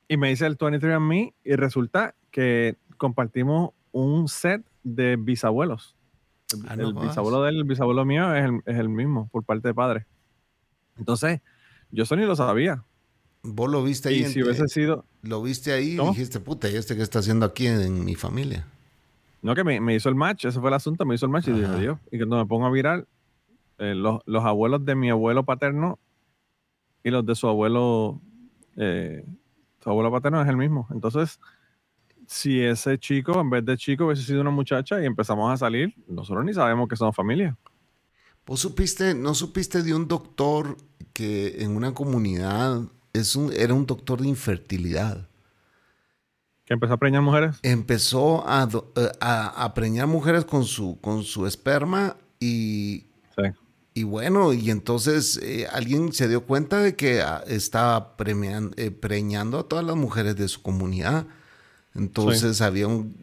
Y 0.08 0.16
me 0.16 0.28
dice 0.28 0.46
el 0.46 0.58
23andMe 0.58 1.34
y 1.44 1.56
resulta 1.56 2.14
que 2.30 2.76
compartimos 2.96 3.70
un 3.92 4.28
set 4.28 4.64
de 4.82 5.16
bisabuelos. 5.16 5.96
el, 6.52 6.96
ah, 6.96 7.00
bisabuelo 7.02 7.42
del 7.42 7.64
bisabuelo 7.64 8.04
mío 8.04 8.34
es 8.34 8.50
el, 8.66 8.88
mismo 8.88 9.28
por 9.28 9.44
parte 9.44 9.68
de 9.68 9.74
padre. 9.74 10.06
Entonces, 10.98 11.40
yo 11.90 12.02
eso 12.02 12.16
ni 12.16 12.24
lo 12.24 12.36
sabía. 12.36 12.84
Vos 13.42 13.70
lo 13.70 13.82
viste 13.82 14.08
ahí. 14.08 14.20
Y 14.20 14.24
si 14.24 14.42
hubiese 14.42 14.68
sido. 14.68 15.04
Lo 15.22 15.42
viste 15.42 15.72
ahí 15.72 15.98
y 16.00 16.08
dijiste, 16.08 16.40
puta, 16.40 16.68
¿y 16.68 16.76
este 16.76 16.96
qué 16.96 17.02
está 17.02 17.18
haciendo 17.18 17.46
aquí 17.46 17.66
en, 17.66 18.04
mi 18.04 18.14
familia? 18.14 18.66
No, 19.42 19.54
que 19.54 19.64
me, 19.64 19.80
me 19.80 19.94
hizo 19.94 20.08
el 20.08 20.14
match, 20.14 20.46
ese 20.46 20.60
fue 20.60 20.70
el 20.70 20.74
asunto, 20.74 21.04
me 21.04 21.14
hizo 21.14 21.26
el 21.26 21.32
match 21.32 21.48
y 21.48 21.52
dije, 21.52 21.78
Dios, 21.78 21.98
y 22.10 22.16
cuando 22.16 22.38
me 22.38 22.46
pongo 22.46 22.66
a 22.66 22.70
mirar, 22.70 23.06
eh, 23.78 23.94
los, 23.94 24.20
los 24.24 24.44
abuelos 24.44 24.84
de 24.84 24.94
mi 24.94 25.10
abuelo 25.10 25.44
paterno 25.44 25.98
y 27.02 27.10
los 27.10 27.26
de 27.26 27.34
su 27.34 27.48
abuelo, 27.48 28.20
eh, 28.76 29.24
su 29.84 29.90
abuelo 29.90 30.10
paterno 30.10 30.40
es 30.42 30.48
el 30.48 30.56
mismo. 30.56 30.88
Entonces, 30.90 31.38
si 32.26 32.60
ese 32.60 32.98
chico, 32.98 33.38
en 33.38 33.50
vez 33.50 33.64
de 33.64 33.76
chico, 33.76 34.06
hubiese 34.06 34.22
sido 34.22 34.40
una 34.40 34.50
muchacha 34.50 35.00
y 35.00 35.04
empezamos 35.04 35.52
a 35.52 35.58
salir, 35.58 35.94
nosotros 36.08 36.44
ni 36.44 36.54
sabemos 36.54 36.88
que 36.88 36.96
somos 36.96 37.14
familia. 37.14 37.56
¿Vos 38.46 38.60
supiste, 38.60 39.14
no 39.14 39.34
supiste 39.34 39.82
de 39.82 39.94
un 39.94 40.08
doctor 40.08 40.78
que 41.12 41.62
en 41.62 41.76
una 41.76 41.92
comunidad 41.92 42.80
es 43.12 43.36
un, 43.36 43.52
era 43.52 43.74
un 43.74 43.86
doctor 43.86 44.20
de 44.22 44.28
infertilidad? 44.28 45.28
Que 46.64 46.72
empezó 46.72 46.94
a 46.94 46.96
preñar 46.96 47.20
mujeres. 47.20 47.58
Empezó 47.62 48.48
a, 48.48 48.66
eh, 48.96 49.12
a, 49.20 49.64
a 49.64 49.74
preñar 49.74 50.06
mujeres 50.06 50.46
con 50.46 50.64
su, 50.64 50.98
con 51.00 51.22
su 51.22 51.46
esperma 51.46 52.16
y, 52.40 53.04
Sí. 53.36 53.42
Y 53.94 54.02
bueno, 54.02 54.52
y 54.52 54.70
entonces 54.70 55.38
eh, 55.42 55.66
alguien 55.72 56.12
se 56.12 56.26
dio 56.28 56.44
cuenta 56.44 56.78
de 56.80 56.96
que 56.96 57.22
ah, 57.22 57.44
estaba 57.46 58.16
premian- 58.16 58.72
eh, 58.76 58.90
preñando 58.90 59.60
a 59.60 59.68
todas 59.68 59.84
las 59.84 59.94
mujeres 59.96 60.34
de 60.36 60.48
su 60.48 60.60
comunidad. 60.62 61.26
Entonces 61.94 62.60
había 62.60 62.88
un, 62.88 63.14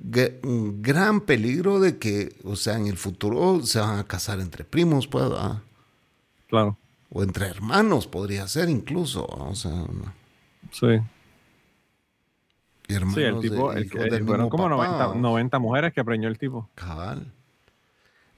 gran 0.82 1.19
peligro 1.22 1.82
de 1.82 1.97
que, 1.97 2.38
o 2.45 2.55
sea, 2.55 2.78
en 2.78 2.88
el 2.88 2.95
futuro 2.97 3.61
se 3.65 3.82
van 3.82 3.99
a 3.99 4.05
casar 4.05 4.39
entre 4.39 4.63
primos, 4.63 5.07
pues, 5.07 5.30
¿verdad? 5.30 5.57
Claro. 6.47 6.78
O 7.11 7.22
entre 7.22 7.47
hermanos 7.47 8.07
podría 8.07 8.47
ser 8.47 8.69
incluso, 8.69 9.26
o 9.26 9.53
sea, 9.55 9.84
Sí. 10.72 10.88
hermanos 12.88 13.15
Sí, 13.15 13.22
el 13.24 13.39
tipo, 13.41 13.74
de 13.74 13.82
el, 13.82 14.26
fueron 14.26 14.47
como 14.49 14.63
papá, 14.69 14.76
90, 14.88 15.07
o- 15.09 15.15
90 15.15 15.59
mujeres 15.59 15.93
que 15.93 16.05
preñó 16.05 16.30
el 16.30 16.38
tipo. 16.38 16.69
Cabal. 16.76 17.30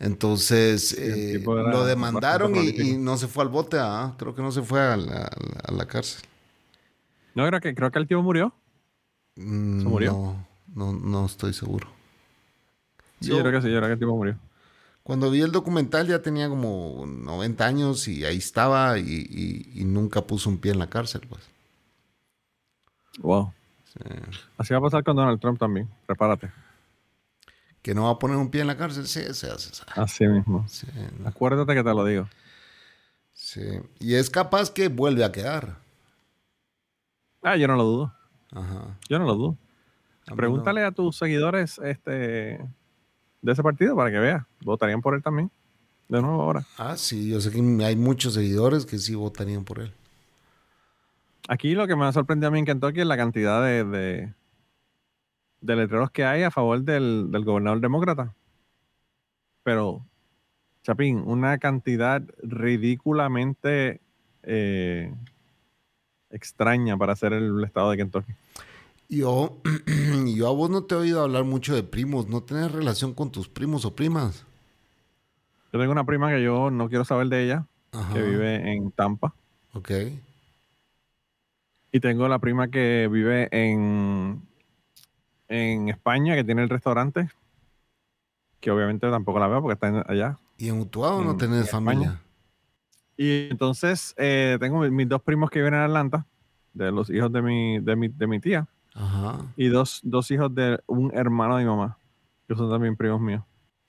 Entonces 0.03 0.91
eh, 0.99 1.41
era 1.41 1.71
lo 1.71 1.85
demandaron 1.85 2.53
y, 2.55 2.97
no 2.97 3.15
se 3.15 3.29
fue 3.29 3.43
al 3.43 3.49
bote, 3.49 3.77
¿ah? 3.79 4.13
creo 4.17 4.35
que 4.35 4.41
no 4.41 4.51
se 4.51 4.61
fue 4.61 4.81
a 4.81 4.97
la, 4.97 5.29
a 5.65 5.85
cárcel. 5.85 6.21
No, 7.35 7.47
creo 7.47 7.61
que, 7.61 7.73
creo 7.73 7.89
que 7.89 7.99
el 7.99 8.07
tipo 8.07 8.21
murió. 8.21 8.53
Mm, 9.37 9.79
¿Se 9.81 9.87
murió? 9.87 10.11
No, 10.11 10.45
no, 10.75 10.91
no 10.91 11.25
estoy 11.25 11.53
seguro. 11.53 11.87
Sí, 13.21 13.29
Yo- 13.29 13.37
yo 13.37 13.43
creo 13.43 13.53
que 13.53 13.65
sí, 13.65 13.71
yo 13.71 13.77
creo 13.77 13.87
que 13.87 13.93
el 13.93 13.99
tipo 13.99 14.13
murió. 14.13 14.35
Cuando 15.03 15.31
vi 15.31 15.39
el 15.41 15.53
documental 15.53 16.05
ya 16.07 16.21
tenía 16.21 16.49
como 16.49 17.05
90 17.07 17.65
años 17.65 18.07
y 18.09 18.25
ahí 18.25 18.37
estaba 18.37 18.99
y, 18.99 19.03
y- 19.03 19.71
y 19.81 19.85
nunca 19.85 20.21
puso 20.21 20.49
un 20.49 20.57
pie 20.57 20.73
en 20.73 20.79
la 20.79 20.89
cárcel, 20.89 21.21
pues. 21.29 21.41
Wow. 23.19 23.53
Así 24.57 24.73
va 24.73 24.79
a 24.79 24.81
pasar 24.83 25.03
con 25.05 25.15
Donald 25.15 25.39
Trump 25.39 25.59
también. 25.59 25.87
Prepárate. 26.07 26.51
Que 27.83 27.93
no 27.93 28.05
va 28.05 28.11
a 28.11 28.19
poner 28.19 28.37
un 28.37 28.49
pie 28.49 28.61
en 28.61 28.67
la 28.67 28.77
cárcel, 28.77 29.05
sí, 29.05 29.21
se 29.33 29.51
hace. 29.51 29.83
Así 29.95 30.25
mismo. 30.25 30.65
Sí, 30.67 30.87
no. 31.19 31.27
Acuérdate 31.27 31.75
que 31.75 31.83
te 31.83 31.93
lo 31.93 32.05
digo. 32.05 32.27
Sí. 33.33 33.61
Y 33.99 34.15
es 34.15 34.29
capaz 34.29 34.71
que 34.71 34.87
vuelve 34.87 35.23
a 35.23 35.31
quedar. 35.31 35.77
Ah, 37.43 37.57
yo 37.57 37.67
no 37.67 37.75
lo 37.75 37.83
dudo. 37.83 38.13
Ajá. 38.51 38.97
Yo 39.09 39.19
no 39.19 39.25
lo 39.25 39.35
dudo. 39.35 39.57
A 40.27 40.35
Pregúntale 40.35 40.83
a 40.83 40.91
tus 40.91 41.17
seguidores 41.17 41.77
este, 41.79 42.11
de 43.41 43.51
ese 43.51 43.61
partido 43.61 43.95
para 43.95 44.09
que 44.09 44.19
veas. 44.19 44.45
Votarían 44.61 45.01
por 45.01 45.13
él 45.13 45.21
también. 45.21 45.51
De 46.07 46.21
nuevo 46.21 46.41
ahora. 46.41 46.65
Ah, 46.77 46.95
sí, 46.95 47.29
yo 47.29 47.41
sé 47.41 47.51
que 47.51 47.59
hay 47.83 47.95
muchos 47.95 48.33
seguidores 48.33 48.85
que 48.85 48.97
sí 48.97 49.15
votarían 49.15 49.65
por 49.65 49.79
él. 49.79 49.93
Aquí 51.49 51.75
lo 51.75 51.87
que 51.87 51.95
me 51.95 52.05
ha 52.05 52.13
sorprendido 52.13 52.47
a 52.47 52.51
mí 52.51 52.59
en 52.59 52.65
Kentucky 52.65 53.01
es 53.01 53.07
la 53.07 53.17
cantidad 53.17 53.61
de, 53.61 53.83
de, 53.83 54.33
de 55.63 55.75
letreros 55.75 56.11
que 56.11 56.25
hay 56.25 56.43
a 56.43 56.51
favor 56.51 56.81
del, 56.81 57.31
del 57.31 57.45
gobernador 57.45 57.79
demócrata. 57.79 58.33
Pero, 59.63 60.05
Chapín, 60.83 61.23
una 61.25 61.57
cantidad 61.57 62.21
ridículamente 62.41 64.01
eh, 64.43 65.13
extraña 66.29 66.97
para 66.97 67.15
ser 67.15 67.33
el 67.33 67.63
estado 67.63 67.91
de 67.91 67.97
Kentucky. 67.97 68.33
Yo, 69.07 69.61
yo 70.35 70.47
a 70.47 70.51
vos 70.51 70.69
no 70.69 70.83
te 70.83 70.95
he 70.95 70.97
oído 70.97 71.21
hablar 71.21 71.45
mucho 71.45 71.73
de 71.73 71.83
primos. 71.83 72.27
¿No 72.27 72.41
tenés 72.41 72.71
relación 72.71 73.13
con 73.13 73.31
tus 73.31 73.47
primos 73.47 73.85
o 73.85 73.95
primas? 73.95 74.45
Yo 75.71 75.79
tengo 75.79 75.91
una 75.91 76.05
prima 76.05 76.29
que 76.29 76.43
yo 76.43 76.69
no 76.71 76.89
quiero 76.89 77.05
saber 77.05 77.27
de 77.27 77.45
ella, 77.45 77.65
Ajá. 77.91 78.13
que 78.13 78.21
vive 78.21 78.73
en 78.73 78.91
Tampa. 78.91 79.33
Ok. 79.73 79.91
Y 81.91 81.99
tengo 81.99 82.27
la 82.27 82.39
prima 82.39 82.69
que 82.69 83.07
vive 83.11 83.47
en, 83.51 84.41
en 85.53 85.89
España, 85.89 86.35
que 86.35 86.43
tiene 86.43 86.63
el 86.63 86.69
restaurante, 86.69 87.29
que 88.59 88.71
obviamente 88.71 89.07
tampoco 89.09 89.39
la 89.39 89.47
veo 89.47 89.61
porque 89.61 89.73
está 89.73 89.87
en- 89.89 90.03
allá. 90.07 90.37
¿Y 90.57 90.69
en 90.69 90.79
Utuado 90.79 91.23
no 91.23 91.31
En- 91.31 91.37
tenés 91.37 91.59
en 91.61 91.67
familia? 91.67 92.07
España. 92.07 92.21
Y 93.17 93.49
entonces 93.51 94.15
eh, 94.17 94.57
tengo 94.59 94.79
mi- 94.79 94.89
mis 94.89 95.07
dos 95.07 95.21
primos 95.21 95.49
que 95.51 95.59
viven 95.59 95.75
en 95.75 95.81
Atlanta, 95.81 96.25
de 96.73 96.91
los 96.91 97.09
hijos 97.11 97.31
de 97.31 97.41
mi, 97.43 97.79
de 97.79 97.95
mi, 97.95 98.07
de 98.07 98.25
mi 98.27 98.39
tía, 98.39 98.67
Ajá. 98.95 99.45
y 99.55 99.67
dos, 99.67 99.99
dos 100.03 100.31
hijos 100.31 100.53
de 100.55 100.79
un 100.87 101.11
hermano 101.13 101.57
de 101.57 101.63
mi 101.65 101.69
mamá, 101.69 101.97
que 102.47 102.55
son 102.55 102.71
también 102.71 102.95
primos 102.95 103.21
míos, 103.21 103.43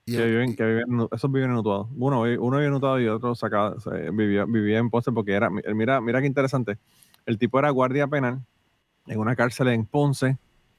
Y, 0.04 0.16
que 0.16 0.26
viven, 0.26 0.54
que 0.54 0.64
viven, 0.66 0.84
en- 1.00 1.08
esos 1.12 1.32
viven 1.32 1.50
en 1.50 1.56
Utuado. 1.56 1.88
Uno, 1.96 2.20
uno 2.20 2.56
vive 2.58 2.66
en 2.66 2.74
Utuado 2.74 3.00
y 3.00 3.08
otro 3.08 3.34
sacaba, 3.34 3.80
se- 3.80 4.10
vivía, 4.10 4.44
vivía 4.44 4.78
en 4.78 4.90
Ponce 4.90 5.10
porque 5.12 5.32
era, 5.32 5.48
mira, 5.48 6.02
mira 6.02 6.20
qué 6.20 6.26
interesante, 6.26 6.76
el 7.24 7.38
tipo 7.38 7.58
era 7.58 7.70
guardia 7.70 8.06
penal 8.06 8.40
en 9.06 9.18
una 9.18 9.34
cárcel 9.34 9.68
en 9.68 9.86
Ponce, 9.86 10.36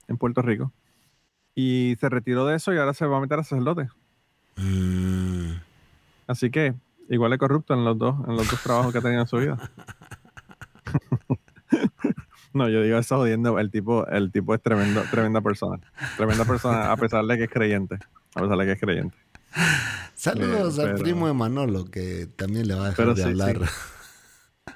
en 0.08 0.18
Puerto 0.18 0.42
Rico, 0.42 0.72
y 1.56 1.96
se 2.00 2.10
retiró 2.10 2.46
de 2.46 2.56
eso 2.56 2.74
y 2.74 2.78
ahora 2.78 2.94
se 2.94 3.06
va 3.06 3.18
a 3.18 3.22
meter 3.22 3.40
a 3.40 3.44
sacerdote. 3.44 3.90
Mm, 4.58 5.54
Así 6.28 6.50
que 6.50 6.74
igual 7.10 7.32
de 7.32 7.38
corrupto 7.38 7.74
en 7.74 7.86
los 7.86 7.98
dos, 7.98 8.16
en 8.28 8.36
los 8.36 8.50
dos 8.50 8.62
trabajos 8.64 8.92
que 8.92 8.98
ha 8.98 9.02
tenido 9.02 9.22
en 9.22 9.28
su 9.28 9.38
vida. 9.38 9.58
no, 12.54 12.70
yo 12.70 12.82
digo 12.82 12.98
eso 12.98 13.18
jodiendo. 13.18 13.60
El 13.60 13.70
tipo, 13.72 14.08
el 14.08 14.32
tipo 14.32 14.54
es 14.56 14.62
tremendo, 14.62 15.04
tremenda 15.12 15.42
persona. 15.42 15.80
Tremenda 16.18 16.46
persona, 16.46 16.92
a 16.92 16.98
pesar 16.98 17.26
de 17.26 17.38
que 17.38 17.44
es 17.46 17.50
creyente. 17.50 17.96
A 18.34 18.42
pesar 18.42 18.58
de 18.58 18.66
que 18.66 18.72
es 18.72 18.80
creyente. 18.80 19.16
Saludos 20.16 20.78
Eh, 20.80 20.82
al 20.84 20.88
pero- 20.94 21.04
primo 21.04 21.28
de 21.28 21.34
Manolo, 21.34 21.86
que 21.86 22.28
también 22.36 22.68
le 22.68 22.76
va 22.76 22.86
a 22.88 22.90
dejar 22.90 22.98
Pero 23.06 23.14
de 23.14 23.22
sí, 23.24 23.30
hablar. 23.30 23.60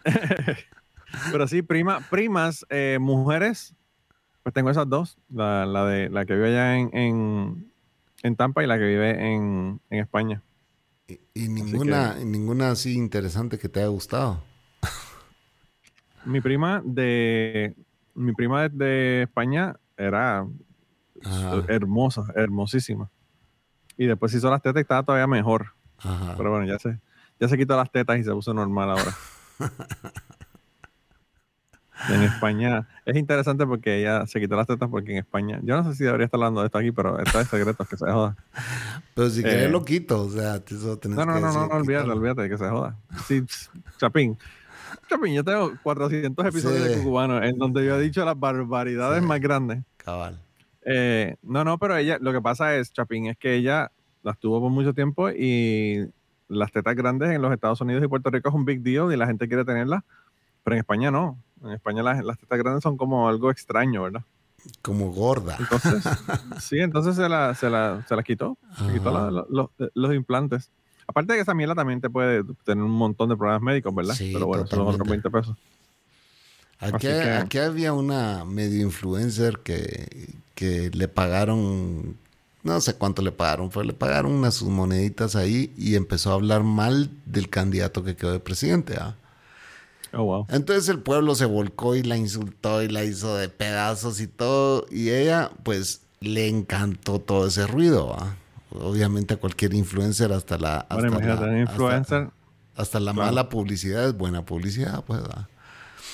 Pero 1.31 1.47
sí, 1.47 1.61
prima, 1.63 2.01
primas, 2.09 2.65
eh, 2.69 2.97
mujeres, 3.01 3.73
pues 4.49 4.53
tengo 4.55 4.69
esas 4.71 4.89
dos. 4.89 5.17
La, 5.29 5.65
la 5.65 5.85
de 5.85 6.09
la 6.09 6.25
que 6.25 6.33
vive 6.33 6.47
allá 6.49 6.77
en, 6.77 6.89
en, 6.95 7.71
en 8.23 8.35
Tampa 8.35 8.63
y 8.63 8.67
la 8.67 8.77
que 8.77 8.85
vive 8.85 9.11
en, 9.33 9.79
en 9.89 9.99
España. 9.99 10.41
Y, 11.07 11.19
y 11.33 11.47
ninguna, 11.49 12.17
y 12.19 12.25
ninguna 12.25 12.71
así 12.71 12.93
interesante 12.93 13.59
que 13.59 13.69
te 13.69 13.79
haya 13.79 13.89
gustado. 13.89 14.41
Mi 16.25 16.41
prima 16.41 16.81
de 16.83 17.75
mi 18.15 18.33
prima 18.33 18.63
de, 18.63 18.69
de 18.69 19.21
España 19.23 19.75
era 19.95 20.45
Ajá. 21.23 21.63
hermosa, 21.67 22.25
hermosísima. 22.35 23.09
Y 23.97 24.05
después 24.05 24.33
hizo 24.33 24.49
las 24.49 24.61
tetas 24.61 24.79
y 24.79 24.81
estaba 24.81 25.03
todavía 25.03 25.27
mejor. 25.27 25.73
Ajá. 25.99 26.35
Pero 26.37 26.51
bueno, 26.51 26.65
ya 26.65 26.79
se, 26.79 26.99
ya 27.39 27.47
se 27.47 27.57
quitó 27.57 27.77
las 27.77 27.91
tetas 27.91 28.17
y 28.17 28.23
se 28.23 28.31
puso 28.31 28.53
normal 28.53 28.89
ahora. 28.89 29.13
en 32.09 32.21
España 32.23 32.87
es 33.05 33.17
interesante 33.17 33.65
porque 33.65 33.99
ella 33.99 34.25
se 34.27 34.39
quitó 34.39 34.55
las 34.55 34.67
tetas 34.67 34.89
porque 34.89 35.11
en 35.11 35.17
España, 35.17 35.59
yo 35.63 35.75
no 35.75 35.83
sé 35.89 35.97
si 35.97 36.03
debería 36.05 36.25
estar 36.25 36.37
hablando 36.37 36.61
de 36.61 36.67
esto 36.67 36.77
aquí, 36.77 36.91
pero 36.91 37.19
esto 37.19 37.39
es 37.39 37.47
secreto, 37.47 37.83
que 37.85 37.97
se 37.97 38.05
joda. 38.11 38.35
Pero 39.15 39.29
si 39.29 39.43
querés 39.43 39.67
eh, 39.67 39.69
lo 39.69 39.83
quito, 39.83 40.23
o 40.23 40.29
sea, 40.29 40.61
eso 40.65 40.97
tenés 40.97 41.17
No, 41.17 41.25
no, 41.25 41.33
que 41.33 41.41
no, 41.41 41.51
no, 41.51 41.67
no, 41.67 41.75
olvídate, 41.75 42.09
olvídate, 42.11 42.49
que 42.49 42.57
se 42.57 42.69
joda. 42.69 42.95
Sí, 43.27 43.43
Chapín. 43.97 44.37
Chapín, 45.09 45.33
yo 45.33 45.43
tengo 45.43 45.73
400 45.83 46.45
episodios 46.45 46.83
Sí. 46.83 46.89
de 46.89 46.97
Cucubano 46.97 47.43
en 47.43 47.57
donde 47.57 47.85
yo 47.85 47.95
he 47.99 48.01
dicho 48.01 48.23
las 48.25 48.39
barbaridades 48.39 49.21
Sí. 49.21 49.27
más 49.27 49.39
grandes. 49.39 49.83
Cabal. 49.97 50.39
Eh, 50.85 51.35
no, 51.43 51.63
no, 51.63 51.77
pero 51.77 51.97
ella, 51.97 52.17
lo 52.21 52.31
que 52.31 52.41
pasa 52.41 52.75
es, 52.75 52.91
Chapín, 52.93 53.27
es 53.27 53.37
que 53.37 53.55
ella 53.55 53.91
las 54.23 54.37
tuvo 54.39 54.59
por 54.61 54.71
mucho 54.71 54.93
tiempo 54.93 55.29
y 55.29 56.09
las 56.47 56.71
tetas 56.71 56.95
grandes 56.95 57.29
en 57.29 57.41
los 57.41 57.53
Estados 57.53 57.79
Unidos 57.81 58.03
y 58.03 58.07
Puerto 58.07 58.29
Rico 58.31 58.49
es 58.49 58.55
un 58.55 58.65
big 58.65 58.81
deal 58.81 59.13
y 59.13 59.17
la 59.17 59.27
gente 59.27 59.47
quiere 59.47 59.63
tenerlas, 59.65 60.03
pero 60.63 60.75
en 60.75 60.79
España 60.79 61.11
no. 61.11 61.37
En 61.63 61.71
España 61.71 62.03
las, 62.03 62.23
las 62.23 62.37
tetas 62.37 62.57
grandes 62.59 62.83
son 62.83 62.97
como 62.97 63.27
algo 63.27 63.51
extraño, 63.51 64.03
¿verdad? 64.03 64.21
Como 64.81 65.11
gorda. 65.11 65.55
Entonces, 65.59 66.03
sí, 66.61 66.79
entonces 66.79 67.15
se, 67.15 67.27
la, 67.29 67.55
se, 67.55 67.69
la, 67.69 68.05
se 68.07 68.15
las 68.15 68.25
quitó. 68.25 68.57
Se 68.77 68.93
quitó 68.93 69.11
la- 69.11 69.31
la- 69.31 69.45
los, 69.49 69.69
los 69.93 70.13
implantes. 70.13 70.69
Aparte 71.07 71.33
de 71.33 71.37
que 71.39 71.41
esa 71.43 71.53
mierda 71.55 71.75
también 71.75 72.01
te 72.01 72.09
puede 72.09 72.43
tener 72.65 72.83
un 72.83 72.91
montón 72.91 73.29
de 73.29 73.35
problemas 73.35 73.61
médicos, 73.63 73.93
¿verdad? 73.95 74.13
Sí, 74.15 74.31
pero 74.33 74.45
bueno, 74.47 74.67
son 74.67 74.79
otros 74.81 74.97
totalmente. 74.97 75.29
20 75.29 75.39
pesos. 75.39 75.57
Aquí, 76.79 77.07
Así 77.07 77.19
que- 77.23 77.29
aquí 77.31 77.57
había 77.57 77.93
una 77.93 78.45
medio 78.45 78.81
influencer 78.81 79.59
que, 79.59 80.29
que 80.55 80.89
le 80.93 81.07
pagaron, 81.07 82.15
no 82.63 82.79
sé 82.81 82.93
cuánto 82.95 83.21
le 83.21 83.31
pagaron, 83.31 83.69
pero 83.69 83.83
le 83.83 83.93
pagaron 83.93 84.31
unas 84.31 84.53
sus 84.55 84.69
moneditas 84.69 85.35
ahí 85.35 85.73
y 85.77 85.95
empezó 85.95 86.31
a 86.31 86.35
hablar 86.35 86.63
mal 86.63 87.09
del 87.25 87.49
candidato 87.49 88.03
que 88.03 88.15
quedó 88.15 88.31
de 88.31 88.39
presidente. 88.39 88.95
¿ah? 88.99 89.15
Oh, 90.13 90.23
wow. 90.23 90.47
Entonces 90.49 90.89
el 90.89 90.99
pueblo 90.99 91.35
se 91.35 91.45
volcó 91.45 91.95
y 91.95 92.03
la 92.03 92.17
insultó 92.17 92.81
y 92.81 92.89
la 92.89 93.03
hizo 93.03 93.35
de 93.35 93.49
pedazos 93.49 94.19
y 94.21 94.27
todo. 94.27 94.85
Y 94.91 95.09
ella, 95.09 95.51
pues, 95.63 96.01
le 96.19 96.47
encantó 96.47 97.19
todo 97.19 97.47
ese 97.47 97.67
ruido. 97.67 98.07
¿va? 98.09 98.35
Obviamente 98.71 99.35
a 99.35 99.37
cualquier 99.37 99.73
influencer, 99.73 100.31
hasta 100.31 100.57
la, 100.57 100.77
hasta 100.77 100.95
Bueno, 100.95 101.19
la, 101.19 101.59
influencer. 101.59 102.23
hasta, 102.23 102.33
hasta 102.75 102.99
la 102.99 103.13
mala 103.13 103.49
publicidad 103.49 104.07
es 104.07 104.17
buena 104.17 104.45
publicidad, 104.45 105.03
pues. 105.05 105.21
¿va? 105.21 105.47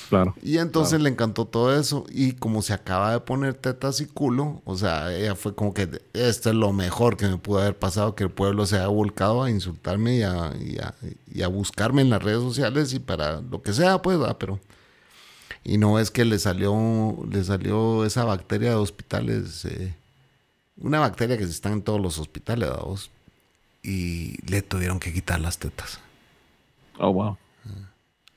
Claro. 0.09 0.35
Y 0.43 0.57
entonces 0.59 1.01
le 1.01 1.09
encantó 1.09 1.45
todo 1.45 1.77
eso. 1.77 2.05
Y 2.09 2.33
como 2.33 2.61
se 2.61 2.73
acaba 2.73 3.11
de 3.13 3.19
poner 3.21 3.53
tetas 3.55 4.01
y 4.01 4.05
culo, 4.05 4.61
o 4.65 4.77
sea, 4.77 5.13
ella 5.15 5.35
fue 5.35 5.55
como 5.55 5.73
que 5.73 6.01
esto 6.13 6.49
es 6.49 6.55
lo 6.55 6.71
mejor 6.73 7.17
que 7.17 7.27
me 7.27 7.37
pudo 7.37 7.59
haber 7.59 7.77
pasado, 7.77 8.13
que 8.15 8.23
el 8.25 8.29
pueblo 8.31 8.65
se 8.65 8.75
haya 8.77 8.87
volcado 8.87 9.41
a 9.43 9.49
insultarme 9.49 10.17
y 10.17 10.21
a, 10.23 10.53
y 10.59 10.77
a- 10.77 10.93
y 11.33 11.41
a 11.41 11.47
buscarme 11.47 12.01
en 12.01 12.09
las 12.11 12.21
redes 12.23 12.41
sociales 12.41 12.93
y 12.93 12.99
para 12.99 13.41
lo 13.41 13.61
que 13.61 13.73
sea, 13.73 14.01
pues, 14.01 14.21
¿va? 14.21 14.37
pero... 14.37 14.59
Y 15.67 15.79
no 15.79 15.97
es 15.97 16.11
que 16.11 16.25
le 16.25 16.37
salió, 16.37 17.17
le 17.27 17.43
salió 17.43 18.05
esa 18.05 18.23
bacteria 18.23 18.69
de 18.69 18.75
hospitales, 18.75 19.65
eh, 19.65 19.95
una 20.77 20.99
bacteria 20.99 21.39
que 21.39 21.43
está 21.43 21.71
en 21.71 21.81
todos 21.81 21.99
los 21.99 22.19
hospitales, 22.19 22.69
vamos, 22.69 23.09
y 23.81 24.37
le 24.47 24.61
tuvieron 24.61 24.99
que 24.99 25.11
quitar 25.11 25.39
las 25.39 25.57
tetas. 25.57 25.99
Oh, 26.99 27.11
wow. 27.11 27.37
Ah. 27.65 27.89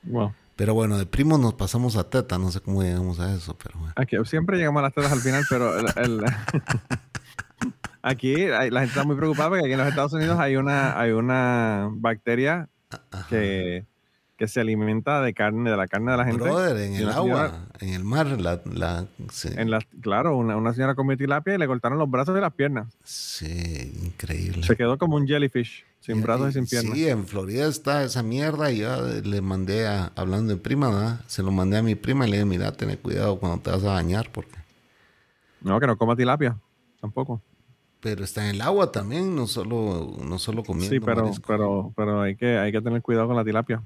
Wow. 0.03 0.33
Pero 0.59 0.73
bueno, 0.73 0.97
de 0.97 1.05
primos 1.05 1.39
nos 1.39 1.53
pasamos 1.53 1.95
a 1.95 2.09
teta, 2.09 2.37
no 2.37 2.51
sé 2.51 2.59
cómo 2.59 2.83
llegamos 2.83 3.17
a 3.21 3.33
eso, 3.33 3.57
pero 3.63 3.79
bueno. 3.79 3.93
Aquí 3.95 4.17
siempre 4.25 4.57
llegamos 4.57 4.81
a 4.81 4.83
las 4.83 4.93
tetas 4.93 5.13
al 5.13 5.21
final, 5.21 5.45
pero 5.49 5.79
el- 5.79 5.85
el- 5.95 6.25
aquí 8.01 8.35
hay- 8.35 8.69
la 8.69 8.81
gente 8.81 8.91
está 8.93 9.05
muy 9.05 9.15
preocupada 9.15 9.47
porque 9.49 9.63
aquí 9.63 9.71
en 9.71 9.79
los 9.79 9.87
Estados 9.87 10.11
Unidos 10.11 10.37
hay 10.37 10.57
una, 10.57 10.99
hay 10.99 11.11
una 11.11 11.87
bacteria 11.93 12.67
que, 13.29 13.85
que 14.39 14.47
se 14.47 14.61
alimenta 14.61 15.21
de 15.21 15.33
carne, 15.33 15.69
de 15.69 15.75
la 15.75 15.85
carne 15.87 16.11
de 16.13 16.17
la 16.17 16.23
gente. 16.25 16.41
Brother, 16.41 16.77
en 16.77 16.95
el 16.95 17.09
agua, 17.09 17.47
señora- 17.49 17.67
en 17.81 17.89
el 17.93 18.03
mar, 18.05 18.27
la, 18.39 18.61
la- 18.73 19.05
sí, 19.31 19.49
En 19.53 19.69
la, 19.69 19.79
claro, 20.01 20.37
una, 20.37 20.55
una 20.55 20.73
señora 20.73 20.95
comió 20.95 21.17
tilapia 21.17 21.55
y 21.55 21.57
le 21.57 21.67
cortaron 21.67 21.99
los 21.99 22.09
brazos 22.09 22.37
y 22.37 22.39
las 22.41 22.53
piernas. 22.53 22.87
sí, 23.03 23.91
increíble. 24.01 24.63
Se 24.63 24.77
quedó 24.77 24.97
como 24.97 25.17
un 25.17 25.27
jellyfish, 25.27 25.83
sin 25.99 26.21
brazos 26.23 26.51
y 26.51 26.53
sin 26.53 26.65
piernas. 26.67 26.93
Sí, 26.97 27.09
en 27.09 27.27
Florida 27.27 27.67
está 27.67 28.01
esa 28.05 28.23
mierda 28.23 28.71
y 28.71 28.77
yo 28.77 28.95
le 29.21 29.41
mandé, 29.41 29.85
a, 29.87 30.13
hablando 30.15 30.53
de 30.55 30.59
prima, 30.61 30.87
¿verdad? 30.89 31.19
se 31.27 31.43
lo 31.43 31.51
mandé 31.51 31.77
a 31.77 31.83
mi 31.83 31.95
prima 31.95 32.25
y 32.25 32.31
le 32.31 32.37
dije, 32.37 32.45
mira, 32.45 32.71
ten 32.71 32.95
cuidado 32.95 33.37
cuando 33.41 33.59
te 33.59 33.71
vas 33.71 33.83
a 33.83 33.91
bañar, 33.91 34.29
porque... 34.31 34.55
No, 35.59 35.77
que 35.81 35.85
no 35.87 35.97
coma 35.97 36.15
tilapia, 36.15 36.55
tampoco. 37.01 37.41
Pero 37.99 38.23
está 38.23 38.45
en 38.47 38.55
el 38.55 38.61
agua 38.61 38.89
también, 38.93 39.35
no 39.35 39.45
solo, 39.47 40.15
no 40.23 40.39
solo 40.39 40.63
comiendo 40.63 40.95
Sí, 40.95 41.01
pero, 41.01 41.23
marisco. 41.23 41.43
pero, 41.45 41.93
pero 41.97 42.21
hay 42.21 42.37
que, 42.37 42.57
hay 42.57 42.71
que 42.71 42.79
tener 42.81 43.01
cuidado 43.01 43.27
con 43.27 43.35
la 43.35 43.43
tilapia. 43.43 43.81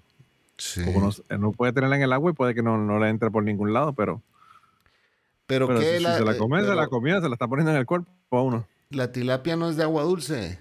Sí. 0.64 0.82
Uno 1.30 1.51
puede 1.51 1.74
tenerla 1.74 1.97
en 1.97 2.03
el 2.03 2.14
agua 2.14 2.32
y 2.32 2.34
puede 2.34 2.55
que 2.55 2.64
no, 2.64 2.78
no 2.78 2.97
le 2.97 3.09
entre 3.09 3.30
por 3.30 3.43
ningún 3.43 3.74
lado, 3.74 3.91
pero, 3.91 4.22
Pero, 5.45 5.68
pero 5.68 5.82
¿qué 5.82 5.97
si, 5.99 6.05
si 6.05 6.11
se 6.14 6.24
la 6.24 6.32
eh, 6.32 6.38
come, 6.38 6.61
se 6.61 6.74
la 6.74 6.88
comía, 6.88 7.20
se 7.20 7.28
la 7.28 7.36
está 7.36 7.49
poniendo 7.49 7.72
en 7.72 7.78
el 7.78 7.86
cuerpo 7.86 8.09
a 8.32 8.41
uno. 8.41 8.66
La 8.89 9.11
tilapia 9.11 9.57
no 9.57 9.70
es 9.70 9.76
de 9.76 9.84
agua 9.84 10.03
dulce. 10.03 10.57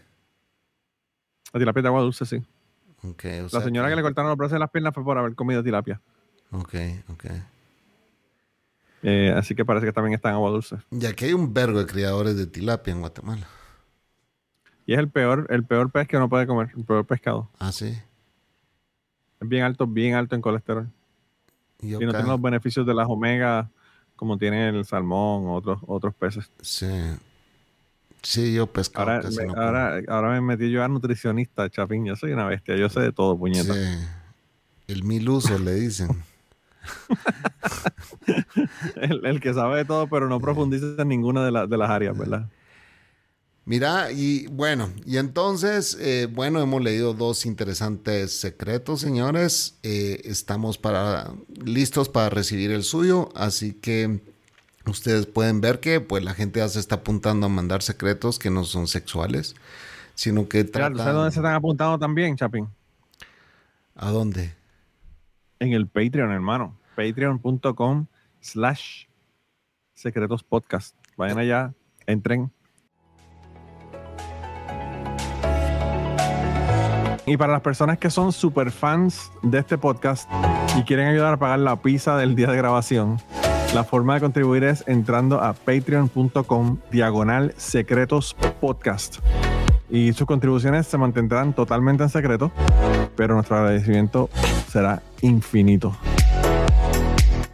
La 1.52 1.60
tilapia 1.60 1.82
de 1.82 1.88
agua 1.88 2.00
dulce, 2.00 2.26
sí. 2.26 2.42
Ok, 3.04 3.24
o 3.24 3.42
La 3.44 3.48
sea 3.48 3.60
señora 3.60 3.88
que 3.88 3.94
le 3.94 4.02
cortaron 4.02 4.28
los 4.28 4.36
brazos 4.36 4.56
y 4.56 4.60
las 4.60 4.70
piernas 4.70 4.92
fue 4.92 5.04
por 5.04 5.16
haber 5.16 5.36
comido 5.36 5.62
tilapia. 5.62 6.00
Ok, 6.50 6.74
ok. 7.08 7.24
Eh, 9.04 9.32
así 9.36 9.54
que 9.54 9.64
parece 9.64 9.86
que 9.86 9.92
también 9.92 10.14
está 10.14 10.30
en 10.30 10.34
agua 10.34 10.50
dulce. 10.50 10.78
Y 10.90 11.06
aquí 11.06 11.26
hay 11.26 11.32
un 11.32 11.54
vergo 11.54 11.78
de 11.78 11.86
criadores 11.86 12.36
de 12.36 12.48
tilapia 12.48 12.92
en 12.92 13.00
Guatemala. 13.00 13.46
Y 14.84 14.94
es 14.94 14.98
el 14.98 15.08
peor, 15.08 15.46
el 15.50 15.64
peor 15.64 15.92
pez 15.92 16.08
que 16.08 16.16
uno 16.16 16.28
puede 16.28 16.48
comer, 16.48 16.70
el 16.76 16.84
peor 16.84 17.06
pescado. 17.06 17.48
Ah, 17.60 17.70
sí. 17.70 17.96
Es 19.42 19.48
bien 19.48 19.64
alto, 19.64 19.86
bien 19.86 20.14
alto 20.14 20.34
en 20.36 20.42
colesterol. 20.42 20.88
Y 21.80 21.90
no 21.92 21.98
tiene 21.98 22.12
los 22.28 22.40
beneficios 22.40 22.86
de 22.86 22.94
las 22.94 23.08
omegas 23.08 23.66
como 24.14 24.38
tiene 24.38 24.68
el 24.68 24.84
salmón 24.84 25.46
o 25.46 25.54
otros, 25.54 25.80
otros 25.86 26.14
peces. 26.14 26.48
Sí. 26.60 26.86
Sí, 28.22 28.54
yo 28.54 28.68
pescado 28.68 29.10
Ahora, 29.10 29.28
me, 29.28 29.46
no 29.46 29.54
ahora, 29.60 30.00
ahora 30.06 30.30
me 30.30 30.40
metí 30.40 30.70
yo 30.70 30.84
a 30.84 30.88
nutricionista, 30.88 31.68
Chapín. 31.68 32.04
Yo 32.04 32.14
soy 32.14 32.30
una 32.32 32.46
bestia, 32.46 32.76
yo 32.76 32.88
sé 32.88 33.00
de 33.00 33.10
todo, 33.12 33.36
puñeta. 33.36 33.74
Sí. 33.74 33.98
El 34.86 35.02
mil 35.02 35.28
usos 35.28 35.60
le 35.60 35.74
dicen. 35.74 36.08
El, 38.96 39.24
el 39.26 39.40
que 39.40 39.52
sabe 39.54 39.78
de 39.78 39.84
todo, 39.84 40.06
pero 40.08 40.28
no 40.28 40.40
profundiza 40.40 40.86
en 41.02 41.08
ninguna 41.08 41.44
de, 41.44 41.50
la- 41.50 41.66
de 41.66 41.76
las 41.76 41.90
áreas, 41.90 42.16
¿verdad? 42.16 42.48
Mira, 43.64 44.10
y 44.10 44.48
bueno, 44.48 44.90
y 45.06 45.18
entonces, 45.18 45.96
eh, 46.00 46.26
bueno, 46.28 46.60
hemos 46.60 46.82
leído 46.82 47.14
dos 47.14 47.46
interesantes 47.46 48.32
secretos, 48.40 49.00
señores. 49.00 49.78
Eh, 49.84 50.20
estamos 50.24 50.78
para, 50.78 51.32
listos 51.64 52.08
para 52.08 52.28
recibir 52.28 52.72
el 52.72 52.82
suyo, 52.82 53.28
así 53.36 53.72
que 53.72 54.20
ustedes 54.86 55.26
pueden 55.26 55.60
ver 55.60 55.78
que 55.78 56.00
pues 56.00 56.24
la 56.24 56.34
gente 56.34 56.58
ya 56.58 56.68
se 56.68 56.80
está 56.80 56.96
apuntando 56.96 57.46
a 57.46 57.48
mandar 57.48 57.82
secretos 57.82 58.40
que 58.40 58.50
no 58.50 58.64
son 58.64 58.88
sexuales, 58.88 59.54
sino 60.16 60.48
que 60.48 60.68
Claro, 60.68 60.96
tratan... 60.96 60.98
¿sabes 60.98 61.14
dónde 61.14 61.30
se 61.30 61.38
están 61.38 61.54
apuntando 61.54 61.98
también, 62.00 62.36
Chapín? 62.36 62.68
¿A 63.94 64.10
dónde? 64.10 64.54
En 65.60 65.72
el 65.72 65.86
Patreon, 65.86 66.32
hermano. 66.32 66.76
Patreon.com 66.96 68.06
slash 68.40 69.04
secretos 69.94 70.42
podcast. 70.42 70.96
Vayan 71.16 71.38
allá, 71.38 71.74
entren. 72.06 72.50
Y 77.24 77.36
para 77.36 77.52
las 77.52 77.62
personas 77.62 77.98
que 77.98 78.10
son 78.10 78.32
super 78.32 78.72
fans 78.72 79.30
de 79.42 79.58
este 79.58 79.78
podcast 79.78 80.28
y 80.76 80.82
quieren 80.82 81.06
ayudar 81.06 81.34
a 81.34 81.36
pagar 81.36 81.60
la 81.60 81.76
pizza 81.76 82.16
del 82.16 82.34
día 82.34 82.48
de 82.48 82.56
grabación, 82.56 83.18
la 83.74 83.84
forma 83.84 84.14
de 84.14 84.20
contribuir 84.20 84.64
es 84.64 84.82
entrando 84.88 85.40
a 85.40 85.52
patreon.com 85.52 86.78
diagonal 86.90 87.54
secretos 87.56 88.34
podcast. 88.60 89.18
Y 89.88 90.12
sus 90.14 90.26
contribuciones 90.26 90.86
se 90.86 90.98
mantendrán 90.98 91.52
totalmente 91.52 92.02
en 92.02 92.08
secreto, 92.08 92.50
pero 93.14 93.34
nuestro 93.34 93.56
agradecimiento 93.56 94.28
será 94.68 95.02
infinito. 95.20 95.96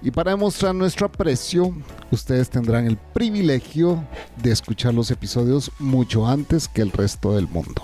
Y 0.01 0.13
para 0.13 0.31
demostrar 0.31 0.75
nuestro 0.75 1.07
aprecio, 1.07 1.75
ustedes 2.11 2.49
tendrán 2.49 2.87
el 2.87 2.97
privilegio 2.97 4.03
de 4.37 4.53
escuchar 4.53 4.95
los 4.95 5.11
episodios 5.11 5.73
mucho 5.79 6.27
antes 6.27 6.69
que 6.69 6.81
el 6.81 6.93
resto 6.93 7.35
del 7.35 7.49
mundo. 7.49 7.83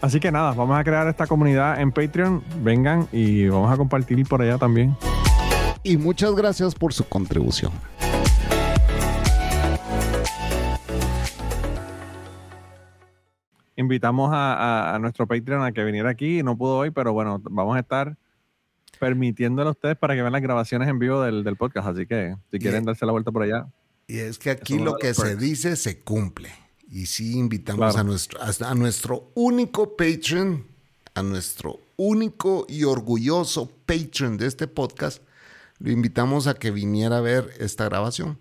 Así 0.00 0.18
que 0.18 0.32
nada, 0.32 0.52
vamos 0.52 0.78
a 0.78 0.82
crear 0.84 1.06
esta 1.08 1.26
comunidad 1.26 1.80
en 1.80 1.92
Patreon. 1.92 2.42
Vengan 2.62 3.06
y 3.12 3.48
vamos 3.48 3.70
a 3.70 3.76
compartir 3.76 4.26
por 4.26 4.40
allá 4.40 4.56
también. 4.58 4.96
Y 5.82 5.96
muchas 5.96 6.34
gracias 6.34 6.74
por 6.74 6.92
su 6.92 7.06
contribución. 7.08 7.72
Invitamos 13.76 14.30
a, 14.32 14.54
a- 14.54 14.94
a 14.94 14.98
nuestro 14.98 15.26
Patreon 15.26 15.62
a 15.62 15.72
que 15.72 15.82
viniera 15.84 16.10
aquí. 16.10 16.42
No 16.42 16.56
pudo 16.56 16.78
hoy, 16.78 16.90
pero 16.90 17.12
bueno, 17.12 17.40
vamos 17.50 17.76
a 17.76 17.80
estar 17.80 18.16
permitiéndole 18.98 19.68
a 19.68 19.72
ustedes 19.72 19.96
para 19.96 20.14
que 20.14 20.20
vean 20.20 20.32
las 20.32 20.42
grabaciones 20.42 20.88
en 20.88 20.98
vivo 20.98 21.22
del, 21.22 21.44
del 21.44 21.56
podcast. 21.56 21.88
Así 21.88 22.06
que 22.06 22.36
si 22.50 22.58
quieren 22.58 22.84
darse 22.84 23.06
la 23.06 23.12
vuelta 23.12 23.32
por 23.32 23.42
allá, 23.42 23.66
Y 24.06 24.18
es 24.18 24.38
que 24.38 24.50
aquí 24.50 24.78
lo 24.78 24.96
que 24.96 25.14
se 25.14 25.36
dice 25.36 25.76
se 25.76 26.00
cumple. 26.00 26.50
Y 26.90 27.06
sí 27.06 27.38
invitamos 27.38 27.78
Claro. 27.94 27.98
a, 27.98 28.02
nuestro, 28.04 28.40
a, 28.42 28.70
a 28.70 28.74
nuestro 28.74 29.30
único 29.34 29.96
Patreon, 29.96 30.64
a 31.14 31.22
nuestro 31.22 31.78
único 31.96 32.66
y 32.68 32.84
orgulloso 32.84 33.70
Patreon 33.86 34.36
de 34.36 34.46
este 34.46 34.66
podcast, 34.66 35.22
lo 35.78 35.90
invitamos 35.90 36.46
a 36.46 36.54
que 36.54 36.70
viniera 36.70 37.18
a 37.18 37.20
ver 37.20 37.50
esta 37.58 37.84
grabación. 37.84 38.38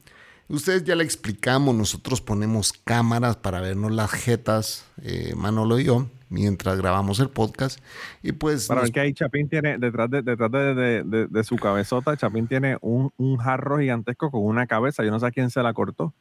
Ustedes 0.48 0.84
ya 0.84 0.96
le 0.96 1.04
explicamos, 1.04 1.76
nosotros 1.76 2.22
ponemos 2.22 2.74
cámaras 2.74 3.36
para 3.38 3.62
vernos 3.62 3.92
las 3.92 4.10
jetas, 4.12 4.84
eh, 5.04 5.34
Manolo 5.36 5.80
y 5.80 5.84
yo, 5.84 6.08
mientras 6.30 6.78
grabamos 6.80 7.20
el 7.20 7.30
podcast. 7.30 7.80
Y 8.24 8.32
pues 8.32 8.66
para 8.66 8.82
nos- 8.82 8.88
ver 8.88 8.94
que 8.94 9.00
ahí 9.02 9.14
Chapín 9.14 9.48
tiene, 9.48 9.78
detrás 9.78 10.10
de, 10.10 10.24
detrás 10.24 10.52
de, 10.52 10.74
de- 10.74 11.04
de- 11.04 11.28
de 11.28 11.44
su 11.44 11.56
cabezota, 11.56 12.18
Chapín 12.18 12.48
tiene 12.48 12.78
un, 12.82 13.12
un 13.18 13.38
jarro 13.38 13.78
gigantesco 13.78 14.32
con 14.32 14.42
una 14.44 14.66
cabeza. 14.66 15.04
Yo 15.04 15.12
no 15.12 15.20
sé 15.20 15.28
a 15.28 15.32
quién 15.32 15.52
se 15.52 15.62
la 15.62 15.72
cortó. 15.74 16.14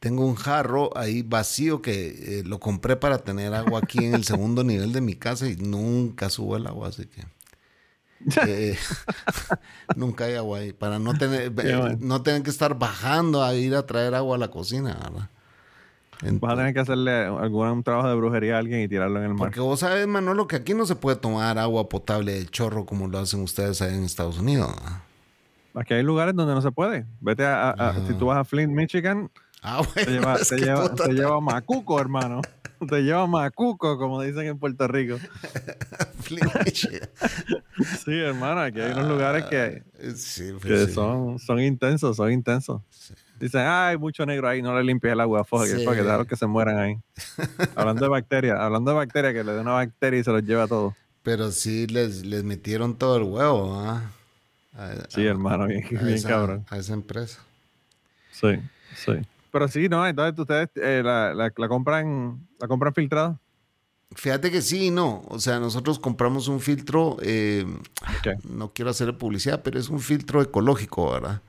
Tengo 0.00 0.24
un 0.26 0.34
jarro 0.34 0.96
ahí 0.96 1.22
vacío 1.22 1.82
que 1.82 2.38
eh, 2.40 2.42
lo 2.44 2.58
compré 2.58 2.96
para 2.96 3.18
tener 3.18 3.52
agua 3.54 3.80
aquí 3.84 4.02
en 4.04 4.14
el 4.14 4.24
segundo 4.24 4.64
nivel 4.64 4.92
de 4.92 5.00
mi 5.02 5.14
casa 5.14 5.46
y 5.48 5.56
nunca 5.56 6.30
subo 6.30 6.56
el 6.56 6.66
agua, 6.66 6.88
así 6.88 7.04
que 7.06 7.22
eh, 8.46 8.78
nunca 9.96 10.24
hay 10.24 10.34
agua 10.34 10.58
ahí 10.60 10.72
para 10.72 10.98
no 10.98 11.14
tener 11.14 11.42
eh, 11.42 11.50
bueno. 11.76 11.98
no 12.00 12.22
tener 12.22 12.42
que 12.42 12.50
estar 12.50 12.78
bajando 12.78 13.42
a 13.44 13.54
ir 13.54 13.74
a 13.74 13.84
traer 13.86 14.14
agua 14.14 14.36
a 14.36 14.38
la 14.38 14.48
cocina, 14.50 14.94
¿verdad? 15.02 15.28
Ent- 16.22 16.40
Vas 16.40 16.52
a 16.52 16.56
tener 16.56 16.74
que 16.74 16.80
hacerle 16.80 17.12
algún 17.26 17.82
trabajo 17.82 18.08
de 18.08 18.14
brujería 18.14 18.56
a 18.56 18.58
alguien 18.58 18.80
y 18.82 18.88
tirarlo 18.88 19.18
en 19.18 19.24
el 19.26 19.30
mar. 19.30 19.38
porque 19.38 19.60
vos 19.60 19.80
sabes, 19.80 20.06
Manolo, 20.06 20.46
que 20.46 20.56
aquí 20.56 20.74
no 20.74 20.84
se 20.86 20.94
puede 20.96 21.16
tomar 21.16 21.58
agua 21.58 21.88
potable 21.88 22.32
de 22.34 22.46
chorro 22.46 22.84
como 22.86 23.08
lo 23.08 23.18
hacen 23.18 23.40
ustedes 23.42 23.80
ahí 23.82 23.94
en 23.94 24.04
Estados 24.04 24.38
Unidos. 24.38 24.70
¿verdad? 24.74 25.00
Aquí 25.74 25.94
hay 25.94 26.02
lugares 26.02 26.34
donde 26.34 26.52
no 26.54 26.60
se 26.62 26.72
puede. 26.72 27.06
Vete 27.20 27.44
a, 27.44 27.68
a- 27.68 27.70
a- 27.70 27.88
Ajá. 27.90 28.06
si 28.06 28.14
tú 28.14 28.26
vas 28.26 28.36
a 28.38 28.44
Flint, 28.44 28.72
Michigan, 28.72 29.30
Ah, 29.62 29.82
te 29.94 30.06
lleva, 30.06 30.38
te 30.38 30.56
que 30.56 30.62
lleva, 30.64 30.94
te 30.94 31.12
lleva 31.12 31.40
macuco, 31.40 32.00
hermano. 32.00 32.40
Te 32.88 33.02
lleva 33.02 33.26
macuco, 33.26 33.98
como 33.98 34.22
dicen 34.22 34.46
en 34.46 34.58
Puerto 34.58 34.88
Rico. 34.88 35.18
Sí, 38.04 38.12
hermano, 38.18 38.60
aquí 38.60 38.80
hay 38.80 38.92
unos 38.92 39.08
lugares 39.08 39.44
que, 39.46 39.82
Sí, 40.14 40.52
pues 40.52 40.64
que 40.64 40.86
sí. 40.86 40.92
son, 40.92 41.38
son 41.38 41.60
intensos, 41.60 42.16
son 42.16 42.30
intensos. 42.30 42.82
Dicen, 43.40 43.62
ah, 43.62 43.88
hay 43.88 43.96
mucho 43.96 44.24
negro 44.26 44.48
ahí, 44.48 44.60
no 44.62 44.76
le 44.76 44.84
limpies 44.84 45.12
el 45.14 45.20
agua, 45.20 45.42
Sí. 45.44 45.48
fuck 45.48 45.66
it, 45.66 46.02
déjalo 46.02 46.26
que 46.26 46.36
se 46.36 46.46
mueran 46.46 46.78
ahí. 46.78 46.96
hablando 47.74 48.02
de 48.04 48.08
bacterias, 48.10 48.58
hablando 48.60 48.90
de 48.90 48.96
bacterias, 48.98 49.32
que 49.32 49.44
le 49.44 49.52
dé 49.52 49.60
una 49.60 49.72
bacteria 49.72 50.20
y 50.20 50.24
se 50.24 50.30
los 50.30 50.42
lleva 50.44 50.64
a 50.64 50.68
todos. 50.68 50.94
Pero 51.22 51.50
sí 51.52 51.86
les, 51.86 52.24
les 52.24 52.44
metieron 52.44 52.96
todo 52.96 53.16
el 53.16 53.22
huevo, 53.24 53.74
¿ah? 53.80 54.02
Sí, 55.08 55.26
hermano, 55.26 55.66
bien, 55.66 55.84
a 55.86 56.02
bien 56.02 56.14
esa- 56.16 56.28
cabrón. 56.28 56.64
A 56.70 56.76
esa 56.76 56.92
empresa. 56.92 57.40
Sí, 58.32 58.58
sí. 58.94 59.12
Pero 59.50 59.68
sí, 59.68 59.88
no, 59.88 60.06
entonces 60.06 60.38
ustedes 60.38 60.68
eh, 60.76 61.02
la, 61.04 61.34
la, 61.34 61.52
la 61.56 61.68
compran, 61.68 62.46
la 62.58 62.68
compran 62.68 62.94
filtrada. 62.94 63.38
Fíjate 64.14 64.50
que 64.50 64.60
sí 64.62 64.86
y 64.86 64.90
no. 64.90 65.22
O 65.28 65.38
sea, 65.38 65.60
nosotros 65.60 65.98
compramos 65.98 66.48
un 66.48 66.60
filtro, 66.60 67.16
eh, 67.22 67.64
no 68.44 68.72
quiero 68.72 68.90
hacerle 68.90 69.12
publicidad, 69.12 69.62
pero 69.62 69.78
es 69.78 69.88
un 69.88 70.00
filtro 70.00 70.42
ecológico, 70.42 71.12
¿verdad? 71.12 71.42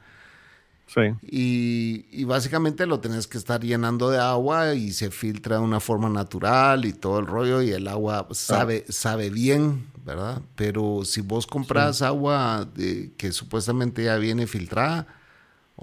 Sí. 0.88 1.02
Y, 1.24 2.06
y 2.12 2.24
básicamente 2.26 2.86
lo 2.86 3.00
tenés 3.00 3.26
que 3.26 3.38
estar 3.38 3.62
llenando 3.62 4.10
de 4.10 4.20
agua 4.20 4.74
y 4.76 4.92
se 4.92 5.10
filtra 5.10 5.56
de 5.58 5.62
una 5.64 5.80
forma 5.80 6.10
natural 6.10 6.86
y 6.86 6.92
todo 6.94 7.20
el 7.20 7.28
rollo 7.28 7.62
y 7.62 7.72
el 7.72 7.88
agua 7.88 8.28
sabe, 8.32 8.86
sabe 8.90 9.30
bien, 9.30 9.88
¿verdad? 10.06 10.42
Pero 10.56 11.06
si 11.06 11.22
vos 11.22 11.48
compras 11.48 12.02
agua 12.02 12.68
de- 12.76 13.14
que 13.18 13.32
supuestamente 13.32 14.04
ya 14.04 14.18
viene 14.18 14.48
filtrada, 14.48 15.08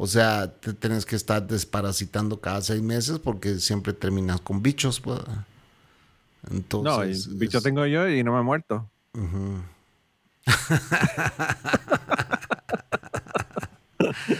o 0.01 0.07
sea, 0.07 0.47
te 0.53 0.73
tenés 0.75 1.05
que 1.05 1.17
estar 1.17 1.45
desparasitando 1.45 2.41
cada 2.41 2.63
seis 2.63 2.81
meses 2.81 3.19
porque 3.19 3.59
siempre 3.59 3.93
terminas 3.93 4.41
con 4.41 4.63
bichos, 4.63 5.01
pues. 5.01 5.19
Entonces, 6.53 7.27
no, 7.27 7.35
bicho 7.37 7.59
es- 7.59 7.65
tengo 7.65 7.85
yo 7.85 8.09
y 8.09 8.23
no 8.23 8.33
me 8.33 8.39
he 8.39 8.43
muerto. 8.45 8.89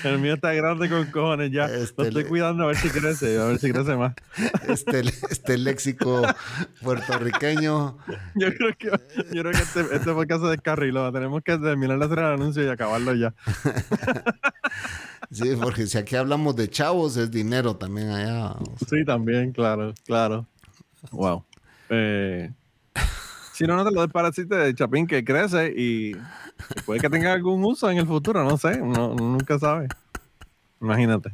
El 0.05 0.21
mío 0.21 0.35
está 0.35 0.53
grande 0.53 0.89
con 0.89 1.05
cojones 1.11 1.51
ya. 1.51 1.65
Este 1.65 1.95
lo 2.03 2.05
estoy 2.09 2.23
le- 2.23 2.29
cuidando 2.29 2.63
a 2.63 2.67
ver 2.69 2.77
si 2.77 2.89
crece, 2.91 3.41
a 3.41 3.45
ver 3.47 3.59
si 3.59 3.73
crece 3.73 3.97
más. 3.97 4.15
este, 4.69 5.01
este 5.31 5.59
léxico 5.59 6.23
puertorriqueño. 6.83 7.99
Yo 8.37 8.55
creo 8.55 8.71
que, 8.79 8.87
yo 9.33 9.43
creo 9.43 9.51
que 9.53 9.59
este, 9.59 9.81
este 9.97 10.13
podcast 10.13 10.43
se 10.45 10.49
descarriló. 10.51 11.11
Tenemos 11.13 11.43
que 11.43 11.59
terminar 11.59 11.99
de 11.99 12.05
hacer 12.05 12.19
el 12.21 12.25
anuncio 12.27 12.65
y 12.65 12.69
acabarlo 12.69 13.15
ya. 13.15 13.35
Sí, 15.31 15.51
porque 15.61 15.87
si 15.87 15.99
aquí 15.99 16.17
hablamos 16.17 16.57
de 16.57 16.69
chavos, 16.71 17.17
es 17.17 17.31
dinero 17.31 17.77
también 17.77 18.09
allá. 18.11 18.57
Sí, 18.89 19.05
también, 19.05 19.53
claro, 19.53 19.93
claro. 20.07 20.47
Wow. 21.11 21.45
Eh, 21.91 22.51
si 23.53 23.65
no, 23.65 23.77
no 23.77 23.85
te 23.85 23.91
lo 23.91 24.03
desparasite 24.03 24.55
de 24.55 24.75
chapín 24.75 25.07
que 25.07 25.25
crece 25.25 25.73
y, 25.77 26.13
puede 26.87 27.01
que 27.01 27.11
tenga 27.11 27.33
algún 27.33 27.65
uso 27.65 27.91
en 27.91 27.99
el 27.99 28.07
futuro, 28.07 28.43
no 28.45 28.57
sé, 28.57 28.81
uno 28.81 29.15
nunca 29.15 29.59
sabe. 29.59 29.89
Imagínate. 30.81 31.33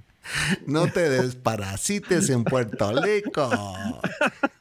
No 0.66 0.86
te 0.86 1.08
desparasites 1.10 2.30
en 2.30 2.44
Puerto 2.44 2.92
Rico. 3.00 3.50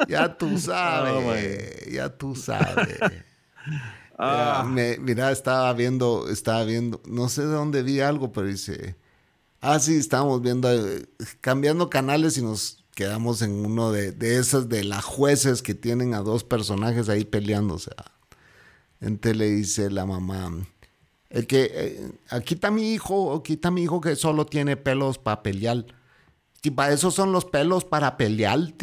Ya 0.08 0.38
tú 0.38 0.58
sabes, 0.60 1.88
ya 1.92 2.10
tú 2.10 2.36
sabes. 2.36 3.00
Ah. 4.18 4.64
Mira, 4.68 4.74
me- 4.76 4.98
mira, 4.98 5.32
estaba 5.32 5.72
viendo, 5.74 6.30
estaba 6.30 6.66
viendo, 6.66 7.02
no 7.08 7.30
sé 7.30 7.42
de 7.44 7.54
dónde 7.54 7.82
vi 7.82 8.02
algo, 8.02 8.32
pero 8.32 8.48
dice, 8.48 8.96
ah, 9.64 9.80
sí, 9.80 9.96
estábamos 9.96 10.42
viendo, 10.42 10.72
eh, 10.72 11.08
cambiando 11.42 11.90
canales 11.90 12.38
y 12.38 12.42
nos 12.42 12.84
quedamos 12.94 13.42
en 13.42 13.66
uno 13.66 13.92
de, 13.92 14.12
de 14.12 14.38
esas 14.38 14.70
de 14.70 14.84
las 14.84 15.06
jueces 15.06 15.62
que 15.62 15.74
tienen 15.74 16.14
a 16.14 16.20
dos 16.20 16.44
personajes 16.44 17.10
ahí 17.10 17.26
sea. 17.80 18.12
Entonces 19.00 19.38
le 19.38 19.50
dice 19.50 19.90
la 19.90 20.06
mamá, 20.06 20.52
el 21.30 21.48
que, 21.48 21.72
eh, 21.74 22.12
aquí 22.30 22.56
está 22.56 22.72
mi 22.72 22.94
hijo, 22.94 23.36
aquí 23.36 23.54
está 23.54 23.72
mi 23.72 23.84
hijo 23.84 24.02
que 24.02 24.16
solo 24.16 24.46
tiene 24.46 24.78
pelos 24.78 25.18
para 25.18 25.44
pelear. 25.44 25.86
Y 26.62 26.72
para 26.72 26.94
eso 26.94 27.12
son 27.12 27.32
los 27.32 27.46
pelos 27.46 27.86
para 27.86 28.18
pelear. 28.18 28.60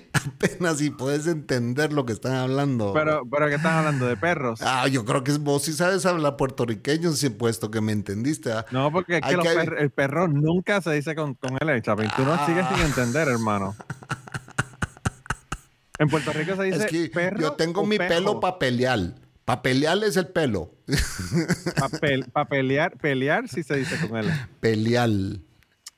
Apenas 0.26 0.78
si 0.78 0.90
puedes 0.90 1.26
entender 1.26 1.92
lo 1.92 2.04
que 2.06 2.12
están 2.12 2.34
hablando. 2.34 2.92
Pero, 2.92 3.22
pero 3.30 3.48
¿qué 3.48 3.54
estás 3.56 3.72
hablando? 3.72 4.06
¿De 4.06 4.16
perros? 4.16 4.60
Ah, 4.64 4.88
yo 4.88 5.04
creo 5.04 5.22
que 5.24 5.32
vos 5.32 5.62
sí 5.62 5.72
sabes 5.72 6.06
hablar 6.06 6.36
puertorriqueño, 6.36 7.12
si 7.12 7.30
puesto 7.30 7.70
que 7.70 7.80
me 7.80 7.92
entendiste. 7.92 8.52
¿ah? 8.52 8.64
No, 8.70 8.90
porque 8.90 9.18
es 9.18 9.22
que, 9.22 9.36
per- 9.36 9.76
el 9.78 9.90
perro 9.90 10.28
nunca 10.28 10.80
se 10.80 10.92
dice 10.92 11.14
con, 11.14 11.34
con 11.34 11.56
L, 11.60 11.82
Chapín. 11.82 12.10
Tú 12.16 12.24
no 12.24 12.46
sigues 12.46 12.66
sin 12.74 12.84
entender, 12.86 13.28
hermano. 13.28 13.74
En 15.98 16.08
Puerto 16.08 16.32
Rico 16.32 16.56
se 16.56 16.64
dice 16.64 16.78
Es 16.78 16.86
que 16.86 17.08
perro 17.08 17.40
yo 17.40 17.52
tengo 17.52 17.86
mi 17.86 17.98
pejo. 17.98 18.08
pelo 18.12 18.40
para 18.40 18.58
pelear. 18.58 19.14
Para 19.44 19.62
pelear 19.62 20.02
es 20.02 20.16
el 20.16 20.26
pelo. 20.26 20.72
Para 22.32 22.48
pelear, 22.48 22.96
pelear 22.98 23.48
sí 23.48 23.62
se 23.62 23.76
dice 23.76 24.08
con 24.08 24.16
L. 24.18 24.32
pelear. 24.60 25.08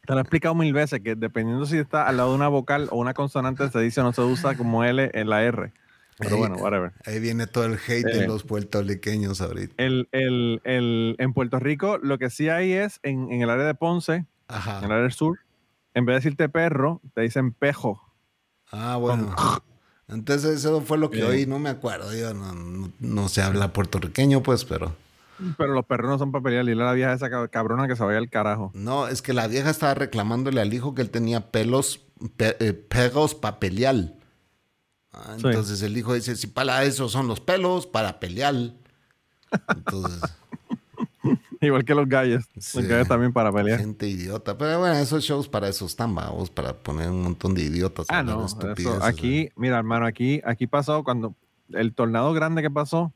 Te 0.06 0.12
lo 0.12 0.18
he 0.18 0.22
explicado 0.22 0.54
mil 0.54 0.72
veces 0.72 1.00
que 1.00 1.14
dependiendo 1.16 1.66
si 1.66 1.78
está 1.78 2.06
al 2.06 2.16
lado 2.18 2.30
de 2.30 2.36
una 2.36 2.48
vocal 2.48 2.88
o 2.90 2.96
una 2.98 3.12
consonante 3.14 3.68
se 3.70 3.80
dice 3.80 4.00
o 4.00 4.04
no 4.04 4.12
se 4.12 4.22
usa 4.22 4.56
como 4.56 4.84
L 4.84 5.10
en 5.12 5.28
la 5.28 5.42
R. 5.42 5.72
Pero 6.18 6.38
bueno, 6.38 6.56
whatever. 6.56 6.92
Ahí 7.04 7.20
viene 7.20 7.46
todo 7.46 7.64
el 7.66 7.74
hate 7.74 8.06
Eh. 8.06 8.18
de 8.20 8.26
los 8.26 8.42
puertorriqueños 8.44 9.40
ahorita. 9.42 9.74
El, 9.76 10.08
el, 10.12 10.62
el, 10.64 11.16
en 11.18 11.32
Puerto 11.34 11.58
Rico 11.58 11.98
lo 11.98 12.16
que 12.18 12.30
sí 12.30 12.48
hay 12.48 12.72
es 12.72 13.00
en, 13.02 13.30
en 13.30 13.42
el 13.42 13.50
área 13.50 13.66
de 13.66 13.74
Ponce, 13.74 14.14
en 14.14 14.26
el 14.48 14.56
Ajá. 14.56 14.78
área 14.78 14.98
del 14.98 15.12
sur, 15.12 15.40
en 15.92 16.06
vez 16.06 16.14
de 16.14 16.18
decirte 16.20 16.48
perro, 16.48 17.02
te 17.14 17.20
dicen 17.22 17.52
pejo. 17.52 18.00
Ah, 18.72 18.96
bueno. 18.96 19.34
Entonces 20.08 20.60
eso 20.64 20.80
fue 20.82 20.98
lo 20.98 21.10
que 21.10 21.18
Eh. 21.20 21.24
oí, 21.24 21.46
no 21.46 21.58
me 21.58 21.68
acuerdo. 21.68 22.14
Yo 22.16 22.32
no, 22.32 22.52
no, 22.54 22.92
no 23.00 23.28
sé 23.28 23.42
hablar 23.42 23.72
puertorriqueño, 23.72 24.42
pues, 24.42 24.64
pero... 24.64 24.94
Pero 25.58 25.72
los 25.74 25.84
perros 25.86 26.10
no 26.10 26.18
son 26.18 26.32
para 26.32 26.42
pelear. 26.44 26.66
A 26.68 26.74
la 26.84 26.92
vieja 26.92 27.12
esa 27.12 27.28
cab- 27.28 27.50
cabrona 27.50 27.86
que 27.88 27.96
se 27.96 28.04
vaya 28.04 28.18
al 28.18 28.30
carajo. 28.30 28.70
No, 28.74 29.06
es 29.08 29.22
que 29.22 29.32
la 29.32 29.46
vieja 29.46 29.70
estaba 29.70 29.94
reclamándole 29.94 30.60
al 30.60 30.72
hijo 30.72 30.94
que 30.94 31.02
él 31.02 31.10
tenía 31.10 31.50
pelos, 31.50 32.00
pe- 32.36 32.56
eh, 32.60 32.72
pelos 32.72 33.34
para 33.34 33.58
pelear. 33.58 33.96
Ah, 35.12 35.34
Sí. 35.38 35.46
entonces 35.46 35.82
el 35.82 35.96
hijo 35.96 36.14
dice, 36.14 36.36
si 36.36 36.46
para 36.46 36.84
eso 36.84 37.08
son 37.08 37.28
los 37.28 37.40
pelos, 37.40 37.86
para 37.86 38.18
pelear. 38.20 38.54
Entonces, 39.68 40.20
Igual 41.60 41.84
que 41.84 41.94
los 41.94 42.08
gallos. 42.08 42.44
Sí. 42.58 42.78
Los 42.78 42.86
gallos 42.88 43.08
también 43.08 43.32
para 43.32 43.50
pelear. 43.52 43.80
gente 43.80 44.06
idiota. 44.08 44.56
Pero 44.56 44.78
bueno, 44.80 44.94
esos 44.94 45.24
shows 45.24 45.48
para 45.48 45.68
eso 45.68 45.86
están, 45.86 46.14
vamos, 46.14 46.50
para 46.50 46.74
poner 46.74 47.10
un 47.10 47.22
montón 47.22 47.54
de 47.54 47.62
idiotas. 47.62 48.06
Ah, 48.10 48.22
no. 48.22 48.44
eso- 48.46 49.02
aquí, 49.02 49.48
mira, 49.56 49.78
hermano, 49.78 50.06
aquí, 50.06 50.40
aquí 50.44 50.66
pasó 50.66 51.02
cuando 51.02 51.34
el 51.72 51.94
tornado 51.94 52.32
grande 52.32 52.62
que 52.62 52.70
pasó, 52.70 53.12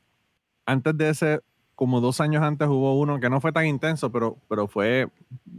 antes 0.66 0.96
de 0.96 1.10
ese, 1.10 1.40
como 1.80 2.02
dos 2.02 2.20
años 2.20 2.42
antes 2.42 2.68
hubo 2.68 3.00
uno 3.00 3.18
que 3.20 3.30
no 3.30 3.40
fue 3.40 3.52
tan 3.52 3.64
intenso, 3.64 4.12
pero, 4.12 4.36
pero 4.50 4.68
fue, 4.68 5.08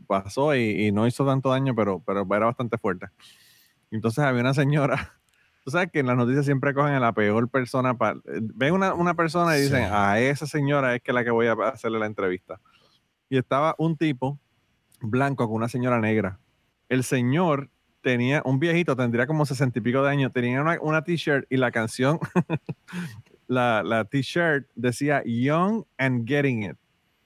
pasó 0.06 0.56
y, 0.56 0.86
y 0.86 0.92
no 0.92 1.08
hizo 1.08 1.26
tanto 1.26 1.50
daño, 1.50 1.74
pero, 1.74 2.00
pero 2.06 2.28
era 2.30 2.46
bastante 2.46 2.78
fuerte. 2.78 3.08
Entonces 3.90 4.24
había 4.24 4.42
una 4.42 4.54
señora, 4.54 5.16
tú 5.66 5.72
sabes 5.72 5.90
que 5.92 5.98
en 5.98 6.06
las 6.06 6.16
noticias 6.16 6.46
siempre 6.46 6.76
cogen 6.76 6.94
a 6.94 7.00
la 7.00 7.12
peor 7.14 7.50
persona, 7.50 7.98
para, 7.98 8.20
ven 8.24 8.76
una, 8.76 8.94
una 8.94 9.16
persona 9.16 9.58
y 9.58 9.62
dicen, 9.62 9.80
Sí. 9.86 9.90
a 9.92 10.20
esa 10.20 10.46
señora 10.46 10.94
es 10.94 11.02
que 11.02 11.12
la 11.12 11.24
que 11.24 11.32
voy 11.32 11.48
a 11.48 11.54
hacerle 11.54 11.98
la 11.98 12.06
entrevista. 12.06 12.60
Y 13.28 13.40
estaba 13.40 13.74
un 13.80 13.98
tipo 13.98 14.38
blanco 15.02 15.48
con 15.48 15.56
una 15.56 15.70
señora 15.70 16.00
negra. 16.00 16.38
El 16.88 17.04
señor 17.04 17.72
tenía, 18.02 18.44
un 18.46 18.60
viejito, 18.60 18.96
tendría 18.96 19.26
como 19.26 19.48
sesenta 19.48 19.80
y 19.80 19.82
pico 19.82 20.04
de 20.04 20.12
años, 20.12 20.32
tenía 20.32 20.62
una, 20.62 20.78
una 20.82 21.04
t-shirt 21.04 21.48
y 21.50 21.58
la 21.58 21.72
canción, 21.72 22.20
la, 23.52 23.84
la 23.84 24.06
t-shirt 24.06 24.66
decía 24.76 25.22
Young 25.26 25.84
and 25.98 26.26
Getting 26.26 26.64
It, 26.64 26.78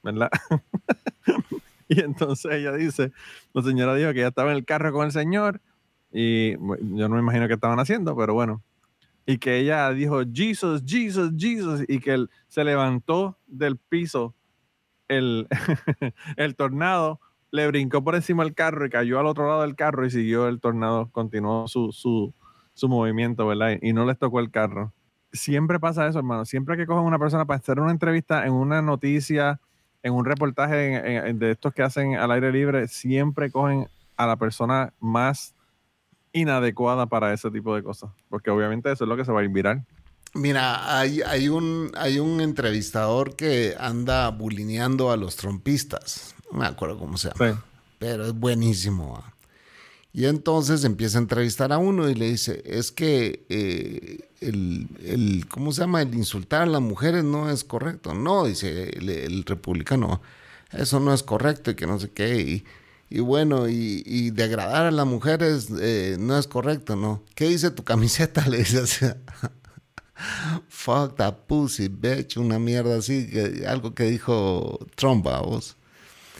¿verdad? 0.01 0.31
y 1.87 2.01
entonces 2.01 2.51
ella 2.51 2.71
dice, 2.71 3.11
la 3.53 3.61
señora 3.61 3.93
dijo 3.93 4.11
que 4.11 4.21
ella 4.21 4.29
estaba 4.29 4.49
en 4.49 4.57
el 4.57 4.65
carro 4.65 4.91
con 4.91 5.05
el 5.05 5.11
señor 5.11 5.61
y 6.11 6.53
yo 6.53 7.07
no 7.07 7.09
me 7.09 7.19
imagino 7.19 7.47
qué 7.47 7.53
estaban 7.53 7.79
haciendo, 7.79 8.15
pero 8.17 8.33
bueno. 8.33 8.63
Y 9.27 9.37
que 9.37 9.59
ella 9.59 9.91
dijo, 9.91 10.23
Jesus, 10.33 10.81
Jesus, 10.83 11.31
Jesus, 11.37 11.83
y 11.87 11.99
que 11.99 12.13
él 12.15 12.29
se 12.47 12.63
levantó 12.63 13.37
del 13.45 13.77
piso 13.77 14.33
el, 15.07 15.47
el 16.37 16.55
tornado, 16.55 17.19
le 17.51 17.67
brincó 17.67 18.03
por 18.03 18.15
encima 18.15 18.43
del 18.43 18.55
carro 18.55 18.83
y 18.87 18.89
cayó 18.89 19.19
al 19.19 19.27
otro 19.27 19.47
lado 19.47 19.61
del 19.61 19.75
carro 19.75 20.07
y 20.07 20.09
siguió 20.09 20.47
el 20.47 20.59
tornado, 20.59 21.11
continuó 21.11 21.67
su, 21.67 21.91
su, 21.91 22.33
su 22.73 22.89
movimiento, 22.89 23.45
¿verdad? 23.45 23.77
Y 23.79 23.93
no 23.93 24.05
les 24.05 24.17
tocó 24.17 24.39
el 24.39 24.49
carro. 24.49 24.91
Siempre 25.35 25.79
pasa 25.79 26.07
eso, 26.07 26.17
hermano. 26.19 26.45
Siempre 26.45 26.75
que 26.77 26.85
cogen 26.85 27.03
una 27.05 27.19
persona 27.19 27.45
para 27.45 27.59
hacer 27.59 27.79
una 27.79 27.91
entrevista 27.91 28.45
en 28.45 28.53
una 28.53 28.81
noticia, 28.81 29.59
en 30.03 30.13
un 30.13 30.25
reportaje 30.25 30.95
en- 30.95 31.27
en- 31.27 31.39
de 31.39 31.51
estos 31.51 31.73
que 31.73 31.83
hacen 31.83 32.15
al 32.15 32.31
aire 32.31 32.51
libre, 32.51 32.87
siempre 32.87 33.51
cogen 33.51 33.87
a 34.17 34.25
la 34.27 34.35
persona 34.37 34.93
más 34.99 35.53
inadecuada 36.33 37.05
para 37.05 37.33
ese 37.33 37.49
tipo 37.51 37.75
de 37.75 37.83
cosas. 37.83 38.09
Porque 38.29 38.49
obviamente 38.49 38.91
eso 38.91 39.03
es 39.05 39.07
lo 39.07 39.15
que 39.17 39.25
se 39.25 39.31
va 39.31 39.41
a 39.41 39.43
ir 39.43 39.49
viral. 39.49 39.85
Mira, 40.33 40.99
hay, 40.99 41.21
hay, 41.21 41.47
un, 41.47 41.91
hay 41.97 42.19
un 42.19 42.41
entrevistador 42.41 43.35
que 43.35 43.73
anda 43.79 44.29
bulineando 44.31 45.11
a 45.11 45.17
los 45.17 45.37
trompistas. 45.37 46.35
No 46.51 46.59
me 46.59 46.65
acuerdo 46.65 46.99
cómo 46.99 47.17
se 47.17 47.29
llama. 47.29 47.53
Sí. 47.53 47.59
pero 47.99 48.25
es 48.25 48.33
buenísimo. 48.33 49.13
¿va? 49.13 49.33
Y 50.17 50.27
entonces 50.27 50.85
empieza 50.85 51.17
a 51.17 51.21
entrevistar 51.21 51.73
a 51.73 51.77
uno 51.77 52.09
y 52.09 52.15
le 52.15 52.29
dice, 52.29 52.63
es 52.65 52.93
que 52.93 53.45
eh, 53.49 54.29
el, 54.39 54.87
el- 55.03 55.45
¿cómo 55.49 55.73
se 55.73 55.81
llama? 55.81 56.01
El 56.01 56.15
insultar 56.15 56.61
a 56.61 56.65
las 56.67 56.81
mujeres 56.81 57.25
no 57.25 57.49
es 57.51 57.65
correcto. 57.65 58.13
No, 58.13 58.45
dice 58.45 58.91
el, 58.97 59.09
el 59.09 59.43
republicano. 59.43 60.21
eso 60.71 61.01
no 61.01 61.13
es 61.13 61.21
correcto 61.21 61.71
y 61.71 61.75
que 61.75 61.85
no 61.85 61.99
sé 61.99 62.11
qué. 62.11 62.39
Y, 62.39 62.63
y 63.09 63.19
bueno, 63.19 63.67
y, 63.67 64.03
y 64.05 64.29
degradar 64.31 64.85
a 64.85 64.91
las 64.91 65.05
mujeres 65.05 65.67
eh, 65.81 66.15
no 66.17 66.37
es 66.39 66.47
correcto, 66.47 66.95
¿no? 66.95 67.21
¿Qué 67.35 67.49
dice 67.49 67.69
tu 67.71 67.83
camiseta? 67.83 68.47
Le 68.47 68.59
dice 68.59 68.77
así. 68.79 69.05
Fuck 70.69 71.17
that 71.17 71.39
pussy, 71.47 71.89
bitch, 71.89 72.37
una 72.37 72.57
mierda 72.57 72.97
así, 72.97 73.27
que, 73.27 73.65
algo 73.67 73.93
que 73.93 74.05
dijo 74.05 74.79
Trump, 74.95 75.25
vos. 75.25 75.75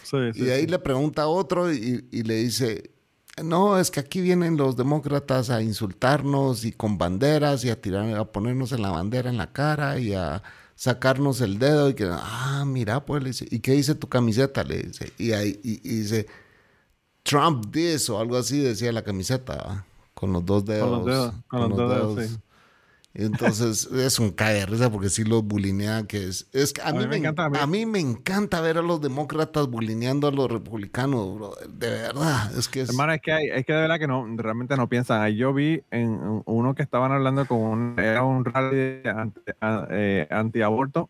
Sí, 0.03 0.17
sí, 0.33 0.43
Y 0.45 0.49
ahí 0.49 0.61
sí. 0.61 0.67
le 0.67 0.79
pregunta 0.79 1.23
a 1.23 1.27
otro 1.27 1.73
y, 1.73 2.05
y 2.11 2.23
le 2.23 2.35
dice, 2.35 2.91
no, 3.43 3.77
es 3.77 3.91
que 3.91 3.99
aquí 3.99 4.21
vienen 4.21 4.57
los 4.57 4.77
demócratas 4.77 5.49
a 5.49 5.61
insultarnos 5.61 6.65
y 6.65 6.71
con 6.71 6.97
banderas 6.97 7.63
y 7.65 7.69
a 7.69 7.81
tirar, 7.81 8.15
a 8.15 8.25
ponernos 8.31 8.71
en 8.71 8.81
la 8.81 8.91
bandera 8.91 9.29
en 9.29 9.37
la 9.37 9.51
cara 9.51 9.99
y 9.99 10.13
a 10.13 10.41
sacarnos 10.75 11.41
el 11.41 11.59
dedo 11.59 11.89
y 11.89 11.93
que, 11.95 12.09
ah, 12.11 12.63
mira, 12.65 13.05
pues, 13.05 13.23
le 13.23 13.29
dice, 13.29 13.47
¿y 13.49 13.59
qué 13.59 13.73
dice 13.73 13.95
tu 13.95 14.07
camiseta? 14.07 14.63
Le 14.63 14.83
dice, 14.83 15.11
y 15.17 15.31
ahí 15.33 15.59
y, 15.63 15.73
y 15.83 15.99
dice, 16.01 16.27
Trump 17.23 17.71
this 17.71 18.09
o 18.09 18.19
algo 18.19 18.37
así 18.37 18.59
decía 18.59 18.91
la 18.91 19.03
camiseta, 19.03 19.55
¿va? 19.55 19.85
con 20.13 20.33
los 20.33 20.45
dos 20.45 20.65
dedos. 20.65 20.89
Con 20.89 20.97
los 20.97 21.05
dedos, 21.05 21.33
con 21.47 21.59
los 21.61 21.77
dos 21.77 21.89
dedos, 21.89 22.29
sí. 22.29 22.37
Y 23.17 23.23
Entonces 23.23 23.85
es 23.85 24.19
un 24.19 24.31
cae 24.31 24.55
de 24.55 24.65
risa 24.65 24.91
porque 24.91 25.07
sí 25.07 25.23
los 25.23 25.41
bulinean 25.41 26.05
que 26.05 26.27
es. 26.27 26.49
Es 26.51 26.73
que 26.73 26.81
a, 26.81 26.91
mí, 26.91 27.07
me 27.07 27.15
encanta, 27.15 27.45
a 27.45 27.65
mí 27.65 27.85
me 27.85 27.99
encanta 27.99 28.59
ver 28.59 28.77
a 28.77 28.81
los 28.81 28.99
demócratas 28.99 29.67
bulineando 29.67 30.27
a 30.27 30.31
los 30.31 30.51
republicanos, 30.51 31.33
bro. 31.33 31.53
De 31.69 31.89
verdad. 31.89 32.51
Es 32.57 32.67
que 32.67 32.81
es. 32.81 32.89
Hermano, 32.89 33.13
es 33.13 33.21
que, 33.21 33.31
hay, 33.31 33.47
es 33.47 33.65
que 33.65 33.71
de 33.71 33.79
verdad 33.79 33.99
que 33.99 34.07
no, 34.07 34.27
realmente 34.35 34.75
no 34.75 34.89
piensan. 34.89 35.31
Yo 35.31 35.53
vi 35.53 35.81
en 35.91 36.41
uno 36.45 36.75
que 36.75 36.83
estaban 36.83 37.13
hablando 37.13 37.45
con 37.45 37.59
un, 37.61 37.99
era 37.99 38.23
un 38.23 38.43
rally 38.43 39.01
anti, 39.05 39.39
eh, 39.91 40.27
antiaborto. 40.29 41.09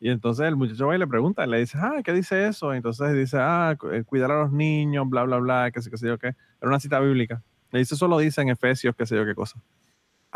Y 0.00 0.10
entonces 0.10 0.46
el 0.46 0.56
muchacho 0.56 0.88
va 0.88 0.96
y 0.96 0.98
le 0.98 1.06
pregunta, 1.06 1.46
le 1.46 1.60
dice, 1.60 1.78
ah, 1.80 2.02
¿qué 2.04 2.12
dice 2.12 2.48
eso? 2.48 2.74
Entonces 2.74 3.14
dice, 3.14 3.38
ah, 3.40 3.76
eh, 3.92 4.02
cuidar 4.04 4.32
a 4.32 4.42
los 4.42 4.52
niños, 4.52 5.08
bla, 5.08 5.22
bla, 5.22 5.38
bla, 5.38 5.70
qué 5.72 5.80
sé, 5.80 5.90
qué 5.90 5.96
sé 5.96 6.08
yo 6.08 6.18
qué. 6.18 6.26
Era 6.26 6.68
una 6.68 6.80
cita 6.80 6.98
bíblica. 6.98 7.40
Le 7.70 7.78
dice, 7.78 7.94
eso 7.94 8.08
lo 8.08 8.18
dice 8.18 8.42
en 8.42 8.48
Efesios, 8.48 8.96
qué 8.96 9.06
sé 9.06 9.14
yo 9.14 9.24
qué 9.24 9.34
cosa. 9.36 9.60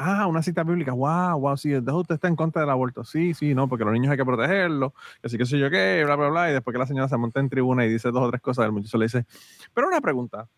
Ah, 0.01 0.29
una 0.29 0.45
cita 0.45 0.63
bíblica, 0.63 0.93
wow, 0.93 1.41
wow, 1.41 1.57
sí, 1.57 1.73
entonces 1.73 2.03
usted 2.03 2.15
está 2.15 2.29
en 2.29 2.37
contra 2.37 2.63
del 2.63 2.71
aborto. 2.71 3.03
Sí, 3.03 3.35
sí, 3.35 3.53
no, 3.53 3.69
porque 3.69 3.85
los 3.85 3.93
niños 3.93 4.13
hay 4.13 4.17
que 4.17 4.25
protegerlos, 4.25 4.93
que 5.21 5.29
sí, 5.29 5.37
qué 5.37 5.45
sé 5.45 5.59
yo 5.59 5.69
qué, 5.71 6.03
bla, 6.05 6.15
bla, 6.15 6.29
bla. 6.29 6.51
Y 6.51 6.53
después 6.53 6.73
que 6.73 6.79
la 6.79 6.87
señora 6.87 7.09
se 7.09 7.17
monta 7.17 7.41
en 7.41 7.49
tribuna 7.49 7.85
y 7.85 7.89
dice 7.89 8.13
dos 8.13 8.23
o 8.23 8.31
tres 8.31 8.41
cosas, 8.41 8.67
el 8.67 8.71
muchacho 8.71 8.97
le 8.97 9.07
dice, 9.07 9.27
pero 9.75 9.89
una 9.89 10.01
pregunta, 10.01 10.49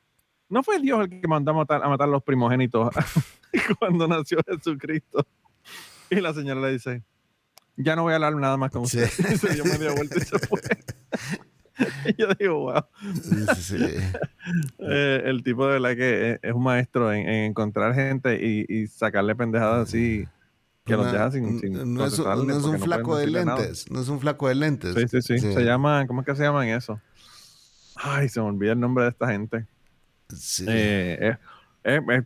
¿no 0.50 0.62
fue 0.62 0.78
Dios 0.78 1.00
el 1.00 1.22
que 1.22 1.26
mandó 1.26 1.52
a 1.52 1.54
matar 1.54 1.82
a, 1.82 1.88
matar 1.88 2.06
a 2.06 2.10
los 2.10 2.22
primogénitos 2.22 2.90
cuando 3.78 4.06
nació 4.06 4.40
Jesucristo? 4.46 5.26
Y 6.10 6.16
la 6.16 6.34
señora 6.34 6.60
le 6.60 6.72
dice, 6.72 7.02
ya 7.76 7.96
no 7.96 8.02
voy 8.02 8.12
a 8.12 8.16
hablar 8.16 8.34
nada 8.36 8.58
más 8.58 8.70
con 8.70 8.82
usted. 8.82 9.08
Sí. 9.08 9.24
Y 9.32 9.38
se 9.38 9.54
dio 9.54 9.94
vuelta 9.94 10.18
y 10.18 10.20
se 10.20 10.38
fue. 10.38 10.60
yo 12.18 12.26
digo, 12.38 12.58
wow. 12.60 12.82
Sí, 13.22 13.44
sí, 13.56 13.62
sí. 13.62 13.94
Eh, 14.78 15.22
el 15.26 15.42
tipo 15.44 15.66
de 15.66 15.74
verdad 15.78 15.94
que 15.96 16.30
es, 16.32 16.38
es 16.42 16.52
un 16.54 16.62
maestro 16.62 17.12
en, 17.12 17.28
en 17.28 17.44
encontrar 17.50 17.94
gente 17.94 18.40
y, 18.44 18.64
y 18.68 18.86
sacarle 18.86 19.34
pendejadas 19.36 19.88
así 19.88 20.26
que 20.84 20.96
los 20.96 21.12
deja 21.12 21.30
sin, 21.30 21.60
sin 21.60 21.72
no 21.94 22.06
es, 22.06 22.18
un- 22.18 22.46
no 22.46 22.74
es 22.74 22.82
flaco 22.82 23.16
de 23.16 23.30
nada. 23.30 23.56
lentes. 23.58 23.90
No 23.90 24.00
es 24.00 24.08
un 24.08 24.18
flaco 24.18 24.48
de 24.48 24.54
lentes. 24.54 24.94
Sí, 24.94 25.06
sí, 25.08 25.22
sí, 25.22 25.38
Sí. 25.38 25.52
Se 25.52 25.60
llama, 25.62 26.06
¿cómo 26.06 26.22
es 26.22 26.26
que 26.26 26.34
se 26.34 26.42
llaman 26.42 26.68
eso? 26.68 27.00
Ay, 27.96 28.28
se 28.30 28.40
me 28.40 28.46
olvida 28.46 28.72
el 28.72 28.80
nombre 28.80 29.04
de 29.04 29.10
esta 29.10 29.28
gente. 29.28 29.66
Sí, 30.34 30.64
Eh, 30.66 31.36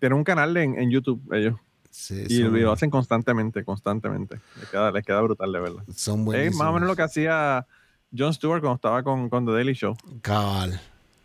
tiene 0.00 0.14
un 0.14 0.24
canal 0.24 0.57
en, 0.57 0.78
en 0.78 0.90
YouTube 0.90 1.20
ellos 1.32 1.57
sí, 1.90 2.24
y 2.28 2.38
son, 2.42 2.61
lo 2.62 2.72
hacen 2.72 2.90
constantemente, 2.90 3.64
constantemente. 3.64 4.38
Les 4.61 4.68
queda, 4.70 4.90
les 4.92 5.05
queda 5.05 5.20
brutal 5.20 5.52
de 5.52 5.61
verdad. 5.61 5.82
son 5.94 6.20
Es 6.20 6.24
buenísimos. 6.24 6.59
más 6.59 6.68
o 6.68 6.72
menos 6.74 6.88
lo 6.88 6.96
que 6.96 7.02
hacía 7.02 7.66
Jon 8.16 8.32
Stewart 8.34 8.60
cuando 8.60 8.76
estaba 8.76 9.02
con, 9.02 9.28
con 9.28 9.44
The 9.46 9.52
Daily 9.52 9.74
Show. 9.74 9.96
Cabal. 10.22 10.80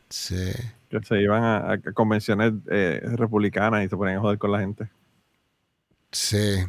Sí. 0.10 0.52
Que 0.90 1.00
se 1.04 1.22
iban 1.22 1.44
a, 1.44 1.72
a 1.74 1.78
convenciones 1.94 2.54
eh, 2.72 3.02
republicanas 3.16 3.86
y 3.86 3.90
se 3.90 3.96
ponían 3.96 4.18
a 4.18 4.22
joder 4.22 4.40
con 4.40 4.52
la 4.52 4.60
gente. 4.60 4.90
Sí. 6.12 6.66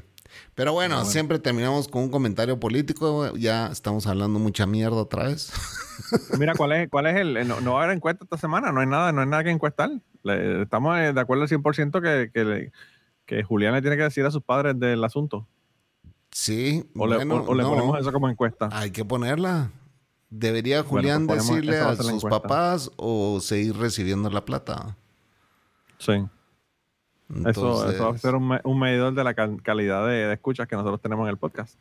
Pero 0.55 0.73
bueno, 0.73 0.97
bueno. 0.97 1.11
siempre 1.11 1.39
terminamos 1.39 1.89
con 1.89 2.03
un 2.05 2.11
comentario 2.11 2.61
político. 2.61 3.35
Ya 3.37 3.69
estamos 3.69 4.07
hablando 4.07 4.39
mucha 4.39 4.67
mierda 4.67 4.97
otra 4.97 5.25
vez. 5.29 5.51
Mira, 6.39 6.55
¿cuál 6.55 6.73
es, 6.73 6.91
cuál 6.91 7.07
es 7.07 7.17
el...? 7.17 7.37
eh, 7.37 7.45
No, 7.45 7.61
no 7.61 7.75
va 7.75 7.81
a 7.81 7.85
haber 7.85 7.97
encuesta 7.97 8.25
esta 8.25 8.37
semana, 8.37 8.71
no 8.73 8.81
hay 8.81 8.87
nada, 8.87 9.13
no 9.13 9.23
hay 9.23 9.27
nada 9.27 9.43
que 9.45 9.51
encuestar. 9.51 9.91
Le- 10.23 10.63
estamos 10.63 10.99
eh, 10.99 11.13
de 11.13 11.21
acuerdo 11.21 11.45
al 11.45 11.49
100% 11.49 12.01
que, 12.03 12.31
que, 12.33 12.45
le- 12.45 12.73
que 13.27 13.43
Julián 13.43 13.73
le 13.75 13.81
tiene 13.81 13.97
que 13.97 14.03
decir 14.05 14.25
a 14.27 14.31
sus 14.31 14.43
padres 14.43 14.79
del 14.79 15.03
asunto. 15.03 15.49
Sí. 16.31 16.85
O 16.95 17.07
le, 17.07 17.17
o- 17.17 17.21
o 17.47 17.55
le 17.55 17.63
no, 17.63 17.71
ponemos 17.71 17.99
eso 17.99 18.13
como 18.13 18.29
encuesta. 18.29 18.69
Hay 18.73 18.91
que 18.91 19.05
ponerla. 19.05 19.71
¿Debería 20.31 20.83
Bueno, 20.83 20.91
Julián 20.91 21.27
pues 21.27 21.43
ponemos- 21.43 21.57
decirle 21.57 21.79
a 21.81 21.97
sus 21.97 22.07
encuesta. 22.09 22.29
papás 22.43 22.91
o 22.97 23.41
seguir 23.41 23.77
recibiendo 23.77 24.31
la 24.31 24.45
plata? 24.45 24.97
Sí. 25.99 26.13
Eso, 27.47 27.49
eso 27.51 27.75
va 27.85 27.85
a 27.89 27.91
Entonces, 27.93 28.23
ser 28.23 28.35
un, 28.35 28.59
un 28.65 28.79
medidor 28.81 29.13
de 29.15 29.23
la 29.25 29.35
cal- 29.35 29.61
calidad 29.63 30.07
de, 30.07 30.27
de 30.27 30.33
escuchas 30.35 30.67
que 30.67 30.75
nosotros 30.77 31.01
tenemos 31.01 31.25
en 31.27 31.31
el 31.31 31.37
podcast. 31.37 31.77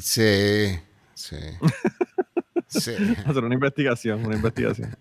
Sí, 0.00 0.78
sí. 1.14 1.36
sí. 2.68 2.92
Hacer 3.26 3.44
una 3.44 3.54
investigación, 3.54 4.24
una 4.24 4.36
investigación. 4.36 4.96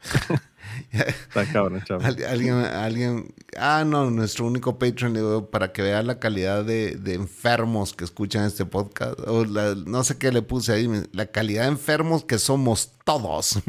Está 0.92 1.44
cabrón, 1.52 1.82
chaval. 1.84 2.04
Al- 2.06 2.24
alguien, 2.24 2.54
alguien, 2.56 3.34
ah, 3.58 3.84
no, 3.86 4.10
nuestro 4.10 4.46
único 4.46 4.78
Patreon 4.78 5.14
digo, 5.14 5.50
para 5.50 5.72
que 5.72 5.82
vea 5.82 6.02
la 6.02 6.18
calidad 6.18 6.64
de, 6.64 6.96
de 6.96 7.14
enfermos 7.14 7.92
que 7.94 8.04
escuchan 8.04 8.44
este 8.44 8.64
podcast. 8.66 9.18
O 9.26 9.44
la- 9.44 9.74
no 9.74 10.04
sé 10.04 10.18
qué 10.18 10.32
le 10.32 10.42
puse 10.42 10.72
ahí, 10.72 10.88
la 11.12 11.26
calidad 11.26 11.62
de 11.64 11.68
enfermos 11.68 12.24
que 12.24 12.38
somos 12.38 12.92
todos. 13.04 13.60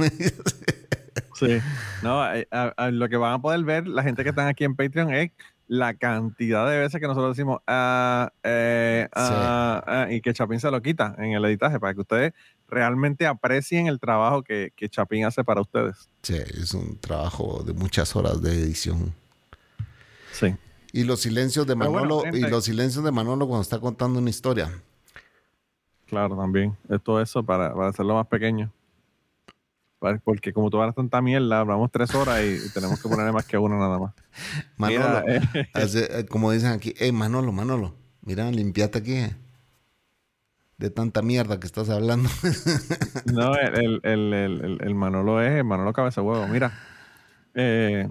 Sí. 1.36 1.60
No, 2.02 2.22
a- 2.22 2.34
a- 2.52 2.74
a 2.78 2.92
lo 2.92 3.08
que 3.10 3.18
van 3.18 3.34
a 3.34 3.40
poder 3.42 3.64
ver 3.64 3.88
la 3.88 4.04
gente 4.04 4.24
que 4.24 4.30
están 4.30 4.48
aquí 4.48 4.64
en 4.64 4.76
Patreon 4.76 5.14
es 5.14 5.32
la 5.68 5.94
cantidad 5.96 6.68
de 6.70 6.80
veces 6.80 7.00
que 7.02 7.08
nosotros 7.08 7.36
decimos 7.36 7.60
ah, 7.68 8.32
eh, 8.44 9.08
ah, 9.14 9.84
ah, 9.86 10.08
y 10.12 10.22
que 10.22 10.34
Chapín 10.34 10.60
se 10.60 10.72
lo 10.72 10.82
quita 10.82 11.14
en 11.18 11.34
el 11.34 11.44
editaje 11.46 11.80
para 11.80 11.94
que 11.94 12.02
ustedes 12.02 12.34
realmente 12.68 13.26
aprecien 13.26 13.88
el 13.88 14.00
trabajo 14.00 14.44
que, 14.44 14.72
que 14.76 14.90
Chapín 14.90 15.26
hace 15.26 15.44
para 15.44 15.62
ustedes. 15.62 16.10
sí, 16.22 16.36
es 16.36 16.74
un 16.74 16.98
trabajo 16.98 17.64
de 17.64 17.74
muchas 17.74 18.16
horas 18.16 18.42
de 18.42 18.52
edición. 18.54 19.14
Sí. 20.32 20.56
Y 20.94 21.04
los 21.04 21.22
silencios 21.22 21.66
de 21.68 21.76
Pero 21.76 21.92
bueno, 21.92 22.18
Manolo, 22.18 22.38
y 22.38 22.50
los 22.50 22.66
silencios 22.66 23.04
de 23.04 23.12
Manolo 23.12 23.48
cuando 23.48 23.62
está 23.62 23.80
contando 23.80 24.20
una 24.20 24.30
historia. 24.30 24.72
Claro, 26.08 26.38
también. 26.38 26.76
Es 26.90 27.02
todo 27.02 27.22
eso 27.22 27.44
para, 27.44 27.74
para 27.74 27.90
hacerlo 27.90 28.16
más 28.16 28.28
pequeño. 28.28 28.72
Porque 30.24 30.54
como 30.54 30.70
tú 30.70 30.80
hablas 30.80 30.96
tanta 30.96 31.22
mierda, 31.22 31.60
hablamos 31.60 31.92
tres 31.92 32.14
horas 32.14 32.42
y, 32.44 32.70
tenemos 32.70 33.00
que 33.00 33.10
ponerle 33.10 33.32
más 33.32 33.46
que 33.46 33.58
uno 33.58 33.78
nada 33.80 33.98
más. 33.98 34.14
Manolo, 34.78 35.22
Mira, 35.26 35.36
eh, 35.36 35.70
hace- 35.74 36.20
eh, 36.20 36.26
como 36.26 36.52
dicen 36.52 36.72
aquí, 36.72 36.94
hey 36.98 37.12
Manolo, 37.12 37.52
Manolo, 37.52 37.96
mira, 38.22 38.50
limpiate 38.52 39.00
aquí. 39.00 39.14
eh, 39.14 39.36
De 40.78 40.90
tanta 40.92 41.22
mierda 41.24 41.60
que 41.60 41.66
estás 41.68 41.90
hablando. 41.90 42.30
No, 43.34 43.56
el, 43.56 44.00
el, 44.04 44.34
el, 44.34 44.78
el- 44.82 44.96
Manolo 44.96 45.42
es 45.42 45.52
el 45.52 45.64
Manolo 45.64 45.92
Cabeza 45.94 46.22
Huevo. 46.22 46.48
Mira. 46.48 46.72
eh, 47.56 48.08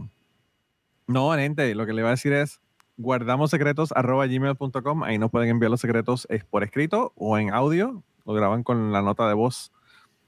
no, 1.07 1.33
gente, 1.35 1.75
lo 1.75 1.87
que 1.87 1.93
le 1.93 2.01
iba 2.03 2.09
a 2.09 2.13
decir 2.13 2.33
es 2.33 2.61
guardamos 2.99 3.51
secretos 3.51 3.93
arroba 3.93 4.27
gmail.com. 4.27 5.05
Ahí 5.05 5.19
nos 5.19 5.31
pueden 5.31 5.49
enviar 5.51 5.71
los 5.71 5.81
secretos 5.81 6.27
eh, 6.31 6.43
por 6.51 6.65
escrito 6.65 7.13
o 7.17 7.39
en 7.39 7.53
audio. 7.53 8.03
Lo 8.25 8.35
graban 8.35 8.63
con 8.65 8.93
la 8.93 9.01
nota 9.03 9.27
de 9.29 9.35
voz 9.35 9.73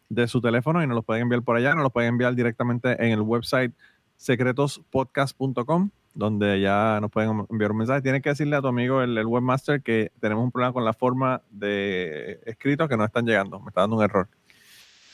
de 0.09 0.27
su 0.29 0.41
teléfono 0.41 0.83
y 0.83 0.87
nos 0.87 0.95
los 0.95 1.05
pueden 1.05 1.23
enviar 1.25 1.43
por 1.43 1.57
allá. 1.57 1.75
Nos 1.75 1.83
los 1.83 1.93
pueden 1.93 2.11
enviar 2.11 2.35
directamente 2.35 2.93
en 3.05 3.13
el 3.13 3.21
website 3.21 3.75
secretospodcast.com 4.17 5.91
donde 6.19 6.61
ya 6.61 6.99
nos 7.01 7.13
pueden 7.13 7.47
enviar 7.49 7.71
un 7.71 7.79
mensaje. 7.79 8.03
Tienes 8.03 8.23
que 8.23 8.31
decirle 8.31 8.57
a 8.57 8.61
tu 8.61 8.67
amigo, 8.67 9.03
el, 9.03 9.17
el 9.17 9.25
webmaster, 9.25 9.81
que 9.83 10.11
tenemos 10.19 10.43
un 10.43 10.51
problema 10.51 10.73
con 10.73 10.85
la 10.85 10.93
forma 10.93 11.43
de 11.49 12.41
escritos 12.45 12.89
que 12.89 12.97
no 12.97 13.05
están 13.05 13.25
llegando. 13.25 13.61
Me 13.61 13.69
está 13.69 13.83
dando 13.83 13.97
un 13.97 14.03
error. 14.03 14.27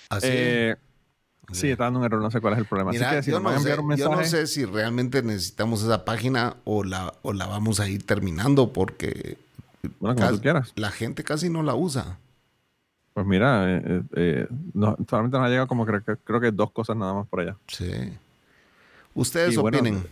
Así. 0.09 0.29
Eh, 0.31 0.77
sí, 1.53 1.69
está 1.71 1.85
dando 1.85 1.99
un 1.99 2.07
error, 2.07 2.23
no 2.23 2.31
sé 2.31 2.41
cuál 2.41 2.55
es 2.55 2.61
el 2.61 2.65
problema. 2.65 2.91
Mira, 2.91 3.09
Así 3.09 3.17
que 3.19 3.23
si 3.25 3.31
yo, 3.33 3.41
no 3.41 3.51
sé, 3.61 3.71
un 3.73 3.77
yo 3.77 3.83
mensaje, 3.83 4.17
no 4.17 4.25
sé 4.25 4.47
si 4.47 4.65
realmente 4.65 5.23
necesitamos 5.23 5.83
esa 5.83 6.07
página 6.07 6.57
o 6.65 6.85
la, 6.85 7.13
o 7.21 7.35
la 7.35 7.47
vamos 7.49 7.81
a 7.81 7.89
ir 7.89 8.07
terminando 8.07 8.73
porque 8.73 9.37
bueno, 10.01 10.15
como 10.15 10.27
casi- 10.27 10.37
tú 10.37 10.41
quieras. 10.43 10.73
la 10.75 10.91
gente 10.91 11.23
casi 11.23 11.51
no 11.51 11.63
la 11.63 11.75
usa. 11.75 12.17
Pues 13.13 13.27
mira, 13.27 13.71
eh, 13.77 13.83
eh, 13.85 14.03
eh, 14.17 14.47
no- 14.73 14.97
solamente 15.07 15.37
nos 15.37 15.47
ha 15.47 15.51
llegado 15.51 15.69
como 15.69 15.85
creo, 15.85 16.03
que- 16.03 16.17
creo 16.17 16.41
que 16.41 16.51
dos 16.51 16.71
cosas 16.71 16.97
nada 16.97 17.13
más 17.13 17.27
por 17.29 17.41
allá. 17.41 17.57
Sí. 17.69 17.91
Ustedes 19.13 19.53
Y 19.53 19.57
bueno, 19.59 19.79
opinen. 19.81 20.07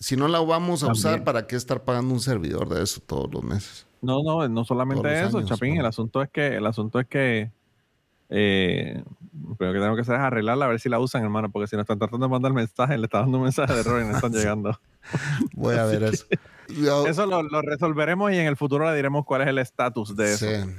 Si 0.00 0.16
no 0.16 0.26
la 0.26 0.40
vamos 0.40 0.82
a 0.82 0.90
usar. 0.90 1.22
¿para 1.22 1.46
qué 1.46 1.54
estar 1.54 1.84
pagando 1.84 2.12
un 2.12 2.20
servidor 2.20 2.68
de 2.68 2.82
eso 2.82 3.00
todos 3.06 3.32
los 3.32 3.44
meses? 3.44 3.86
No, 4.02 4.22
no, 4.24 4.48
no 4.48 4.64
solamente 4.64 5.12
eso, 5.22 5.38
años, 5.38 5.48
Chapín. 5.50 5.74
¿no? 5.76 5.80
El 5.82 5.86
asunto 5.86 6.22
es 6.22 6.30
que, 6.30 6.56
el 6.56 6.66
asunto 6.66 6.98
es 6.98 7.06
que 7.06 7.52
eh, 8.30 9.02
lo 9.46 9.54
primero 9.56 9.74
que 9.74 9.78
tenemos 9.78 9.96
que 9.96 10.00
hacer 10.02 10.14
es 10.14 10.20
arreglarla 10.20 10.64
a 10.64 10.68
ver 10.68 10.80
si 10.80 10.88
la 10.88 10.98
usan, 10.98 11.22
hermano, 11.22 11.50
porque 11.50 11.66
si 11.68 11.76
nos 11.76 11.82
están 11.84 11.98
tratando 11.98 12.26
de 12.26 12.30
mandar 12.30 12.52
mensajes, 12.52 12.98
le 12.98 13.04
está 13.04 13.18
dando 13.20 13.36
un 13.38 13.44
mensaje 13.44 13.74
de 13.74 13.80
error 13.80 14.00
y 14.02 14.06
no 14.06 14.14
están 14.16 14.32
llegando. 14.32 14.80
Voy 15.54 15.76
a 15.76 15.84
ver 15.84 16.02
eso. 16.04 16.24
Yo- 16.68 17.06
Eso 17.06 17.26
lo, 17.26 17.42
lo 17.42 17.60
resolveremos 17.62 18.32
y 18.32 18.36
en 18.38 18.46
el 18.46 18.56
futuro 18.56 18.88
le 18.88 18.96
diremos 18.96 19.24
cuál 19.26 19.42
es 19.42 19.48
el 19.48 19.58
estatus 19.58 20.16
de 20.16 20.32
eso. 20.32 20.46
Sí. 20.46 20.70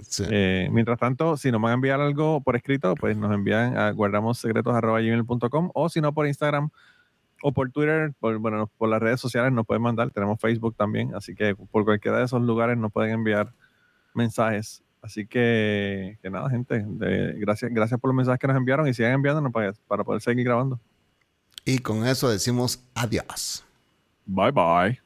Sí. 0.00 0.24
Eh, 0.30 0.68
mientras 0.72 0.98
tanto, 0.98 1.36
si 1.36 1.50
nos 1.52 1.60
van 1.60 1.72
a 1.72 1.74
enviar 1.74 2.00
algo 2.00 2.40
por 2.40 2.54
escrito, 2.56 2.94
pues 2.94 3.16
nos 3.16 3.32
envían 3.34 3.76
a 3.76 3.90
guardamossecretos.gmail.com 3.90 5.70
o 5.74 5.88
si 5.88 6.00
no 6.00 6.12
por 6.12 6.26
Instagram 6.26 6.70
o 7.42 7.52
por 7.52 7.70
Twitter, 7.70 8.12
por, 8.18 8.36
bueno, 8.38 8.70
por 8.78 8.88
las 8.88 9.00
redes 9.00 9.20
sociales 9.20 9.52
nos 9.52 9.66
pueden 9.66 9.82
mandar. 9.82 10.10
Tenemos 10.10 10.40
Facebook 10.40 10.74
también, 10.76 11.14
así 11.14 11.34
que 11.34 11.54
por 11.54 11.84
cualquiera 11.84 12.18
de 12.18 12.24
esos 12.24 12.42
lugares 12.42 12.76
nos 12.76 12.92
pueden 12.92 13.12
enviar 13.12 13.52
mensajes. 14.14 14.82
Así 15.00 15.26
que, 15.26 16.18
que 16.20 16.30
nada, 16.30 16.50
gente, 16.50 16.84
de- 16.84 17.34
gracias, 17.38 17.72
gracias 17.72 18.00
por 18.00 18.08
los 18.08 18.16
mensajes 18.16 18.40
que 18.40 18.48
nos 18.48 18.56
enviaron 18.56 18.88
y 18.88 18.94
sigan 18.94 19.12
enviándonos 19.12 19.52
para, 19.52 19.72
para 19.86 20.02
poder 20.02 20.20
seguir 20.20 20.44
grabando. 20.44 20.80
Y 21.64 21.78
con 21.78 22.04
eso 22.06 22.28
decimos 22.28 22.82
adiós. 22.94 23.64
Bye 24.26 24.50
bye. 24.50 25.00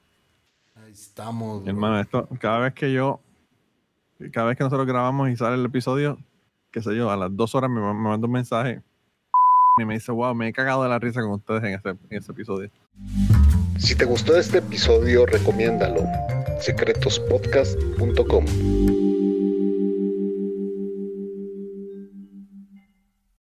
Ahí 0.77 0.93
estamos. 0.93 1.67
Hermano, 1.67 2.01
esto, 2.01 2.27
cada 2.41 2.59
vez 2.61 2.73
que 2.73 2.93
yo, 2.93 3.21
cada 4.33 4.47
vez 4.49 4.57
que 4.57 4.65
nosotros 4.65 4.87
grabamos 4.87 5.29
y 5.29 5.37
sale 5.37 5.57
el 5.57 5.65
episodio, 5.67 6.19
qué 6.71 6.81
sé 6.81 6.97
yo, 6.97 7.11
a 7.11 7.17
las 7.17 7.37
dos 7.37 7.55
horas 7.55 7.71
me, 7.71 7.81
me 7.81 7.93
manda 7.93 8.27
un 8.27 8.33
mensaje 8.33 8.81
y 9.79 9.85
me 9.85 9.95
dice, 9.95 10.11
wow, 10.13 10.35
me 10.35 10.49
he 10.49 10.53
cagado 10.53 10.83
de 10.83 10.91
la 10.91 10.99
risa 10.99 11.23
con 11.23 11.31
ustedes 11.33 11.63
en 11.65 11.75
este, 11.75 11.95
este 12.11 12.33
episodio. 12.33 12.71
Si 13.79 13.95
te 13.95 14.05
gustó 14.05 14.37
este 14.37 14.59
episodio, 14.59 15.25
recomiéndalo. 15.27 16.03
secretospodcast.com 16.61 19.12